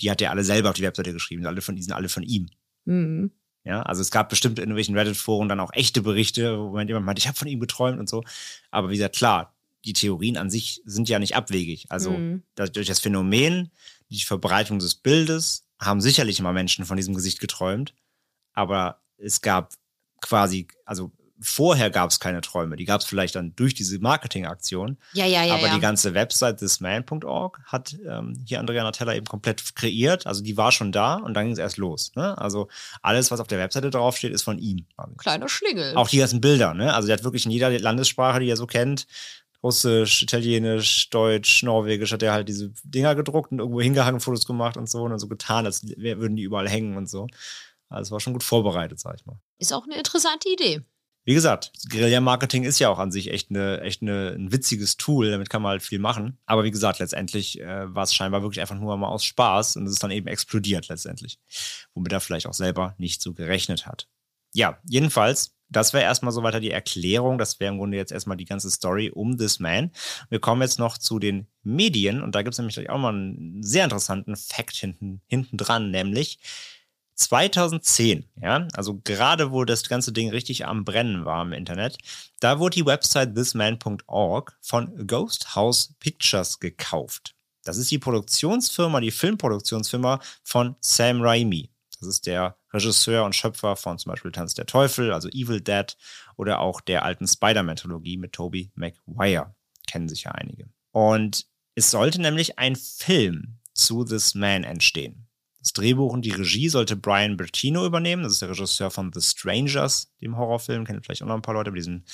die 0.00 0.10
hat 0.10 0.20
er 0.20 0.30
alle 0.30 0.44
selber 0.44 0.70
auf 0.70 0.76
die 0.76 0.82
Webseite 0.82 1.12
geschrieben. 1.12 1.46
Alle 1.46 1.60
von, 1.60 1.76
die 1.76 1.82
sind 1.82 1.92
alle 1.92 2.08
von 2.08 2.22
ihm. 2.22 2.48
Mhm. 2.84 3.30
Ja, 3.64 3.82
also 3.82 4.00
es 4.00 4.10
gab 4.10 4.30
bestimmt 4.30 4.58
in 4.58 4.64
irgendwelchen 4.64 4.96
Reddit-Foren 4.96 5.48
dann 5.48 5.60
auch 5.60 5.72
echte 5.74 6.00
Berichte, 6.00 6.58
wo 6.58 6.70
man 6.70 6.88
jemand 6.88 7.04
meint, 7.04 7.18
ich 7.18 7.28
habe 7.28 7.36
von 7.36 7.48
ihm 7.48 7.60
geträumt 7.60 7.98
und 7.98 8.08
so. 8.08 8.24
Aber 8.70 8.88
wie 8.88 8.96
gesagt, 8.96 9.16
klar, 9.16 9.54
die 9.84 9.92
Theorien 9.92 10.36
an 10.36 10.50
sich 10.50 10.82
sind 10.84 11.08
ja 11.08 11.18
nicht 11.18 11.36
abwegig. 11.36 11.86
Also 11.90 12.12
mhm. 12.12 12.42
durch 12.54 12.86
das 12.86 13.00
Phänomen, 13.00 13.70
die 14.08 14.20
Verbreitung 14.20 14.78
des 14.78 14.94
Bildes, 14.94 15.66
haben 15.78 16.00
sicherlich 16.00 16.38
immer 16.38 16.52
Menschen 16.52 16.84
von 16.84 16.96
diesem 16.96 17.14
Gesicht 17.14 17.40
geträumt. 17.40 17.94
Aber 18.52 19.02
es 19.18 19.40
gab 19.40 19.74
quasi, 20.20 20.66
also 20.84 21.12
vorher 21.40 21.90
gab 21.90 22.10
es 22.10 22.20
keine 22.20 22.40
Träume. 22.40 22.76
Die 22.76 22.84
gab 22.84 23.00
es 23.00 23.06
vielleicht 23.06 23.34
dann 23.34 23.54
durch 23.56 23.74
diese 23.74 23.98
Marketingaktion. 23.98 24.98
Ja, 25.12 25.26
ja, 25.26 25.42
ja. 25.42 25.54
Aber 25.54 25.68
ja. 25.68 25.74
die 25.74 25.80
ganze 25.80 26.14
Website 26.14 26.58
thisman.org 26.58 27.60
hat 27.64 27.96
ähm, 28.06 28.34
hier 28.46 28.60
Andrea 28.60 28.84
Natella 28.84 29.14
eben 29.14 29.26
komplett 29.26 29.74
kreiert. 29.74 30.26
Also 30.26 30.42
die 30.42 30.56
war 30.56 30.72
schon 30.72 30.92
da 30.92 31.14
und 31.14 31.34
dann 31.34 31.46
ging 31.46 31.52
es 31.52 31.58
erst 31.58 31.78
los. 31.78 32.12
Ne? 32.14 32.36
Also 32.38 32.68
alles, 33.02 33.30
was 33.30 33.40
auf 33.40 33.46
der 33.46 33.58
Webseite 33.58 33.90
draufsteht, 33.90 34.32
ist 34.32 34.42
von 34.42 34.58
ihm. 34.58 34.86
Kleiner 35.18 35.48
Schlingel. 35.48 35.96
Auch 35.96 36.08
die 36.08 36.18
ganzen 36.18 36.40
Bilder. 36.40 36.74
Ne? 36.74 36.92
Also 36.92 37.06
der 37.06 37.16
hat 37.16 37.24
wirklich 37.24 37.46
in 37.46 37.50
jeder 37.50 37.70
Landessprache, 37.78 38.40
die 38.40 38.48
er 38.48 38.56
so 38.56 38.66
kennt, 38.66 39.06
Russisch, 39.62 40.22
Italienisch, 40.22 41.10
Deutsch, 41.10 41.62
Norwegisch, 41.62 42.12
hat 42.12 42.22
er 42.22 42.32
halt 42.32 42.48
diese 42.48 42.72
Dinger 42.82 43.14
gedruckt 43.14 43.52
und 43.52 43.58
irgendwo 43.58 43.80
hingehangen, 43.80 44.20
Fotos 44.20 44.46
gemacht 44.46 44.76
und 44.76 44.88
so 44.88 45.02
und 45.02 45.18
so 45.18 45.28
getan, 45.28 45.66
als 45.66 45.86
würden 45.86 46.36
die 46.36 46.42
überall 46.42 46.68
hängen 46.68 46.96
und 46.96 47.08
so. 47.08 47.26
Also 47.90 48.08
es 48.08 48.10
war 48.12 48.20
schon 48.20 48.32
gut 48.32 48.44
vorbereitet, 48.44 49.00
sag 49.00 49.16
ich 49.16 49.26
mal. 49.26 49.38
Ist 49.58 49.72
auch 49.72 49.84
eine 49.84 49.96
interessante 49.96 50.48
Idee. 50.48 50.82
Wie 51.24 51.34
gesagt, 51.34 51.72
Guerilla-Marketing 51.90 52.64
ist 52.64 52.78
ja 52.78 52.88
auch 52.88 52.98
an 52.98 53.12
sich 53.12 53.30
echt, 53.30 53.50
eine, 53.50 53.82
echt 53.82 54.00
eine, 54.00 54.30
ein 54.30 54.52
witziges 54.52 54.96
Tool, 54.96 55.30
damit 55.30 55.50
kann 55.50 55.60
man 55.60 55.70
halt 55.70 55.82
viel 55.82 55.98
machen. 55.98 56.38
Aber 56.46 56.64
wie 56.64 56.70
gesagt, 56.70 56.98
letztendlich 56.98 57.60
äh, 57.60 57.94
war 57.94 58.04
es 58.04 58.14
scheinbar 58.14 58.42
wirklich 58.42 58.60
einfach 58.60 58.78
nur 58.78 58.96
mal 58.96 59.08
aus 59.08 59.24
Spaß 59.24 59.76
und 59.76 59.86
es 59.86 59.92
ist 59.92 60.02
dann 60.02 60.10
eben 60.10 60.28
explodiert 60.28 60.88
letztendlich. 60.88 61.38
Womit 61.94 62.12
er 62.12 62.20
vielleicht 62.20 62.46
auch 62.46 62.54
selber 62.54 62.94
nicht 62.96 63.20
so 63.20 63.34
gerechnet 63.34 63.86
hat. 63.86 64.08
Ja, 64.52 64.78
jedenfalls, 64.88 65.54
das 65.68 65.92
wäre 65.92 66.04
erstmal 66.04 66.32
so 66.32 66.42
weiter 66.42 66.58
die 66.58 66.70
Erklärung. 66.70 67.38
Das 67.38 67.60
wäre 67.60 67.72
im 67.72 67.78
Grunde 67.78 67.96
jetzt 67.96 68.12
erstmal 68.12 68.36
die 68.36 68.44
ganze 68.44 68.70
Story 68.70 69.10
um 69.10 69.36
This 69.36 69.60
Man. 69.60 69.92
Wir 70.30 70.40
kommen 70.40 70.62
jetzt 70.62 70.78
noch 70.78 70.98
zu 70.98 71.18
den 71.18 71.46
Medien 71.62 72.22
und 72.22 72.34
da 72.34 72.42
gibt 72.42 72.54
es 72.54 72.58
nämlich 72.58 72.90
auch 72.90 72.98
mal 72.98 73.14
einen 73.14 73.62
sehr 73.62 73.84
interessanten 73.84 74.36
Fact 74.36 74.74
hinten, 74.74 75.20
hinten 75.26 75.56
dran, 75.56 75.90
nämlich 75.90 76.40
2010, 77.20 78.26
ja, 78.40 78.66
also 78.74 79.00
gerade 79.04 79.52
wo 79.52 79.64
das 79.64 79.88
ganze 79.88 80.12
Ding 80.12 80.30
richtig 80.30 80.66
am 80.66 80.84
Brennen 80.84 81.24
war 81.24 81.42
im 81.42 81.52
Internet, 81.52 81.98
da 82.40 82.58
wurde 82.58 82.76
die 82.76 82.86
Website 82.86 83.34
thisman.org 83.34 84.56
von 84.60 85.06
Ghost 85.06 85.54
House 85.54 85.94
Pictures 85.98 86.58
gekauft. 86.60 87.34
Das 87.64 87.76
ist 87.76 87.90
die 87.90 87.98
Produktionsfirma, 87.98 89.00
die 89.00 89.10
Filmproduktionsfirma 89.10 90.20
von 90.42 90.76
Sam 90.80 91.20
Raimi. 91.20 91.70
Das 92.00 92.08
ist 92.08 92.26
der 92.26 92.56
Regisseur 92.72 93.24
und 93.24 93.36
Schöpfer 93.36 93.76
von 93.76 93.98
zum 93.98 94.10
Beispiel 94.10 94.32
Tanz 94.32 94.54
der 94.54 94.64
Teufel, 94.64 95.12
also 95.12 95.28
Evil 95.28 95.60
Dead 95.60 95.96
oder 96.36 96.60
auch 96.60 96.80
der 96.80 97.04
alten 97.04 97.28
Spider-Man-Trilogie 97.28 98.16
mit 98.16 98.32
Tobey 98.32 98.70
Maguire. 98.74 99.54
Kennen 99.86 100.08
sich 100.08 100.24
ja 100.24 100.32
einige. 100.32 100.70
Und 100.92 101.46
es 101.74 101.90
sollte 101.90 102.22
nämlich 102.22 102.58
ein 102.58 102.76
Film 102.76 103.58
zu 103.74 104.04
This 104.04 104.34
Man 104.34 104.64
entstehen. 104.64 105.29
Das 105.60 105.74
Drehbuch 105.74 106.12
und 106.12 106.24
die 106.24 106.30
Regie 106.30 106.70
sollte 106.70 106.96
Brian 106.96 107.36
Bertino 107.36 107.84
übernehmen. 107.84 108.22
Das 108.22 108.32
ist 108.32 108.42
der 108.42 108.50
Regisseur 108.50 108.90
von 108.90 109.12
The 109.12 109.20
Strangers, 109.20 110.10
dem 110.22 110.36
Horrorfilm. 110.36 110.84
Kennen 110.84 111.02
vielleicht 111.02 111.22
auch 111.22 111.26
noch 111.26 111.34
ein 111.34 111.42
paar 111.42 111.54
Leute, 111.54 111.70
bei 111.70 111.76
diesen, 111.76 112.04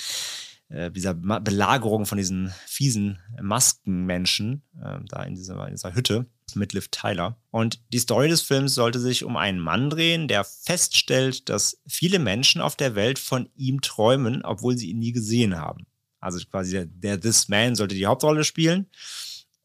äh, 0.67 0.91
dieser 0.91 1.13
Belagerung 1.13 2.05
von 2.05 2.17
diesen 2.17 2.53
fiesen 2.65 3.19
Maskenmenschen 3.41 4.63
äh, 4.81 4.99
da 5.07 5.23
in 5.23 5.35
dieser, 5.35 5.65
in 5.65 5.75
dieser 5.75 5.95
Hütte 5.95 6.25
mit 6.55 6.73
Liv 6.73 6.89
Tyler. 6.89 7.37
Und 7.49 7.81
die 7.93 7.99
Story 7.99 8.27
des 8.27 8.41
Films 8.41 8.73
sollte 8.73 8.99
sich 8.99 9.23
um 9.23 9.37
einen 9.37 9.59
Mann 9.59 9.89
drehen, 9.89 10.27
der 10.27 10.43
feststellt, 10.43 11.47
dass 11.47 11.81
viele 11.87 12.19
Menschen 12.19 12.59
auf 12.59 12.75
der 12.75 12.95
Welt 12.95 13.17
von 13.17 13.49
ihm 13.55 13.79
träumen, 13.79 14.43
obwohl 14.43 14.77
sie 14.77 14.89
ihn 14.89 14.99
nie 14.99 15.13
gesehen 15.13 15.57
haben. 15.57 15.87
Also 16.19 16.39
quasi 16.45 16.71
der, 16.71 16.85
der 16.85 17.21
This 17.21 17.47
Man 17.47 17.75
sollte 17.75 17.95
die 17.95 18.07
Hauptrolle 18.07 18.43
spielen. 18.43 18.89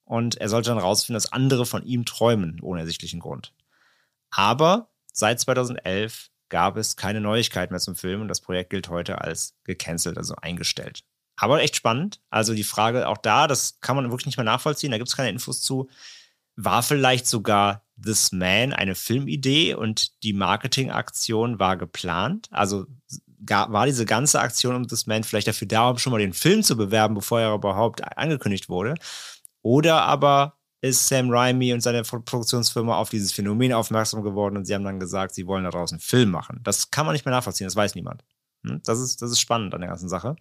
Und 0.04 0.36
er 0.36 0.48
sollte 0.48 0.70
dann 0.70 0.78
rausfinden, 0.78 1.14
dass 1.14 1.32
andere 1.32 1.64
von 1.64 1.84
ihm 1.84 2.04
träumen, 2.04 2.60
ohne 2.60 2.80
ersichtlichen 2.80 3.20
Grund. 3.20 3.52
Aber 4.32 4.90
seit 5.12 5.38
2011 5.40 6.30
gab 6.48 6.76
es 6.76 6.96
keine 6.96 7.20
Neuigkeiten 7.20 7.72
mehr 7.72 7.80
zum 7.80 7.96
Film 7.96 8.20
und 8.22 8.28
das 8.28 8.40
Projekt 8.40 8.70
gilt 8.70 8.88
heute 8.88 9.20
als 9.20 9.54
gecancelt, 9.64 10.18
also 10.18 10.34
eingestellt. 10.36 11.02
Aber 11.36 11.62
echt 11.62 11.76
spannend. 11.76 12.20
Also 12.30 12.54
die 12.54 12.64
Frage 12.64 13.08
auch 13.08 13.18
da, 13.18 13.46
das 13.46 13.80
kann 13.80 13.96
man 13.96 14.10
wirklich 14.10 14.26
nicht 14.26 14.36
mehr 14.36 14.44
nachvollziehen, 14.44 14.90
da 14.90 14.98
gibt 14.98 15.08
es 15.08 15.16
keine 15.16 15.30
Infos 15.30 15.62
zu. 15.62 15.88
War 16.56 16.82
vielleicht 16.82 17.26
sogar 17.26 17.86
This 18.02 18.32
Man 18.32 18.72
eine 18.72 18.94
Filmidee 18.94 19.74
und 19.74 20.22
die 20.22 20.34
Marketingaktion 20.34 21.58
war 21.58 21.76
geplant? 21.76 22.48
Also 22.50 22.86
war 23.48 23.86
diese 23.86 24.04
ganze 24.04 24.40
Aktion 24.40 24.76
um 24.76 24.86
This 24.86 25.06
Man 25.06 25.24
vielleicht 25.24 25.48
dafür 25.48 25.68
da, 25.68 25.88
um 25.88 25.98
schon 25.98 26.12
mal 26.12 26.18
den 26.18 26.34
Film 26.34 26.62
zu 26.62 26.76
bewerben, 26.76 27.14
bevor 27.14 27.40
er 27.40 27.54
überhaupt 27.54 28.02
angekündigt 28.16 28.68
wurde? 28.68 28.94
Oder 29.62 30.02
aber 30.02 30.58
ist 30.82 31.06
Sam 31.06 31.30
Raimi 31.30 31.72
und 31.72 31.80
seine 31.80 32.02
Produktionsfirma 32.02 32.96
auf 32.96 33.08
dieses 33.08 33.32
Phänomen 33.32 33.72
aufmerksam 33.72 34.22
geworden 34.22 34.56
und 34.56 34.66
sie 34.66 34.74
haben 34.74 34.84
dann 34.84 34.98
gesagt, 34.98 35.32
sie 35.34 35.46
wollen 35.46 35.64
daraus 35.64 35.92
einen 35.92 36.00
Film 36.00 36.30
machen. 36.30 36.60
Das 36.64 36.90
kann 36.90 37.06
man 37.06 37.14
nicht 37.14 37.24
mehr 37.24 37.32
nachvollziehen, 37.32 37.68
das 37.68 37.76
weiß 37.76 37.94
niemand. 37.94 38.24
Hm? 38.64 38.80
Das 38.84 39.00
ist, 39.00 39.22
das 39.22 39.30
ist 39.30 39.40
spannend 39.40 39.72
an 39.74 39.80
der 39.80 39.90
ganzen 39.90 40.08
Sache. 40.08 40.36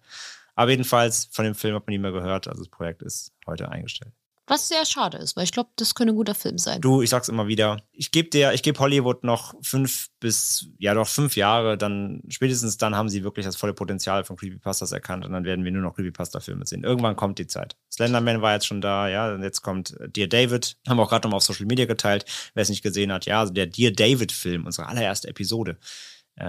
Aber 0.54 0.70
jedenfalls, 0.70 1.28
von 1.30 1.44
dem 1.44 1.54
Film 1.54 1.76
hat 1.76 1.86
man 1.86 1.92
nie 1.92 1.98
mehr 1.98 2.12
gehört, 2.12 2.48
also 2.48 2.60
das 2.60 2.68
Projekt 2.68 3.02
ist 3.02 3.32
heute 3.46 3.70
eingestellt. 3.70 4.12
Was 4.46 4.66
sehr 4.66 4.84
schade 4.84 5.18
ist, 5.18 5.36
weil 5.36 5.44
ich 5.44 5.52
glaube, 5.52 5.70
das 5.76 5.94
könnte 5.94 6.12
ein 6.12 6.16
guter 6.16 6.34
Film 6.34 6.58
sein. 6.58 6.80
Du, 6.80 7.00
ich 7.00 7.10
sag's 7.10 7.28
immer 7.28 7.46
wieder, 7.46 7.80
ich 7.92 8.10
gebe 8.10 8.28
dir, 8.28 8.52
ich 8.52 8.62
gebe 8.62 8.78
Hollywood 8.80 9.22
noch 9.22 9.54
fünf 9.62 10.08
bis, 10.18 10.66
ja 10.78 10.94
doch 10.94 11.06
fünf 11.06 11.36
Jahre, 11.36 11.78
dann 11.78 12.22
spätestens 12.28 12.76
dann 12.76 12.96
haben 12.96 13.08
sie 13.08 13.22
wirklich 13.22 13.46
das 13.46 13.54
volle 13.54 13.72
Potenzial 13.72 14.24
von 14.24 14.36
Creepypastas 14.36 14.90
erkannt 14.90 15.24
und 15.24 15.32
dann 15.32 15.44
werden 15.44 15.64
wir 15.64 15.70
nur 15.70 15.82
noch 15.82 15.94
Creepypasta-Filme 15.94 16.66
sehen. 16.66 16.82
Irgendwann 16.82 17.14
kommt 17.14 17.38
die 17.38 17.46
Zeit. 17.46 17.76
Slenderman 17.90 18.42
war 18.42 18.54
jetzt 18.54 18.66
schon 18.66 18.80
da, 18.80 19.08
ja, 19.08 19.36
jetzt 19.36 19.62
kommt 19.62 19.96
Dear 20.08 20.26
David, 20.26 20.76
haben 20.88 20.96
wir 20.96 21.04
auch 21.04 21.10
gerade 21.10 21.26
nochmal 21.26 21.36
auf 21.36 21.44
Social 21.44 21.66
Media 21.66 21.86
geteilt, 21.86 22.24
wer 22.54 22.62
es 22.62 22.68
nicht 22.68 22.82
gesehen 22.82 23.12
hat, 23.12 23.26
ja, 23.26 23.40
also 23.40 23.52
der 23.52 23.66
Dear 23.66 23.92
David-Film, 23.92 24.66
unsere 24.66 24.88
allererste 24.88 25.28
Episode. 25.28 25.78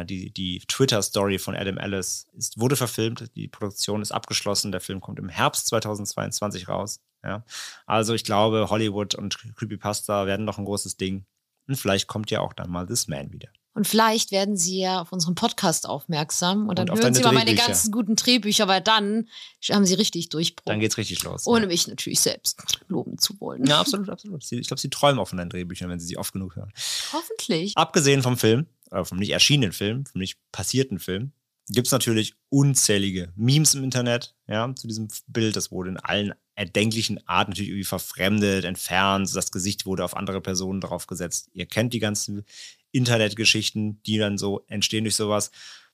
Die, 0.05 0.31
die 0.31 0.59
Twitter-Story 0.59 1.39
von 1.39 1.55
Adam 1.55 1.77
Ellis 1.77 2.27
ist, 2.37 2.57
wurde 2.59 2.75
verfilmt, 2.75 3.35
die 3.35 3.47
Produktion 3.47 4.01
ist 4.01 4.11
abgeschlossen, 4.11 4.71
der 4.71 4.81
Film 4.81 5.01
kommt 5.01 5.19
im 5.19 5.29
Herbst 5.29 5.67
2022 5.67 6.69
raus. 6.69 7.01
Ja. 7.23 7.43
Also 7.85 8.13
ich 8.13 8.23
glaube, 8.23 8.69
Hollywood 8.69 9.15
und 9.15 9.37
Creepypasta 9.55 10.25
werden 10.25 10.45
noch 10.45 10.57
ein 10.57 10.65
großes 10.65 10.97
Ding. 10.97 11.25
Und 11.67 11.75
vielleicht 11.75 12.07
kommt 12.07 12.31
ja 12.31 12.41
auch 12.41 12.53
dann 12.53 12.69
mal 12.69 12.85
This 12.85 13.07
Man 13.07 13.31
wieder. 13.31 13.49
Und 13.75 13.87
vielleicht 13.87 14.31
werden 14.31 14.55
Sie 14.55 14.79
ja 14.79 15.01
auf 15.01 15.11
unserem 15.11 15.33
Podcast 15.33 15.89
aufmerksam 15.89 16.69
und 16.69 16.77
dann 16.77 16.89
und 16.89 17.01
hören 17.01 17.13
Sie 17.13 17.23
mal 17.23 17.31
meine 17.31 17.55
ganzen 17.55 17.91
guten 17.91 18.15
Drehbücher, 18.15 18.67
weil 18.67 18.81
dann 18.81 19.27
haben 19.71 19.85
Sie 19.85 19.95
richtig 19.95 20.29
Durchbruch. 20.29 20.65
Dann 20.65 20.79
geht's 20.79 20.97
richtig 20.97 21.23
los. 21.23 21.47
Ohne 21.47 21.61
ja. 21.61 21.67
mich 21.67 21.87
natürlich 21.87 22.19
selbst 22.19 22.61
loben 22.87 23.17
zu 23.17 23.39
wollen. 23.41 23.65
Ja, 23.65 23.79
absolut, 23.79 24.09
absolut. 24.09 24.43
Ich 24.51 24.67
glaube, 24.67 24.79
Sie 24.79 24.91
träumen 24.91 25.19
auch 25.19 25.27
von 25.27 25.39
deinen 25.39 25.49
Drehbüchern, 25.49 25.89
wenn 25.89 25.99
Sie 25.99 26.05
sie 26.05 26.17
oft 26.17 26.33
genug 26.33 26.55
hören. 26.55 26.71
Hoffentlich. 27.13 27.75
Abgesehen 27.75 28.21
vom 28.21 28.37
Film, 28.37 28.67
äh, 28.93 29.03
vom 29.03 29.17
nicht 29.17 29.31
erschienenen 29.31 29.73
Film, 29.73 30.05
vom 30.05 30.19
nicht 30.19 30.37
passierten 30.51 30.99
Film, 30.99 31.31
gibt 31.69 31.87
es 31.87 31.91
natürlich 31.91 32.35
unzählige 32.49 33.31
Memes 33.35 33.73
im 33.73 33.83
Internet, 33.83 34.35
ja, 34.47 34.73
zu 34.75 34.87
diesem 34.87 35.07
Bild. 35.27 35.55
Das 35.55 35.71
wurde 35.71 35.89
in 35.89 35.97
allen 35.97 36.33
erdenklichen 36.55 37.25
Arten 37.27 37.51
natürlich 37.51 37.69
irgendwie 37.69 37.85
verfremdet, 37.85 38.65
entfernt. 38.65 39.33
Das 39.35 39.51
Gesicht 39.51 39.85
wurde 39.85 40.03
auf 40.03 40.15
andere 40.15 40.41
Personen 40.41 40.81
draufgesetzt. 40.81 41.49
Ihr 41.53 41.65
kennt 41.65 41.93
die 41.93 41.99
ganzen 41.99 42.45
Internetgeschichten, 42.91 44.01
die 44.03 44.17
dann 44.17 44.37
so 44.37 44.63
entstehen 44.67 45.03
durch 45.03 45.15
sowas. 45.15 45.51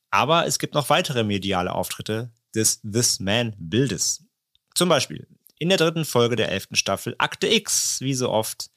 Aber 0.09 0.47
es 0.47 0.59
gibt 0.59 0.73
noch 0.73 0.89
weitere 0.89 1.23
mediale 1.23 1.73
Auftritte 1.73 2.31
des 2.55 2.81
This 2.81 3.19
Man-Bildes. 3.19 4.25
Zum 4.73 4.89
Beispiel 4.89 5.27
in 5.59 5.69
der 5.69 5.77
dritten 5.77 6.05
Folge 6.05 6.35
der 6.35 6.51
elften 6.51 6.75
Staffel 6.75 7.15
Akte 7.19 7.47
X, 7.47 8.01
wie 8.01 8.13
so 8.13 8.29
oft, 8.29 8.71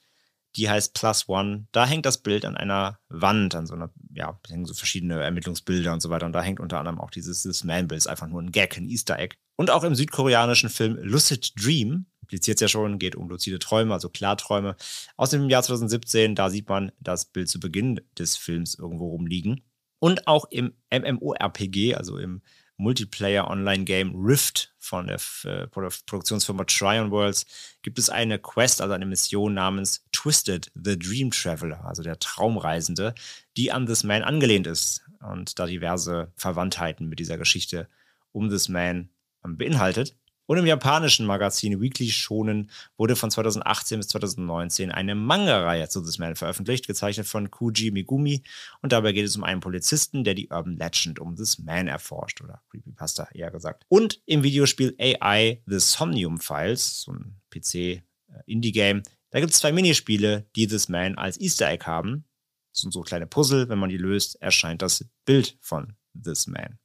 die 0.55 0.69
heißt 0.69 0.93
Plus 0.93 1.27
One. 1.27 1.67
Da 1.71 1.85
hängt 1.85 2.05
das 2.05 2.19
Bild 2.19 2.45
an 2.45 2.55
einer 2.55 2.99
Wand, 3.09 3.55
an 3.55 3.65
so 3.65 3.73
einer, 3.73 3.89
ja, 4.13 4.39
hängen 4.47 4.65
so 4.65 4.73
verschiedene 4.73 5.21
Ermittlungsbilder 5.21 5.93
und 5.93 6.01
so 6.01 6.09
weiter. 6.09 6.25
Und 6.25 6.33
da 6.33 6.41
hängt 6.41 6.59
unter 6.59 6.79
anderem 6.79 6.99
auch 6.99 7.11
dieses 7.11 7.43
This 7.43 7.63
Man-Bild, 7.63 7.97
ist 7.97 8.07
einfach 8.07 8.27
nur 8.27 8.41
ein 8.41 8.51
Gag, 8.51 8.77
ein 8.77 8.87
Easter 8.87 9.17
Egg. 9.17 9.35
Und 9.55 9.71
auch 9.71 9.83
im 9.83 9.95
südkoreanischen 9.95 10.69
Film 10.69 10.97
Lucid 11.01 11.53
Dream, 11.61 12.05
impliziert 12.21 12.57
es 12.57 12.61
ja 12.61 12.67
schon, 12.67 12.99
geht 12.99 13.15
um 13.15 13.29
luzide 13.29 13.59
Träume, 13.59 13.93
also 13.93 14.09
Klarträume, 14.09 14.75
aus 15.17 15.31
dem 15.31 15.49
Jahr 15.49 15.63
2017. 15.63 16.35
Da 16.35 16.49
sieht 16.49 16.69
man 16.69 16.91
das 16.99 17.25
Bild 17.25 17.49
zu 17.49 17.59
Beginn 17.59 18.01
des 18.17 18.37
Films 18.37 18.75
irgendwo 18.75 19.09
rumliegen. 19.09 19.61
Und 19.99 20.27
auch 20.27 20.45
im 20.51 20.73
MMORPG, 20.91 21.95
also 21.95 22.17
im 22.17 22.41
Multiplayer 22.77 23.49
Online 23.49 23.85
Game 23.85 24.15
Rift 24.15 24.72
von 24.83 25.07
der 25.07 25.19
äh, 25.45 25.67
Produktionsfirma 25.67 26.65
Tryon 26.65 27.09
Worlds 27.09 27.45
gibt 27.81 27.97
es 27.97 28.09
eine 28.09 28.37
Quest, 28.37 28.81
also 28.81 28.93
eine 28.93 29.05
Mission 29.05 29.53
namens 29.53 30.05
Twisted 30.11 30.71
the 30.75 30.99
Dream 30.99 31.31
Traveler, 31.31 31.85
also 31.85 32.03
der 32.03 32.19
Traumreisende, 32.19 33.15
die 33.55 33.71
an 33.71 33.85
This 33.85 34.03
Man 34.03 34.23
angelehnt 34.23 34.67
ist 34.67 35.01
und 35.21 35.57
da 35.57 35.67
diverse 35.67 36.33
Verwandtheiten 36.35 37.07
mit 37.07 37.19
dieser 37.19 37.37
Geschichte 37.37 37.87
um 38.33 38.49
This 38.49 38.67
Man 38.67 39.09
ähm, 39.45 39.57
beinhaltet. 39.57 40.17
Und 40.53 40.59
im 40.59 40.67
japanischen 40.67 41.25
Magazin 41.25 41.81
Weekly 41.81 42.09
Shonen 42.09 42.69
wurde 42.95 43.15
von 43.15 43.31
2018 43.31 43.97
bis 43.97 44.09
2019 44.09 44.91
eine 44.91 45.15
Manga-Reihe 45.15 45.89
zu 45.89 45.99
This 45.99 46.19
Man 46.19 46.35
veröffentlicht, 46.35 46.85
gezeichnet 46.85 47.25
von 47.25 47.49
Kuji 47.49 47.89
Megumi. 47.89 48.43
Und 48.83 48.91
dabei 48.91 49.13
geht 49.13 49.25
es 49.25 49.35
um 49.35 49.43
einen 49.43 49.61
Polizisten, 49.61 50.23
der 50.23 50.35
die 50.35 50.49
Urban 50.49 50.77
Legend 50.77 51.19
um 51.19 51.35
This 51.35 51.57
Man 51.57 51.87
erforscht, 51.87 52.39
oder 52.43 52.61
Creepypasta 52.69 53.29
eher 53.33 53.49
gesagt. 53.49 53.83
Und 53.87 54.21
im 54.27 54.43
Videospiel 54.43 54.95
AI 54.99 55.63
The 55.65 55.79
Somnium 55.79 56.39
Files, 56.39 57.01
so 57.01 57.13
ein 57.13 57.41
PC-Indie-Game, 57.49 58.99
äh, 58.99 59.03
da 59.31 59.39
gibt 59.39 59.53
es 59.53 59.57
zwei 59.57 59.71
Minispiele, 59.71 60.45
die 60.55 60.67
This 60.67 60.87
Man 60.87 61.17
als 61.17 61.41
Easter 61.41 61.67
Egg 61.67 61.87
haben. 61.87 62.25
Das 62.73 62.81
sind 62.81 62.93
so 62.93 63.01
kleine 63.01 63.25
Puzzle, 63.25 63.69
wenn 63.69 63.79
man 63.79 63.89
die 63.89 63.97
löst, 63.97 64.39
erscheint 64.39 64.83
das 64.83 65.03
Bild 65.25 65.57
von 65.61 65.95
This 66.13 66.45
Man. 66.45 66.77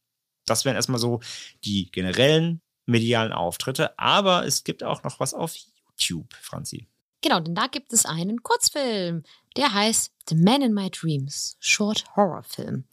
Das 0.47 0.65
wären 0.65 0.77
erstmal 0.77 1.01
so 1.01 1.21
die 1.65 1.91
generellen 1.91 2.63
medialen 2.89 3.33
Auftritte. 3.33 3.99
Aber 3.99 4.45
es 4.47 4.65
gibt 4.65 4.83
auch 4.83 5.03
noch 5.03 5.21
was 5.21 5.35
auf 5.35 5.55
YouTube, 5.97 6.33
Franzi. 6.41 6.89
Genau, 7.21 7.41
denn 7.41 7.55
da 7.55 7.67
gibt 7.67 7.93
es 7.93 8.07
einen 8.07 8.43
Kurzfilm, 8.43 9.25
der 9.57 9.73
heißt 9.75 10.13
The 10.29 10.37
Man 10.37 10.63
in 10.63 10.73
My 10.73 10.91
Dreams, 10.91 11.57
Short 11.59 12.05
Horror 12.17 12.45
Film. 12.45 12.85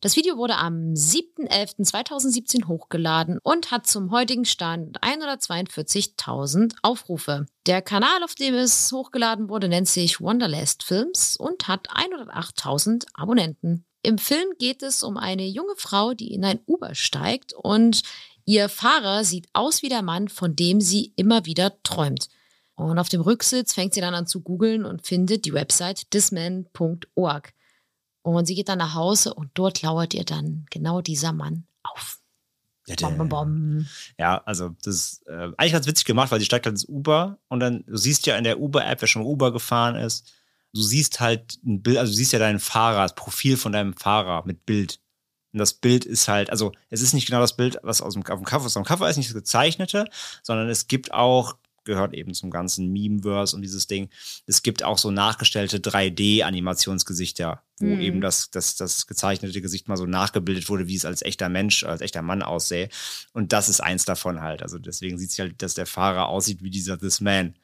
Das 0.00 0.16
Video 0.16 0.36
wurde 0.36 0.58
am 0.58 0.92
7.11.2017 0.92 2.68
hochgeladen 2.68 3.38
und 3.42 3.70
hat 3.70 3.86
zum 3.86 4.10
heutigen 4.10 4.44
Stand 4.44 5.00
142.000 5.00 6.74
Aufrufe. 6.82 7.46
Der 7.64 7.80
Kanal, 7.80 8.22
auf 8.22 8.34
dem 8.34 8.54
es 8.54 8.92
hochgeladen 8.92 9.48
wurde, 9.48 9.68
nennt 9.68 9.88
sich 9.88 10.20
Wonderlast 10.20 10.82
Films 10.82 11.38
und 11.38 11.68
hat 11.68 11.88
108.000 11.88 13.06
Abonnenten. 13.14 13.86
Im 14.02 14.18
Film 14.18 14.48
geht 14.58 14.82
es 14.82 15.02
um 15.02 15.16
eine 15.16 15.46
junge 15.46 15.76
Frau, 15.78 16.12
die 16.12 16.34
in 16.34 16.44
ein 16.44 16.60
Uber 16.66 16.94
steigt 16.94 17.54
und 17.54 18.02
ihr 18.44 18.68
Fahrer 18.68 19.24
sieht 19.24 19.48
aus 19.52 19.82
wie 19.82 19.88
der 19.88 20.02
Mann, 20.02 20.28
von 20.28 20.56
dem 20.56 20.80
sie 20.80 21.12
immer 21.16 21.46
wieder 21.46 21.82
träumt. 21.82 22.28
Und 22.76 22.98
auf 22.98 23.08
dem 23.08 23.20
Rücksitz 23.20 23.74
fängt 23.74 23.94
sie 23.94 24.00
dann 24.00 24.14
an 24.14 24.26
zu 24.26 24.40
googeln 24.40 24.84
und 24.84 25.06
findet 25.06 25.44
die 25.44 25.54
Website 25.54 26.10
thisman.org. 26.10 27.52
Und 28.22 28.46
sie 28.46 28.54
geht 28.54 28.68
dann 28.68 28.78
nach 28.78 28.94
Hause 28.94 29.34
und 29.34 29.50
dort 29.54 29.82
lauert 29.82 30.14
ihr 30.14 30.24
dann 30.24 30.66
genau 30.70 31.00
dieser 31.00 31.32
Mann 31.32 31.66
auf. 31.82 32.18
Bom, 33.00 33.16
bom, 33.16 33.28
bom. 33.28 33.86
Ja, 34.18 34.42
also 34.44 34.74
das 34.82 34.94
ist 34.94 35.26
äh, 35.26 35.50
eigentlich 35.56 35.72
ganz 35.72 35.86
witzig 35.86 36.04
gemacht, 36.04 36.30
weil 36.30 36.38
sie 36.38 36.44
steigt 36.44 36.66
halt 36.66 36.74
ins 36.74 36.84
Uber 36.84 37.38
und 37.48 37.60
dann, 37.60 37.84
du 37.86 37.96
siehst 37.96 38.26
ja 38.26 38.36
in 38.36 38.44
der 38.44 38.60
Uber-App, 38.60 39.00
wer 39.00 39.08
schon 39.08 39.22
Uber 39.22 39.52
gefahren 39.52 39.96
ist, 39.96 40.32
du 40.74 40.82
siehst 40.82 41.20
halt 41.20 41.58
ein 41.64 41.82
Bild, 41.82 41.96
also 41.96 42.12
du 42.12 42.16
siehst 42.16 42.32
ja 42.32 42.38
deinen 42.38 42.60
Fahrer, 42.60 43.02
das 43.02 43.14
Profil 43.14 43.56
von 43.56 43.72
deinem 43.72 43.94
Fahrer 43.94 44.44
mit 44.44 44.66
Bild. 44.66 45.00
Und 45.54 45.60
das 45.60 45.72
Bild 45.72 46.04
ist 46.04 46.26
halt, 46.28 46.50
also 46.50 46.72
es 46.90 47.00
ist 47.00 47.14
nicht 47.14 47.26
genau 47.26 47.40
das 47.40 47.56
Bild, 47.56 47.78
was 47.82 48.02
aus 48.02 48.14
dem, 48.14 48.26
auf 48.26 48.40
dem 48.40 48.44
Cover, 48.44 48.66
aus 48.66 48.74
dem 48.74 48.84
Cover 48.84 49.08
ist, 49.08 49.16
nicht 49.16 49.30
das 49.30 49.34
gezeichnete, 49.34 50.04
sondern 50.42 50.68
es 50.68 50.88
gibt 50.88 51.14
auch 51.14 51.56
gehört 51.84 52.14
eben 52.14 52.34
zum 52.34 52.50
ganzen 52.50 52.92
Memeverse 52.92 53.54
und 53.54 53.62
dieses 53.62 53.86
Ding. 53.86 54.08
Es 54.46 54.62
gibt 54.62 54.82
auch 54.82 54.98
so 54.98 55.10
nachgestellte 55.10 55.78
3D-Animationsgesichter, 55.78 57.60
wo 57.78 57.86
Mhm. 57.86 58.00
eben 58.00 58.20
das, 58.20 58.50
das, 58.50 58.76
das 58.76 59.06
gezeichnete 59.06 59.60
Gesicht 59.60 59.86
mal 59.86 59.96
so 59.96 60.06
nachgebildet 60.06 60.68
wurde, 60.68 60.88
wie 60.88 60.96
es 60.96 61.04
als 61.04 61.22
echter 61.22 61.48
Mensch, 61.48 61.84
als 61.84 62.00
echter 62.00 62.22
Mann 62.22 62.42
aussähe. 62.42 62.88
Und 63.32 63.52
das 63.52 63.68
ist 63.68 63.80
eins 63.80 64.04
davon 64.04 64.40
halt. 64.40 64.62
Also 64.62 64.78
deswegen 64.78 65.18
sieht 65.18 65.30
sich 65.30 65.40
halt, 65.40 65.60
dass 65.62 65.74
der 65.74 65.86
Fahrer 65.86 66.28
aussieht 66.28 66.62
wie 66.62 66.70
dieser 66.70 66.98
This 66.98 67.20
Man. 67.20 67.54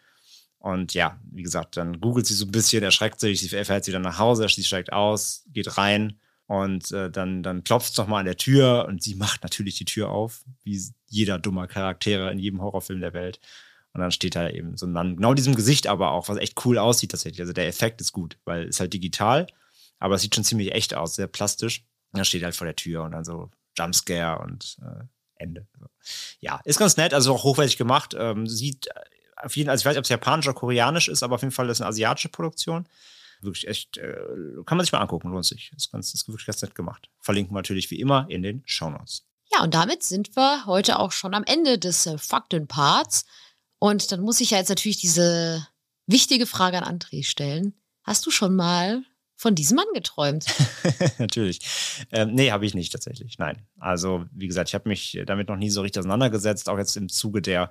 Und 0.58 0.92
ja, 0.92 1.18
wie 1.32 1.42
gesagt, 1.42 1.78
dann 1.78 2.00
googelt 2.00 2.26
sie 2.26 2.34
so 2.34 2.44
ein 2.44 2.52
bisschen, 2.52 2.82
erschreckt 2.82 3.20
sich, 3.20 3.40
sie 3.40 3.48
fährt 3.48 3.84
sie 3.84 3.92
dann 3.92 4.02
nach 4.02 4.18
Hause, 4.18 4.46
sie 4.48 4.64
steigt 4.64 4.92
aus, 4.92 5.44
geht 5.48 5.78
rein 5.78 6.20
und 6.50 6.90
äh, 6.90 7.12
dann, 7.12 7.44
dann 7.44 7.62
klopft 7.62 7.92
es 7.92 7.96
nochmal 7.96 8.18
an 8.18 8.26
der 8.26 8.36
Tür 8.36 8.86
und 8.88 9.04
sie 9.04 9.14
macht 9.14 9.44
natürlich 9.44 9.76
die 9.76 9.84
Tür 9.84 10.10
auf, 10.10 10.42
wie 10.64 10.82
jeder 11.06 11.38
dummer 11.38 11.68
Charaktere 11.68 12.28
in 12.32 12.40
jedem 12.40 12.60
Horrorfilm 12.60 13.00
der 13.00 13.12
Welt. 13.12 13.38
Und 13.92 14.00
dann 14.00 14.10
steht 14.10 14.34
da 14.34 14.48
eben 14.48 14.76
so 14.76 14.84
ein 14.84 14.90
Mann, 14.90 15.14
genau 15.14 15.32
diesem 15.32 15.54
Gesicht 15.54 15.86
aber 15.86 16.10
auch, 16.10 16.28
was 16.28 16.38
echt 16.38 16.64
cool 16.64 16.76
aussieht 16.78 17.12
tatsächlich. 17.12 17.40
Also 17.40 17.52
der 17.52 17.68
Effekt 17.68 18.00
ist 18.00 18.10
gut, 18.10 18.36
weil 18.46 18.64
es 18.64 18.80
halt 18.80 18.92
digital, 18.92 19.46
aber 20.00 20.16
es 20.16 20.22
sieht 20.22 20.34
schon 20.34 20.42
ziemlich 20.42 20.74
echt 20.74 20.92
aus, 20.92 21.14
sehr 21.14 21.28
plastisch. 21.28 21.84
Und 22.10 22.18
dann 22.18 22.24
steht 22.24 22.42
er 22.42 22.46
halt 22.46 22.56
vor 22.56 22.66
der 22.66 22.74
Tür 22.74 23.04
und 23.04 23.12
dann 23.12 23.22
so 23.22 23.48
Jumpscare 23.78 24.42
und 24.42 24.76
äh, 24.82 25.04
Ende. 25.36 25.68
Ja, 26.40 26.60
ist 26.64 26.80
ganz 26.80 26.96
nett, 26.96 27.14
also 27.14 27.32
auch 27.32 27.44
hochwertig 27.44 27.76
gemacht. 27.76 28.16
Ähm, 28.18 28.48
sieht 28.48 28.88
auf 29.36 29.54
jeden 29.56 29.68
Fall, 29.68 29.74
also 29.74 29.82
ich 29.82 29.86
weiß 29.86 29.92
nicht, 29.92 29.98
ob 29.98 30.04
es 30.04 30.08
japanisch 30.10 30.48
oder 30.48 30.58
koreanisch 30.58 31.06
ist, 31.06 31.22
aber 31.22 31.36
auf 31.36 31.42
jeden 31.42 31.52
Fall 31.52 31.68
ist 31.68 31.76
es 31.76 31.80
eine 31.80 31.90
asiatische 31.90 32.28
Produktion. 32.28 32.88
Wirklich 33.42 33.68
echt, 33.68 33.98
äh, 33.98 34.14
kann 34.66 34.76
man 34.76 34.84
sich 34.84 34.92
mal 34.92 35.00
angucken, 35.00 35.30
lohnt 35.30 35.44
sich. 35.44 35.72
Ist, 35.76 35.92
ganz, 35.92 36.12
ist 36.14 36.28
wirklich 36.28 36.46
ganz 36.46 36.60
nett 36.62 36.74
gemacht. 36.74 37.08
Verlinken 37.20 37.54
wir 37.54 37.58
natürlich 37.58 37.90
wie 37.90 38.00
immer 38.00 38.26
in 38.28 38.42
den 38.42 38.62
Shownotes. 38.66 39.26
Ja, 39.52 39.62
und 39.62 39.74
damit 39.74 40.02
sind 40.02 40.36
wir 40.36 40.66
heute 40.66 40.98
auch 40.98 41.12
schon 41.12 41.34
am 41.34 41.44
Ende 41.44 41.78
des 41.78 42.06
äh, 42.06 42.18
Faktenparts. 42.18 43.24
Und 43.78 44.12
dann 44.12 44.20
muss 44.20 44.40
ich 44.40 44.50
ja 44.50 44.58
jetzt 44.58 44.68
natürlich 44.68 44.98
diese 44.98 45.66
wichtige 46.06 46.46
Frage 46.46 46.82
an 46.82 46.98
André 46.98 47.24
stellen. 47.24 47.74
Hast 48.02 48.26
du 48.26 48.30
schon 48.30 48.54
mal 48.54 49.02
von 49.36 49.54
diesem 49.54 49.76
Mann 49.76 49.86
geträumt? 49.94 50.44
Natürlich. 51.18 51.60
Ähm, 52.12 52.34
nee, 52.34 52.50
habe 52.50 52.66
ich 52.66 52.74
nicht 52.74 52.92
tatsächlich. 52.92 53.38
Nein. 53.38 53.66
Also, 53.78 54.26
wie 54.32 54.46
gesagt, 54.46 54.68
ich 54.68 54.74
habe 54.74 54.88
mich 54.88 55.18
damit 55.26 55.48
noch 55.48 55.56
nie 55.56 55.70
so 55.70 55.80
richtig 55.80 56.00
auseinandergesetzt, 56.00 56.68
auch 56.68 56.78
jetzt 56.78 56.96
im 56.96 57.08
Zuge 57.08 57.40
der 57.40 57.70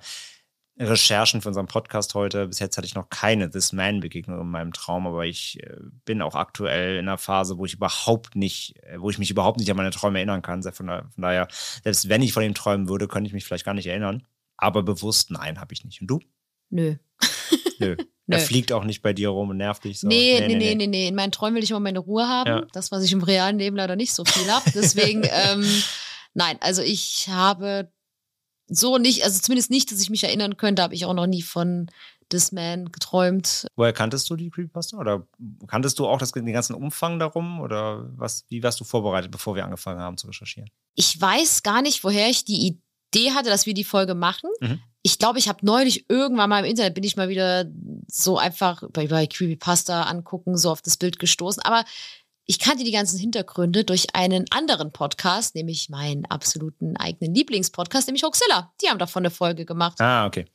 Recherchen 0.80 1.42
für 1.42 1.48
unseren 1.48 1.66
Podcast 1.66 2.14
heute. 2.14 2.48
Bis 2.48 2.58
jetzt 2.58 2.76
hatte 2.76 2.86
ich 2.86 2.94
noch 2.94 3.10
keine 3.10 3.50
This 3.50 3.72
Man-Begegnung 3.72 4.40
in 4.40 4.50
meinem 4.50 4.72
Traum, 4.72 5.06
aber 5.06 5.26
ich 5.26 5.62
äh, 5.62 5.76
bin 6.04 6.22
auch 6.22 6.34
aktuell 6.34 6.96
in 6.96 7.06
einer 7.06 7.18
Phase, 7.18 7.58
wo 7.58 7.66
ich 7.66 7.74
überhaupt 7.74 8.34
nicht, 8.34 8.76
äh, 8.84 8.98
wo 8.98 9.10
ich 9.10 9.18
mich 9.18 9.30
überhaupt 9.30 9.58
nicht 9.58 9.70
an 9.70 9.76
meine 9.76 9.90
Träume 9.90 10.18
erinnern 10.18 10.42
kann. 10.42 10.62
Von, 10.62 10.86
da, 10.86 11.04
von 11.14 11.22
daher, 11.22 11.48
selbst 11.84 12.08
wenn 12.08 12.22
ich 12.22 12.32
von 12.32 12.42
ihm 12.42 12.54
träumen 12.54 12.88
würde, 12.88 13.08
könnte 13.08 13.28
ich 13.28 13.34
mich 13.34 13.44
vielleicht 13.44 13.66
gar 13.66 13.74
nicht 13.74 13.86
erinnern. 13.86 14.24
Aber 14.56 14.82
bewusst, 14.82 15.30
nein, 15.30 15.60
habe 15.60 15.74
ich 15.74 15.84
nicht. 15.84 16.00
Und 16.00 16.06
du? 16.06 16.20
Nö. 16.70 16.96
Nö. 17.78 17.96
Nö. 18.26 18.36
Er 18.36 18.40
fliegt 18.40 18.72
auch 18.72 18.84
nicht 18.84 19.02
bei 19.02 19.12
dir 19.12 19.30
rum 19.30 19.50
und 19.50 19.56
nervt 19.56 19.84
dich 19.84 20.00
so. 20.00 20.06
nee, 20.06 20.40
nee, 20.46 20.54
nee, 20.54 20.74
nee, 20.76 20.86
nee. 20.86 21.08
In 21.08 21.14
meinen 21.14 21.32
Träumen 21.32 21.56
will 21.56 21.64
ich 21.64 21.70
immer 21.70 21.80
meine 21.80 21.98
Ruhe 21.98 22.28
haben. 22.28 22.48
Ja. 22.48 22.66
Das, 22.72 22.92
was 22.92 23.02
ich 23.02 23.12
im 23.12 23.22
realen 23.22 23.58
Leben 23.58 23.76
leider 23.76 23.96
nicht 23.96 24.12
so 24.12 24.24
viel 24.24 24.50
habe. 24.50 24.70
Deswegen, 24.72 25.24
ähm, 25.30 25.66
nein, 26.32 26.56
also 26.60 26.80
ich 26.80 27.26
habe 27.28 27.90
so 28.70 28.98
nicht, 28.98 29.24
also 29.24 29.40
zumindest 29.40 29.70
nicht, 29.70 29.90
dass 29.90 30.00
ich 30.00 30.10
mich 30.10 30.24
erinnern 30.24 30.56
könnte, 30.56 30.82
habe 30.82 30.94
ich 30.94 31.04
auch 31.04 31.14
noch 31.14 31.26
nie 31.26 31.42
von 31.42 31.90
This 32.30 32.52
Man 32.52 32.90
geträumt. 32.92 33.66
Woher 33.76 33.92
kanntest 33.92 34.30
du 34.30 34.36
die 34.36 34.50
Creepypasta? 34.50 34.96
Oder 34.96 35.26
kanntest 35.66 35.98
du 35.98 36.06
auch 36.06 36.18
das, 36.18 36.32
den 36.32 36.46
ganzen 36.52 36.74
Umfang 36.74 37.18
darum? 37.18 37.60
Oder 37.60 38.08
was, 38.16 38.44
wie 38.48 38.62
warst 38.62 38.80
du 38.80 38.84
vorbereitet, 38.84 39.30
bevor 39.30 39.56
wir 39.56 39.64
angefangen 39.64 40.00
haben 40.00 40.16
zu 40.16 40.28
recherchieren? 40.28 40.70
Ich 40.94 41.20
weiß 41.20 41.62
gar 41.62 41.82
nicht, 41.82 42.02
woher 42.04 42.28
ich 42.30 42.44
die 42.44 42.80
Idee 43.12 43.32
hatte, 43.32 43.50
dass 43.50 43.66
wir 43.66 43.74
die 43.74 43.84
Folge 43.84 44.14
machen. 44.14 44.50
Mhm. 44.60 44.80
Ich 45.02 45.18
glaube, 45.18 45.38
ich 45.38 45.48
habe 45.48 45.64
neulich 45.64 46.08
irgendwann 46.08 46.50
mal 46.50 46.60
im 46.60 46.70
Internet 46.70 46.94
bin 46.94 47.04
ich 47.04 47.16
mal 47.16 47.28
wieder 47.28 47.64
so 48.06 48.38
einfach 48.38 48.84
bei, 48.92 49.06
bei 49.06 49.26
Creepypasta 49.26 50.02
angucken, 50.02 50.56
so 50.56 50.70
auf 50.70 50.82
das 50.82 50.98
Bild 50.98 51.18
gestoßen. 51.18 51.62
Aber 51.62 51.84
ich 52.46 52.58
kannte 52.58 52.84
die 52.84 52.90
ganzen 52.90 53.18
Hintergründe 53.18 53.84
durch 53.84 54.14
einen 54.14 54.44
anderen 54.50 54.92
Podcast, 54.92 55.54
nämlich 55.54 55.88
meinen 55.88 56.24
absoluten 56.26 56.96
eigenen 56.96 57.34
Lieblingspodcast, 57.34 58.08
nämlich 58.08 58.24
Hoaxilla. 58.24 58.72
Die 58.82 58.88
haben 58.88 58.98
davon 58.98 59.22
eine 59.22 59.30
Folge 59.30 59.64
gemacht. 59.64 60.00
Ah, 60.00 60.26
okay. 60.26 60.46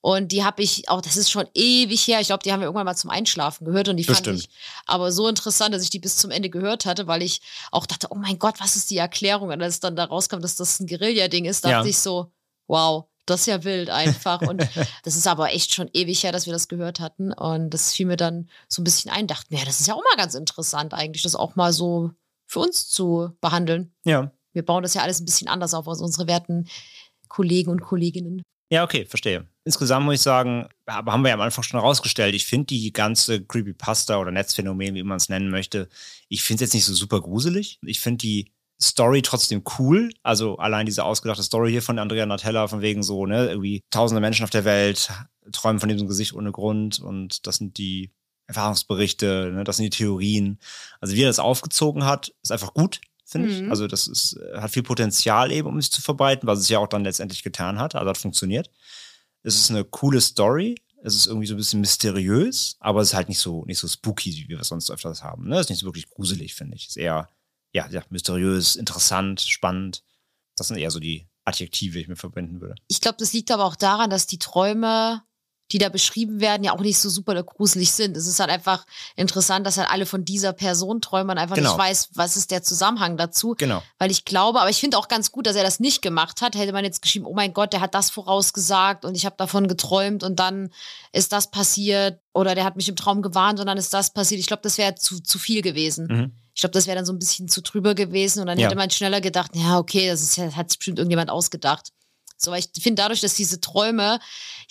Und 0.00 0.30
die 0.30 0.44
habe 0.44 0.62
ich 0.62 0.88
auch, 0.88 1.00
das 1.00 1.16
ist 1.16 1.30
schon 1.30 1.48
ewig 1.54 2.06
her. 2.06 2.20
Ich 2.20 2.28
glaube, 2.28 2.42
die 2.44 2.52
haben 2.52 2.60
wir 2.60 2.66
irgendwann 2.66 2.84
mal 2.84 2.94
zum 2.94 3.10
Einschlafen 3.10 3.64
gehört 3.64 3.88
und 3.88 3.96
die 3.96 4.04
fand 4.04 4.18
Bestimmt. 4.18 4.38
ich 4.38 4.48
aber 4.86 5.10
so 5.10 5.26
interessant, 5.26 5.74
dass 5.74 5.82
ich 5.82 5.90
die 5.90 5.98
bis 5.98 6.16
zum 6.16 6.30
Ende 6.30 6.48
gehört 6.48 6.86
hatte, 6.86 7.08
weil 7.08 7.22
ich 7.22 7.40
auch 7.72 7.86
dachte, 7.86 8.08
oh 8.10 8.14
mein 8.14 8.38
Gott, 8.38 8.60
was 8.60 8.76
ist 8.76 8.90
die 8.90 8.98
Erklärung? 8.98 9.48
Und 9.48 9.60
als 9.60 9.74
es 9.74 9.80
dann 9.80 9.96
da 9.96 10.04
rauskam, 10.04 10.38
dass 10.40 10.54
das 10.54 10.78
ein 10.78 10.86
Guerilla-Ding 10.86 11.44
ist, 11.44 11.64
dachte 11.64 11.74
Ja. 11.74 11.84
ich 11.84 11.98
so, 11.98 12.30
wow, 12.68 13.06
das 13.26 13.40
ist 13.40 13.46
ja 13.46 13.64
wild 13.64 13.90
einfach. 13.90 14.40
Und 14.42 14.58
das 15.02 15.16
ist 15.16 15.26
aber 15.26 15.52
echt 15.52 15.74
schon 15.74 15.90
ewig 15.92 16.22
her, 16.22 16.32
dass 16.32 16.46
wir 16.46 16.52
das 16.52 16.68
gehört 16.68 17.00
hatten. 17.00 17.32
Und 17.32 17.70
das 17.70 17.92
fiel 17.92 18.06
mir 18.06 18.16
dann 18.16 18.48
so 18.68 18.80
ein 18.80 18.84
bisschen 18.84 19.10
ein, 19.10 19.26
dachten, 19.26 19.54
ja, 19.54 19.64
das 19.64 19.80
ist 19.80 19.86
ja 19.86 19.94
auch 19.94 20.02
mal 20.02 20.16
ganz 20.16 20.34
interessant 20.34 20.94
eigentlich, 20.94 21.22
das 21.22 21.36
auch 21.36 21.56
mal 21.56 21.72
so 21.72 22.12
für 22.46 22.60
uns 22.60 22.88
zu 22.88 23.30
behandeln. 23.40 23.92
Ja. 24.04 24.32
Wir 24.52 24.64
bauen 24.64 24.82
das 24.82 24.94
ja 24.94 25.02
alles 25.02 25.20
ein 25.20 25.26
bisschen 25.26 25.48
anders 25.48 25.74
auf 25.74 25.86
als 25.86 26.00
unsere 26.00 26.26
werten 26.26 26.68
Kollegen 27.28 27.70
und 27.70 27.80
Kolleginnen. 27.80 28.42
Ja, 28.70 28.82
okay, 28.82 29.04
verstehe. 29.04 29.46
Insgesamt 29.64 30.06
muss 30.06 30.16
ich 30.16 30.20
sagen, 30.22 30.68
aber 30.86 31.12
haben 31.12 31.22
wir 31.22 31.28
ja 31.28 31.34
am 31.34 31.40
Anfang 31.40 31.62
schon 31.62 31.78
herausgestellt, 31.78 32.34
ich 32.34 32.46
finde 32.46 32.66
die 32.66 32.92
ganze 32.92 33.44
Creepypasta 33.44 34.18
oder 34.18 34.32
Netzphänomen, 34.32 34.94
wie 34.94 35.02
man 35.04 35.18
es 35.18 35.28
nennen 35.28 35.50
möchte, 35.50 35.88
ich 36.28 36.42
finde 36.42 36.64
es 36.64 36.68
jetzt 36.68 36.74
nicht 36.74 36.84
so 36.84 36.94
super 36.94 37.20
gruselig. 37.20 37.78
Ich 37.82 38.00
finde 38.00 38.18
die 38.18 38.52
Story 38.80 39.22
trotzdem 39.22 39.62
cool. 39.78 40.10
Also 40.22 40.56
allein 40.58 40.86
diese 40.86 41.04
ausgedachte 41.04 41.42
Story 41.42 41.70
hier 41.70 41.82
von 41.82 41.98
Andrea 41.98 42.26
Natella, 42.26 42.68
von 42.68 42.82
wegen 42.82 43.02
so, 43.02 43.26
ne, 43.26 43.48
irgendwie 43.48 43.82
tausende 43.90 44.20
Menschen 44.20 44.44
auf 44.44 44.50
der 44.50 44.64
Welt 44.64 45.10
träumen 45.52 45.80
von 45.80 45.88
diesem 45.88 46.08
Gesicht 46.08 46.34
ohne 46.34 46.52
Grund 46.52 47.00
und 47.00 47.46
das 47.46 47.56
sind 47.56 47.78
die 47.78 48.10
Erfahrungsberichte, 48.46 49.50
ne, 49.52 49.64
das 49.64 49.76
sind 49.76 49.84
die 49.84 49.90
Theorien. 49.90 50.58
Also 51.00 51.14
wie 51.14 51.22
er 51.22 51.28
das 51.28 51.38
aufgezogen 51.38 52.04
hat, 52.04 52.32
ist 52.42 52.52
einfach 52.52 52.74
gut, 52.74 53.00
finde 53.24 53.48
ich. 53.48 53.62
Mhm. 53.62 53.70
Also 53.70 53.86
das 53.86 54.06
ist, 54.06 54.38
hat 54.54 54.70
viel 54.70 54.82
Potenzial 54.82 55.50
eben, 55.52 55.68
um 55.68 55.80
sich 55.80 55.90
zu 55.90 56.02
verbreiten, 56.02 56.46
was 56.46 56.60
es 56.60 56.68
ja 56.68 56.78
auch 56.78 56.88
dann 56.88 57.04
letztendlich 57.04 57.42
getan 57.42 57.78
hat. 57.78 57.94
Also 57.94 58.08
hat 58.08 58.18
funktioniert. 58.18 58.70
Es 59.42 59.56
ist 59.56 59.70
eine 59.70 59.84
coole 59.84 60.20
Story. 60.20 60.76
Es 61.02 61.14
ist 61.14 61.26
irgendwie 61.26 61.46
so 61.46 61.54
ein 61.54 61.58
bisschen 61.58 61.80
mysteriös, 61.80 62.76
aber 62.80 63.00
es 63.00 63.08
ist 63.08 63.14
halt 63.14 63.28
nicht 63.28 63.38
so, 63.38 63.64
nicht 63.66 63.78
so 63.78 63.86
spooky, 63.86 64.32
wie 64.32 64.48
wir 64.48 64.60
es 64.60 64.68
sonst 64.68 64.90
öfters 64.90 65.22
haben. 65.22 65.48
Ne? 65.48 65.54
Es 65.54 65.62
ist 65.62 65.70
nicht 65.70 65.78
so 65.80 65.86
wirklich 65.86 66.08
gruselig, 66.08 66.54
finde 66.54 66.76
ich. 66.76 66.84
Es 66.84 66.90
ist 66.90 66.96
eher, 66.96 67.28
ja, 67.76 67.86
ja, 67.90 68.02
mysteriös, 68.08 68.74
interessant, 68.74 69.42
spannend. 69.42 70.02
Das 70.56 70.68
sind 70.68 70.78
eher 70.78 70.90
so 70.90 70.98
die 70.98 71.28
Adjektive, 71.44 71.92
die 71.98 72.00
ich 72.00 72.08
mir 72.08 72.16
verbinden 72.16 72.60
würde. 72.62 72.74
Ich 72.88 73.02
glaube, 73.02 73.18
das 73.20 73.34
liegt 73.34 73.50
aber 73.50 73.66
auch 73.66 73.76
daran, 73.76 74.08
dass 74.08 74.26
die 74.26 74.38
Träume, 74.38 75.22
die 75.72 75.78
da 75.78 75.90
beschrieben 75.90 76.40
werden, 76.40 76.64
ja 76.64 76.72
auch 76.72 76.80
nicht 76.80 76.98
so 76.98 77.10
super 77.10 77.40
gruselig 77.42 77.92
sind. 77.92 78.16
Es 78.16 78.26
ist 78.26 78.40
halt 78.40 78.50
einfach 78.50 78.86
interessant, 79.14 79.66
dass 79.66 79.76
halt 79.76 79.90
alle 79.90 80.06
von 80.06 80.24
dieser 80.24 80.54
Person 80.54 81.02
träumen 81.02 81.32
und 81.32 81.38
einfach 81.38 81.56
Genau. 81.56 81.70
nicht 81.72 81.78
weiß, 81.78 82.10
was 82.14 82.36
ist 82.38 82.50
der 82.50 82.62
Zusammenhang 82.62 83.18
dazu. 83.18 83.54
Genau. 83.58 83.82
Weil 83.98 84.10
ich 84.10 84.24
glaube, 84.24 84.60
aber 84.60 84.70
ich 84.70 84.80
finde 84.80 84.96
auch 84.96 85.08
ganz 85.08 85.30
gut, 85.30 85.46
dass 85.46 85.56
er 85.56 85.64
das 85.64 85.78
nicht 85.78 86.00
gemacht 86.00 86.40
hat. 86.40 86.54
Hätte 86.56 86.72
man 86.72 86.84
jetzt 86.84 87.02
geschrieben, 87.02 87.26
oh 87.26 87.34
mein 87.34 87.52
Gott, 87.52 87.74
der 87.74 87.80
hat 87.82 87.94
das 87.94 88.08
vorausgesagt 88.10 89.04
und 89.04 89.16
ich 89.16 89.26
habe 89.26 89.36
davon 89.36 89.68
geträumt 89.68 90.22
und 90.24 90.36
dann 90.36 90.70
ist 91.12 91.32
das 91.32 91.50
passiert 91.50 92.20
oder 92.32 92.54
der 92.54 92.64
hat 92.64 92.76
mich 92.76 92.88
im 92.88 92.96
Traum 92.96 93.20
gewarnt 93.20 93.60
und 93.60 93.66
dann 93.66 93.76
ist 93.76 93.92
das 93.92 94.12
passiert. 94.14 94.40
Ich 94.40 94.46
glaube, 94.46 94.62
das 94.62 94.78
wäre 94.78 94.94
zu, 94.94 95.20
zu 95.20 95.38
viel 95.38 95.60
gewesen. 95.60 96.06
Mhm. 96.06 96.32
Ich 96.56 96.60
glaube, 96.62 96.72
das 96.72 96.86
wäre 96.86 96.96
dann 96.96 97.04
so 97.04 97.12
ein 97.12 97.18
bisschen 97.18 97.48
zu 97.48 97.60
drüber 97.60 97.94
gewesen 97.94 98.40
und 98.40 98.46
dann 98.46 98.58
Ja. 98.58 98.66
hätte 98.66 98.76
man 98.76 98.90
schneller 98.90 99.20
gedacht, 99.20 99.50
ja, 99.54 99.78
okay, 99.78 100.08
das 100.08 100.22
ist 100.22 100.38
hat 100.56 100.68
bestimmt 100.68 100.98
irgendjemand 100.98 101.28
ausgedacht. 101.28 101.90
So, 102.38 102.50
weil 102.50 102.60
ich 102.74 102.82
finde 102.82 103.02
dadurch, 103.02 103.20
dass 103.20 103.34
diese 103.34 103.60
Träume 103.60 104.18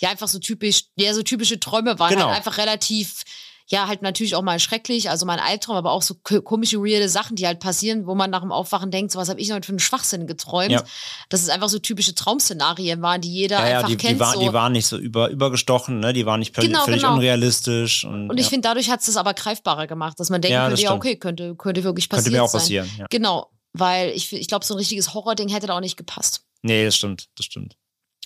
ja 0.00 0.10
einfach 0.10 0.26
so 0.26 0.40
typisch, 0.40 0.86
ja, 0.96 1.14
so 1.14 1.22
typische 1.22 1.60
Träume 1.60 1.98
waren, 2.00 2.10
Genau. 2.10 2.26
halt 2.26 2.36
einfach 2.38 2.58
relativ, 2.58 3.22
ja, 3.68 3.88
halt 3.88 4.00
natürlich 4.02 4.36
auch 4.36 4.42
mal 4.42 4.60
schrecklich, 4.60 5.10
also 5.10 5.26
mal 5.26 5.34
ein 5.38 5.44
Albtraum, 5.44 5.74
aber 5.76 5.90
auch 5.90 6.02
so 6.02 6.14
ko- 6.22 6.40
komische, 6.40 6.78
weirde 6.78 7.08
Sachen, 7.08 7.34
die 7.36 7.46
halt 7.46 7.58
passieren, 7.58 8.06
wo 8.06 8.14
man 8.14 8.30
nach 8.30 8.42
dem 8.42 8.52
Aufwachen 8.52 8.90
denkt, 8.92 9.10
so 9.12 9.18
was 9.18 9.28
habe 9.28 9.40
ich 9.40 9.48
noch 9.48 9.56
für 9.64 9.70
einen 9.70 9.80
Schwachsinn 9.80 10.26
geträumt. 10.28 10.70
Ja. 10.70 10.84
Dass 11.30 11.42
es 11.42 11.48
einfach 11.48 11.68
so 11.68 11.78
typische 11.80 12.14
Traumszenarien 12.14 13.02
waren, 13.02 13.20
die 13.20 13.32
jeder 13.32 13.58
Ja, 13.58 13.68
ja, 13.68 13.76
einfach 13.78 13.88
die, 13.88 13.96
kennt. 13.96 14.14
die, 14.14 14.20
waren, 14.20 14.34
so. 14.34 14.40
die 14.40 14.52
waren 14.52 14.72
nicht 14.72 14.86
so 14.86 14.96
über, 14.98 15.30
übergestochen, 15.30 15.98
ne? 16.00 16.12
die 16.12 16.26
waren 16.26 16.38
nicht 16.40 16.54
völlig, 16.54 16.70
Genau, 16.70 16.84
völlig 16.84 17.02
genau. 17.02 17.14
unrealistisch. 17.14 18.04
Und, 18.04 18.30
Und 18.30 18.38
ich 18.38 18.46
finde, 18.46 18.68
dadurch 18.68 18.88
hat 18.90 19.00
es 19.00 19.06
das 19.06 19.16
aber 19.16 19.34
greifbarer 19.34 19.86
gemacht, 19.86 20.20
dass 20.20 20.30
man 20.30 20.40
denken 20.40 20.58
könnte, 20.66 20.82
ja, 20.82 20.94
okay, 20.94 21.16
könnte, 21.16 21.54
könnte 21.56 21.82
wirklich 21.84 22.08
passieren. 22.08 22.24
könnte 22.24 22.36
mir 22.38 22.44
auch 22.44 22.48
sein. 22.48 22.60
passieren. 22.60 22.90
Ja. 22.98 23.06
Genau, 23.10 23.50
weil 23.72 24.10
ich, 24.10 24.32
ich 24.32 24.46
glaube, 24.48 24.64
so 24.64 24.74
ein 24.74 24.78
richtiges 24.78 25.12
Horrording 25.12 25.48
hätte 25.48 25.66
da 25.66 25.74
auch 25.76 25.80
nicht 25.80 25.96
gepasst. 25.96 26.42
Nee, 26.62 26.84
das 26.84 26.96
stimmt, 26.96 27.26
das 27.36 27.46
stimmt. 27.46 27.76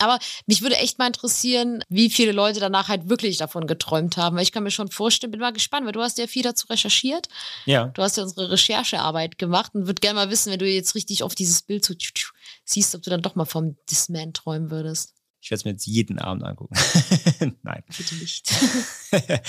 Aber 0.01 0.19
mich 0.47 0.63
würde 0.63 0.77
echt 0.77 0.99
mal 0.99 1.07
interessieren, 1.07 1.85
wie 1.89 2.11
viele 2.11 2.33
Leute 2.33 2.59
danach 2.61 2.89
halt 2.89 3.09
wirklich 3.09 3.37
davon 3.37 3.67
geträumt 3.67 4.17
haben. 4.17 4.37
Weil 4.37 4.43
ich 4.43 4.53
kann 4.53 4.63
mir 4.63 4.71
schon 4.71 4.91
vorstellen, 4.91 5.31
bin 5.31 5.41
mal 5.41 5.53
gespannt, 5.53 5.87
weil 5.87 5.93
du 5.93 6.01
hast 6.03 6.19
ja 6.19 6.27
viel 6.27 6.43
dazu 6.43 6.67
recherchiert. 6.69 7.29
Ja, 7.67 7.87
Du 7.89 8.03
hast 8.03 8.17
ja 8.17 8.23
unsere 8.23 8.51
Recherchearbeit 8.51 9.39
gemacht 9.39 9.75
und 9.75 9.87
würde 9.87 10.01
gerne 10.01 10.17
mal 10.17 10.31
wissen, 10.31 10.51
wenn 10.51 10.59
du 10.59 10.67
jetzt 10.67 10.95
richtig 10.95 11.23
auf 11.23 11.35
dieses 11.35 11.63
Bild 11.63 11.85
so 11.85 11.95
tschu, 11.95 12.13
tschu 12.15 12.33
siehst, 12.65 12.95
ob 12.95 13.03
du 13.03 13.11
dann 13.11 13.23
doch 13.23 13.35
mal 13.35 13.45
vom 13.45 13.77
Disman 13.91 14.33
träumen 14.33 14.71
würdest. 14.71 15.15
ich 15.41 15.51
werde 15.51 15.61
es 15.61 15.65
mir 15.65 15.73
jetzt 15.73 15.87
jeden 15.87 16.19
Abend 16.19 16.45
angucken. 16.45 16.75
Nein. 17.63 17.83
Bitte 17.97 18.15
nicht. 18.17 18.51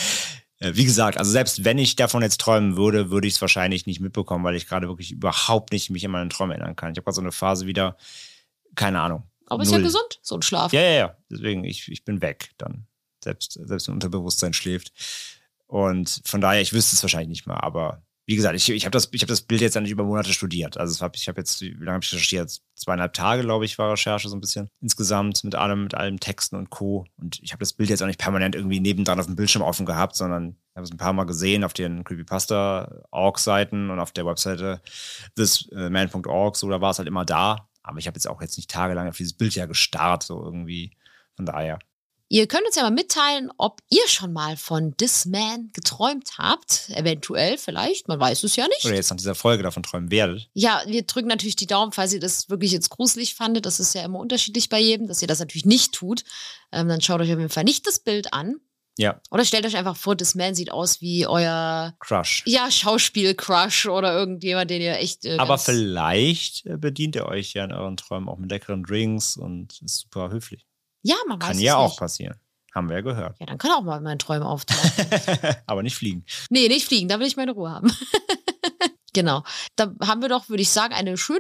Äh, 0.64 0.76
Wie 0.76 0.86
gesagt, 0.86 1.18
also 1.18 1.32
selbst 1.32 1.66
wenn 1.66 1.80
ich 1.80 1.96
davon 1.96 2.22
jetzt 2.22 2.40
träumen 2.40 2.78
würde, 2.78 3.10
würde 3.10 3.28
ich 3.28 3.34
es 3.34 3.42
wahrscheinlich 3.42 3.88
nicht 3.88 4.00
mitbekommen, 4.00 4.46
weil 4.46 4.56
ich 4.56 4.68
gerade 4.68 4.88
wirklich 4.88 5.12
überhaupt 5.12 5.72
nicht 5.74 5.90
mich 5.90 6.06
an 6.06 6.12
meine 6.12 6.30
Träume 6.30 6.54
erinnern 6.54 6.76
kann. 6.76 6.92
Ich 6.92 6.98
habe 6.98 7.06
gerade 7.06 7.16
so 7.16 7.22
eine 7.22 7.32
Phase 7.32 7.66
wieder, 7.66 7.98
keine 8.76 9.02
Ahnung. 9.02 9.24
Aber 9.52 9.64
ist 9.64 9.72
ja 9.72 9.80
Null. 9.80 9.88
gesund, 9.88 10.20
so 10.22 10.36
ein 10.36 10.42
Schlaf. 10.42 10.72
Ja, 10.72 10.80
ja, 10.80 10.92
ja. 10.92 11.18
Deswegen, 11.30 11.66
ich, 11.66 11.92
ich 11.92 12.06
bin 12.06 12.22
weg 12.22 12.52
dann. 12.58 12.88
Selbst, 13.22 13.60
selbst 13.62 13.86
wenn 13.90 13.96
Unterbewusstsein 13.96 14.54
schläft. 14.54 14.94
Und 15.68 16.22
von 16.24 16.40
daher, 16.40 16.62
ich 16.62 16.72
wüsste 16.72 16.96
es 16.96 17.04
wahrscheinlich 17.04 17.28
nicht 17.28 17.48
mehr. 17.48 17.62
Aber 17.62 18.02
wie 18.26 18.38
gesagt, 18.38 18.56
ich, 18.56 18.70
ich 18.70 18.86
habe 18.86 18.92
das, 18.92 19.10
ich 19.12 19.22
hab 19.24 19.28
das 19.28 19.42
Bild 19.42 19.60
jetzt 19.60 19.78
nicht 19.78 19.92
über 19.92 20.06
Monate 20.06 20.32
studiert. 20.32 20.78
Also 20.78 21.04
hab, 21.04 21.18
ich 21.18 21.28
habe 21.28 21.42
jetzt, 21.42 21.60
wie 21.60 21.72
lange 21.72 21.96
habe 21.96 22.04
ich 22.06 22.14
recherchiert? 22.14 22.62
Zweieinhalb 22.76 23.12
Tage, 23.12 23.42
glaube 23.42 23.66
ich, 23.66 23.78
war 23.78 23.92
Recherche 23.92 24.30
so 24.30 24.38
ein 24.38 24.40
bisschen. 24.40 24.70
Insgesamt 24.80 25.44
mit 25.44 25.56
allem, 25.56 25.84
mit 25.84 25.96
allem 25.96 26.18
Texten 26.18 26.56
und 26.56 26.70
Co. 26.70 27.04
Und 27.18 27.42
ich 27.44 27.52
habe 27.52 27.60
das 27.60 27.74
Bild 27.74 27.90
jetzt 27.90 28.02
auch 28.02 28.08
nicht 28.08 28.22
permanent 28.22 28.56
irgendwie 28.56 28.80
nebendran 28.80 29.20
auf 29.20 29.26
dem 29.26 29.36
Bildschirm 29.36 29.64
offen 29.64 29.86
gehabt, 29.86 30.16
sondern 30.16 30.56
ich 30.70 30.78
habe 30.78 30.86
es 30.86 30.92
ein 30.92 30.98
paar 30.98 31.12
Mal 31.12 31.26
gesehen 31.26 31.66
auf 31.66 31.74
den 31.74 32.06
Creepypasta-Org-Seiten 32.06 33.90
und 33.90 34.00
auf 34.00 34.14
der 34.14 34.26
Webseite 34.26 34.82
thisman.org. 35.36 36.56
So, 36.56 36.70
da 36.70 36.80
war 36.80 36.92
es 36.92 37.00
halt 37.00 37.10
immer 37.10 37.26
da. 37.26 37.68
Aber 37.84 37.98
ich 37.98 38.08
habe 38.08 38.16
jetzt 38.16 38.28
auch 38.28 38.42
jetzt 38.42 38.58
nicht 38.58 38.70
tagelang 38.70 39.08
auf 39.08 39.18
dieses 39.18 39.34
Bild 39.34 39.56
ja 39.56 39.66
gestarrt, 39.66 40.24
so 40.24 40.44
irgendwie. 40.44 40.96
Von 41.36 41.46
daher. 41.46 41.80
Ihr 42.34 42.48
könnt 42.48 42.66
uns 42.66 42.78
ja 42.78 42.84
mal 42.84 42.92
mitteilen, 42.92 43.52
ob 43.58 43.82
ihr 43.90 44.08
schon 44.08 44.32
mal 44.32 44.56
von 44.56 44.96
This 44.96 45.26
Man 45.26 45.70
geträumt 45.74 46.38
habt. 46.38 46.90
Eventuell, 46.92 47.58
vielleicht, 47.58 48.08
man 48.08 48.22
weiß 48.22 48.44
es 48.44 48.56
ja 48.56 48.66
nicht. 48.70 48.86
Oder 48.86 48.96
jetzt 48.96 49.10
nach 49.10 49.18
dieser 49.18 49.36
Folge 49.36 49.64
davon 49.64 49.84
träumen 49.84 50.12
werdet. 50.12 50.50
Ja, 50.54 50.82
wir 50.86 51.04
drücken 51.04 51.28
natürlich 51.28 51.58
die 51.58 51.68
Daumen, 51.68 51.92
falls 51.92 52.14
ihr 52.14 52.22
das 52.22 52.50
wirklich 52.50 52.72
jetzt 52.72 52.90
gruselig 52.90 53.36
fandet. 53.36 53.66
Das 53.66 53.82
ist 53.82 53.94
ja 53.96 54.06
immer 54.06 54.20
unterschiedlich 54.20 54.70
bei 54.70 54.80
jedem, 54.80 55.08
dass 55.08 55.22
ihr 55.22 55.28
das 55.28 55.40
natürlich 55.40 55.66
nicht 55.66 55.94
tut. 55.94 56.24
Ähm, 56.72 56.88
dann 56.88 57.02
schaut 57.02 57.20
euch 57.20 57.34
auf 57.34 57.38
jeden 57.40 57.50
Fall 57.50 57.66
nicht 57.66 57.86
das 57.86 58.00
Bild 58.00 58.34
an. 58.34 58.62
Ja, 58.98 59.20
Oder 59.32 59.46
stellt 59.46 59.66
euch 59.66 59.78
einfach 59.78 59.96
vor, 59.96 60.16
das 60.16 60.36
Man 60.36 60.54
sieht 60.54 60.72
aus 60.72 61.00
wie 61.02 61.26
euer 61.26 61.96
Crush. 62.00 62.44
ja, 62.46 62.70
Schauspiel-Crush 62.70 63.88
oder 63.88 64.14
irgendjemand, 64.14 64.70
den 64.70 64.82
ihr 64.82 64.98
echt. 65.00 65.26
Äh, 65.26 65.38
Aber 65.38 65.58
vielleicht 65.58 66.66
äh, 66.66 66.78
bedient 66.78 67.16
ihr 67.16 67.26
euch 67.26 67.54
ja 67.54 67.64
in 67.64 67.72
euren 67.72 67.96
Träumen 67.98 68.28
auch 68.30 68.38
mit 68.38 68.52
leckeren 68.52 68.84
Drinks 68.84 69.38
und 69.38 69.82
ist 69.82 70.00
super 70.00 70.30
höflich. 70.30 70.68
Ja, 71.04 71.16
man 71.28 71.42
weiß 71.42 71.48
Kann 71.50 71.60
ja 71.60 71.78
auch 71.78 71.90
nicht. 71.92 72.00
passieren. 72.00 72.36
Haben 72.76 72.90
wir 72.90 72.98
ja 72.98 73.02
gehört. 73.02 73.38
Ja, 73.40 73.46
dann 73.48 73.58
kann 73.58 73.72
auch 73.72 73.82
mal 73.82 74.00
mein 74.02 74.20
Träume 74.20 74.46
auftauchen. 74.46 74.92
Aber 75.66 75.84
nicht 75.84 75.96
fliegen. 75.96 76.26
nee, 76.50 76.68
nicht 76.68 76.86
fliegen, 76.88 77.08
da 77.10 77.20
will 77.20 77.28
ich 77.28 77.38
meine 77.38 77.52
Ruhe 77.54 77.70
haben. 77.70 77.92
genau. 79.14 79.44
Da 79.76 79.94
haben 80.06 80.22
wir 80.22 80.30
doch, 80.30 80.50
würde 80.50 80.62
ich 80.64 80.70
sagen, 80.70 80.94
eine 80.94 81.18
schöne, 81.18 81.40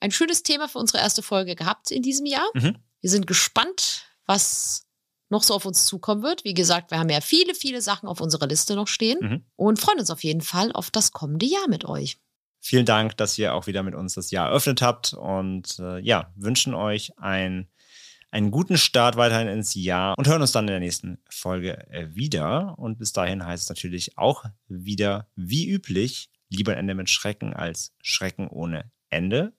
ein 0.00 0.10
schönes 0.10 0.42
Thema 0.42 0.68
für 0.68 0.78
unsere 0.78 0.98
erste 0.98 1.22
Folge 1.22 1.54
gehabt 1.56 1.90
in 1.90 2.02
diesem 2.02 2.26
Jahr. 2.26 2.46
Mhm. 2.54 2.76
Wir 3.00 3.10
sind 3.10 3.26
gespannt, 3.26 4.04
was 4.26 4.84
noch 5.30 5.42
so 5.42 5.54
auf 5.54 5.66
uns 5.66 5.84
zukommen 5.86 6.22
wird. 6.22 6.44
Wie 6.44 6.54
gesagt, 6.54 6.90
wir 6.90 6.98
haben 6.98 7.10
ja 7.10 7.20
viele, 7.20 7.54
viele 7.54 7.82
Sachen 7.82 8.08
auf 8.08 8.20
unserer 8.20 8.46
Liste 8.46 8.74
noch 8.74 8.88
stehen 8.88 9.18
Mhm. 9.20 9.44
und 9.56 9.78
freuen 9.80 9.98
uns 9.98 10.10
auf 10.10 10.24
jeden 10.24 10.40
Fall 10.40 10.72
auf 10.72 10.90
das 10.90 11.12
kommende 11.12 11.46
Jahr 11.46 11.68
mit 11.68 11.84
euch. 11.84 12.16
Vielen 12.60 12.86
Dank, 12.86 13.16
dass 13.16 13.38
ihr 13.38 13.54
auch 13.54 13.66
wieder 13.66 13.82
mit 13.82 13.94
uns 13.94 14.14
das 14.14 14.30
Jahr 14.30 14.48
eröffnet 14.48 14.82
habt 14.82 15.12
und 15.14 15.78
äh, 15.78 15.98
ja, 16.00 16.32
wünschen 16.34 16.74
euch 16.74 17.12
ein, 17.18 17.68
einen 18.30 18.50
guten 18.50 18.76
Start 18.76 19.16
weiterhin 19.16 19.48
ins 19.48 19.74
Jahr 19.74 20.14
und 20.18 20.26
hören 20.26 20.42
uns 20.42 20.52
dann 20.52 20.64
in 20.64 20.72
der 20.72 20.80
nächsten 20.80 21.18
Folge 21.30 21.86
äh, 21.90 22.08
wieder. 22.14 22.74
Und 22.78 22.98
bis 22.98 23.12
dahin 23.12 23.44
heißt 23.46 23.62
es 23.64 23.68
natürlich 23.68 24.18
auch 24.18 24.44
wieder, 24.66 25.28
wie 25.36 25.68
üblich, 25.68 26.30
lieber 26.50 26.72
ein 26.72 26.78
Ende 26.78 26.94
mit 26.94 27.10
Schrecken 27.10 27.52
als 27.54 27.94
Schrecken 28.02 28.48
ohne 28.48 28.90
Ende. 29.08 29.52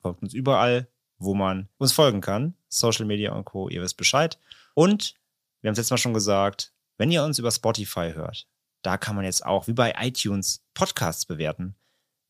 Folgt 0.00 0.22
uns 0.22 0.32
überall, 0.34 0.88
wo 1.18 1.34
man 1.34 1.68
uns 1.78 1.92
folgen 1.92 2.20
kann. 2.20 2.54
Social 2.68 3.04
Media 3.06 3.32
und 3.32 3.44
Co. 3.46 3.68
Ihr 3.68 3.82
wisst 3.82 3.96
Bescheid. 3.96 4.38
Und 4.74 5.14
wir 5.60 5.68
haben 5.68 5.72
es 5.72 5.78
letztes 5.78 5.90
Mal 5.90 5.98
schon 5.98 6.14
gesagt, 6.14 6.72
wenn 6.98 7.10
ihr 7.10 7.24
uns 7.24 7.38
über 7.38 7.50
Spotify 7.50 8.12
hört, 8.14 8.46
da 8.82 8.98
kann 8.98 9.16
man 9.16 9.24
jetzt 9.24 9.44
auch 9.44 9.66
wie 9.66 9.72
bei 9.72 9.94
iTunes 9.98 10.62
Podcasts 10.74 11.26
bewerten. 11.26 11.74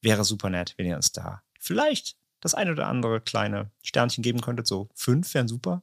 Wäre 0.03 0.25
super 0.25 0.51
nett, 0.51 0.75
wenn 0.77 0.87
ihr 0.87 0.97
uns 0.97 1.13
da 1.13 1.43
vielleicht 1.59 2.17
das 2.41 2.55
ein 2.55 2.71
oder 2.71 2.87
andere 2.87 3.21
kleine 3.21 3.71
Sternchen 3.83 4.23
geben 4.23 4.41
könntet. 4.41 4.67
So 4.67 4.89
fünf 4.95 5.33
wären 5.35 5.49
super. 5.49 5.83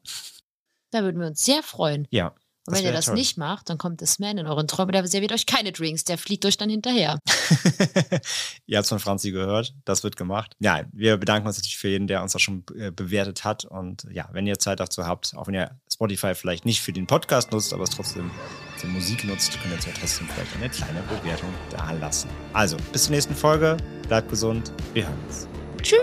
Da 0.92 1.04
würden 1.04 1.20
wir 1.20 1.28
uns 1.28 1.44
sehr 1.44 1.64
freuen. 1.64 2.08
Ja. 2.12 2.36
Und 2.68 2.76
Das 2.76 2.80
wenn 2.80 2.86
ihr 2.86 2.94
das 2.94 3.06
toll. 3.06 3.16
nicht 3.16 3.38
macht, 3.38 3.70
dann 3.70 3.78
kommt 3.80 4.02
das 4.04 4.20
Man 4.20 4.38
in 4.38 4.46
euren 4.46 4.68
Träumen, 4.68 4.92
der 4.92 5.08
serviert 5.08 5.32
euch 5.32 5.48
keine 5.48 5.72
Drinks, 5.72 6.04
der 6.04 6.18
fliegt 6.20 6.46
euch 6.46 6.58
dann 6.58 6.70
hinterher. 6.70 7.18
Ihr 8.68 8.78
habt 8.78 8.84
es 8.84 8.90
von 8.90 9.00
Franzi 9.00 9.32
gehört, 9.32 9.74
das 9.84 10.04
wird 10.04 10.16
gemacht. 10.16 10.56
Ja, 10.60 10.84
wir 10.92 11.18
bedanken 11.18 11.48
uns 11.48 11.58
natürlich 11.58 11.78
für 11.78 11.88
jeden, 11.88 12.06
der 12.08 12.22
uns 12.22 12.36
auch 12.36 12.40
schon 12.40 12.64
äh, 12.78 12.92
bewertet 12.92 13.44
hat. 13.44 13.66
Und 13.66 14.06
ja, 14.12 14.30
wenn 14.32 14.46
ihr 14.46 14.60
Zeit 14.60 14.80
dazu 14.80 15.08
habt, 15.08 15.34
auch 15.36 15.48
wenn 15.48 15.56
ihr 15.56 15.72
Spotify 15.92 16.36
vielleicht 16.36 16.66
nicht 16.66 16.82
für 16.82 16.94
den 16.94 17.08
Podcast 17.08 17.52
nutzt, 17.52 17.74
aber 17.74 17.84
es 17.84 17.90
trotzdem 17.90 18.30
für 18.78 18.88
Musik 18.88 19.24
nutzt, 19.24 19.54
könnt 19.54 19.74
ihr 19.74 19.76
uns 19.78 19.86
ja 19.86 19.94
trotzdem 20.00 20.28
vielleicht 20.28 20.56
eine 20.56 20.70
kleine 20.70 21.02
Bewertung 21.04 21.50
da 21.72 21.92
lassen. 21.94 22.30
Also, 22.54 22.78
bis 22.92 23.06
zur 23.06 23.12
nächsten 23.12 23.36
Folge. 23.36 23.78
Bleibt 24.08 24.30
gesund. 24.30 24.72
Wir 24.94 25.08
hören 25.08 25.18
uns. 25.28 25.48
Tschüss. 25.82 25.98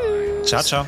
Ciao, 0.45 0.63
ciao. 0.63 0.87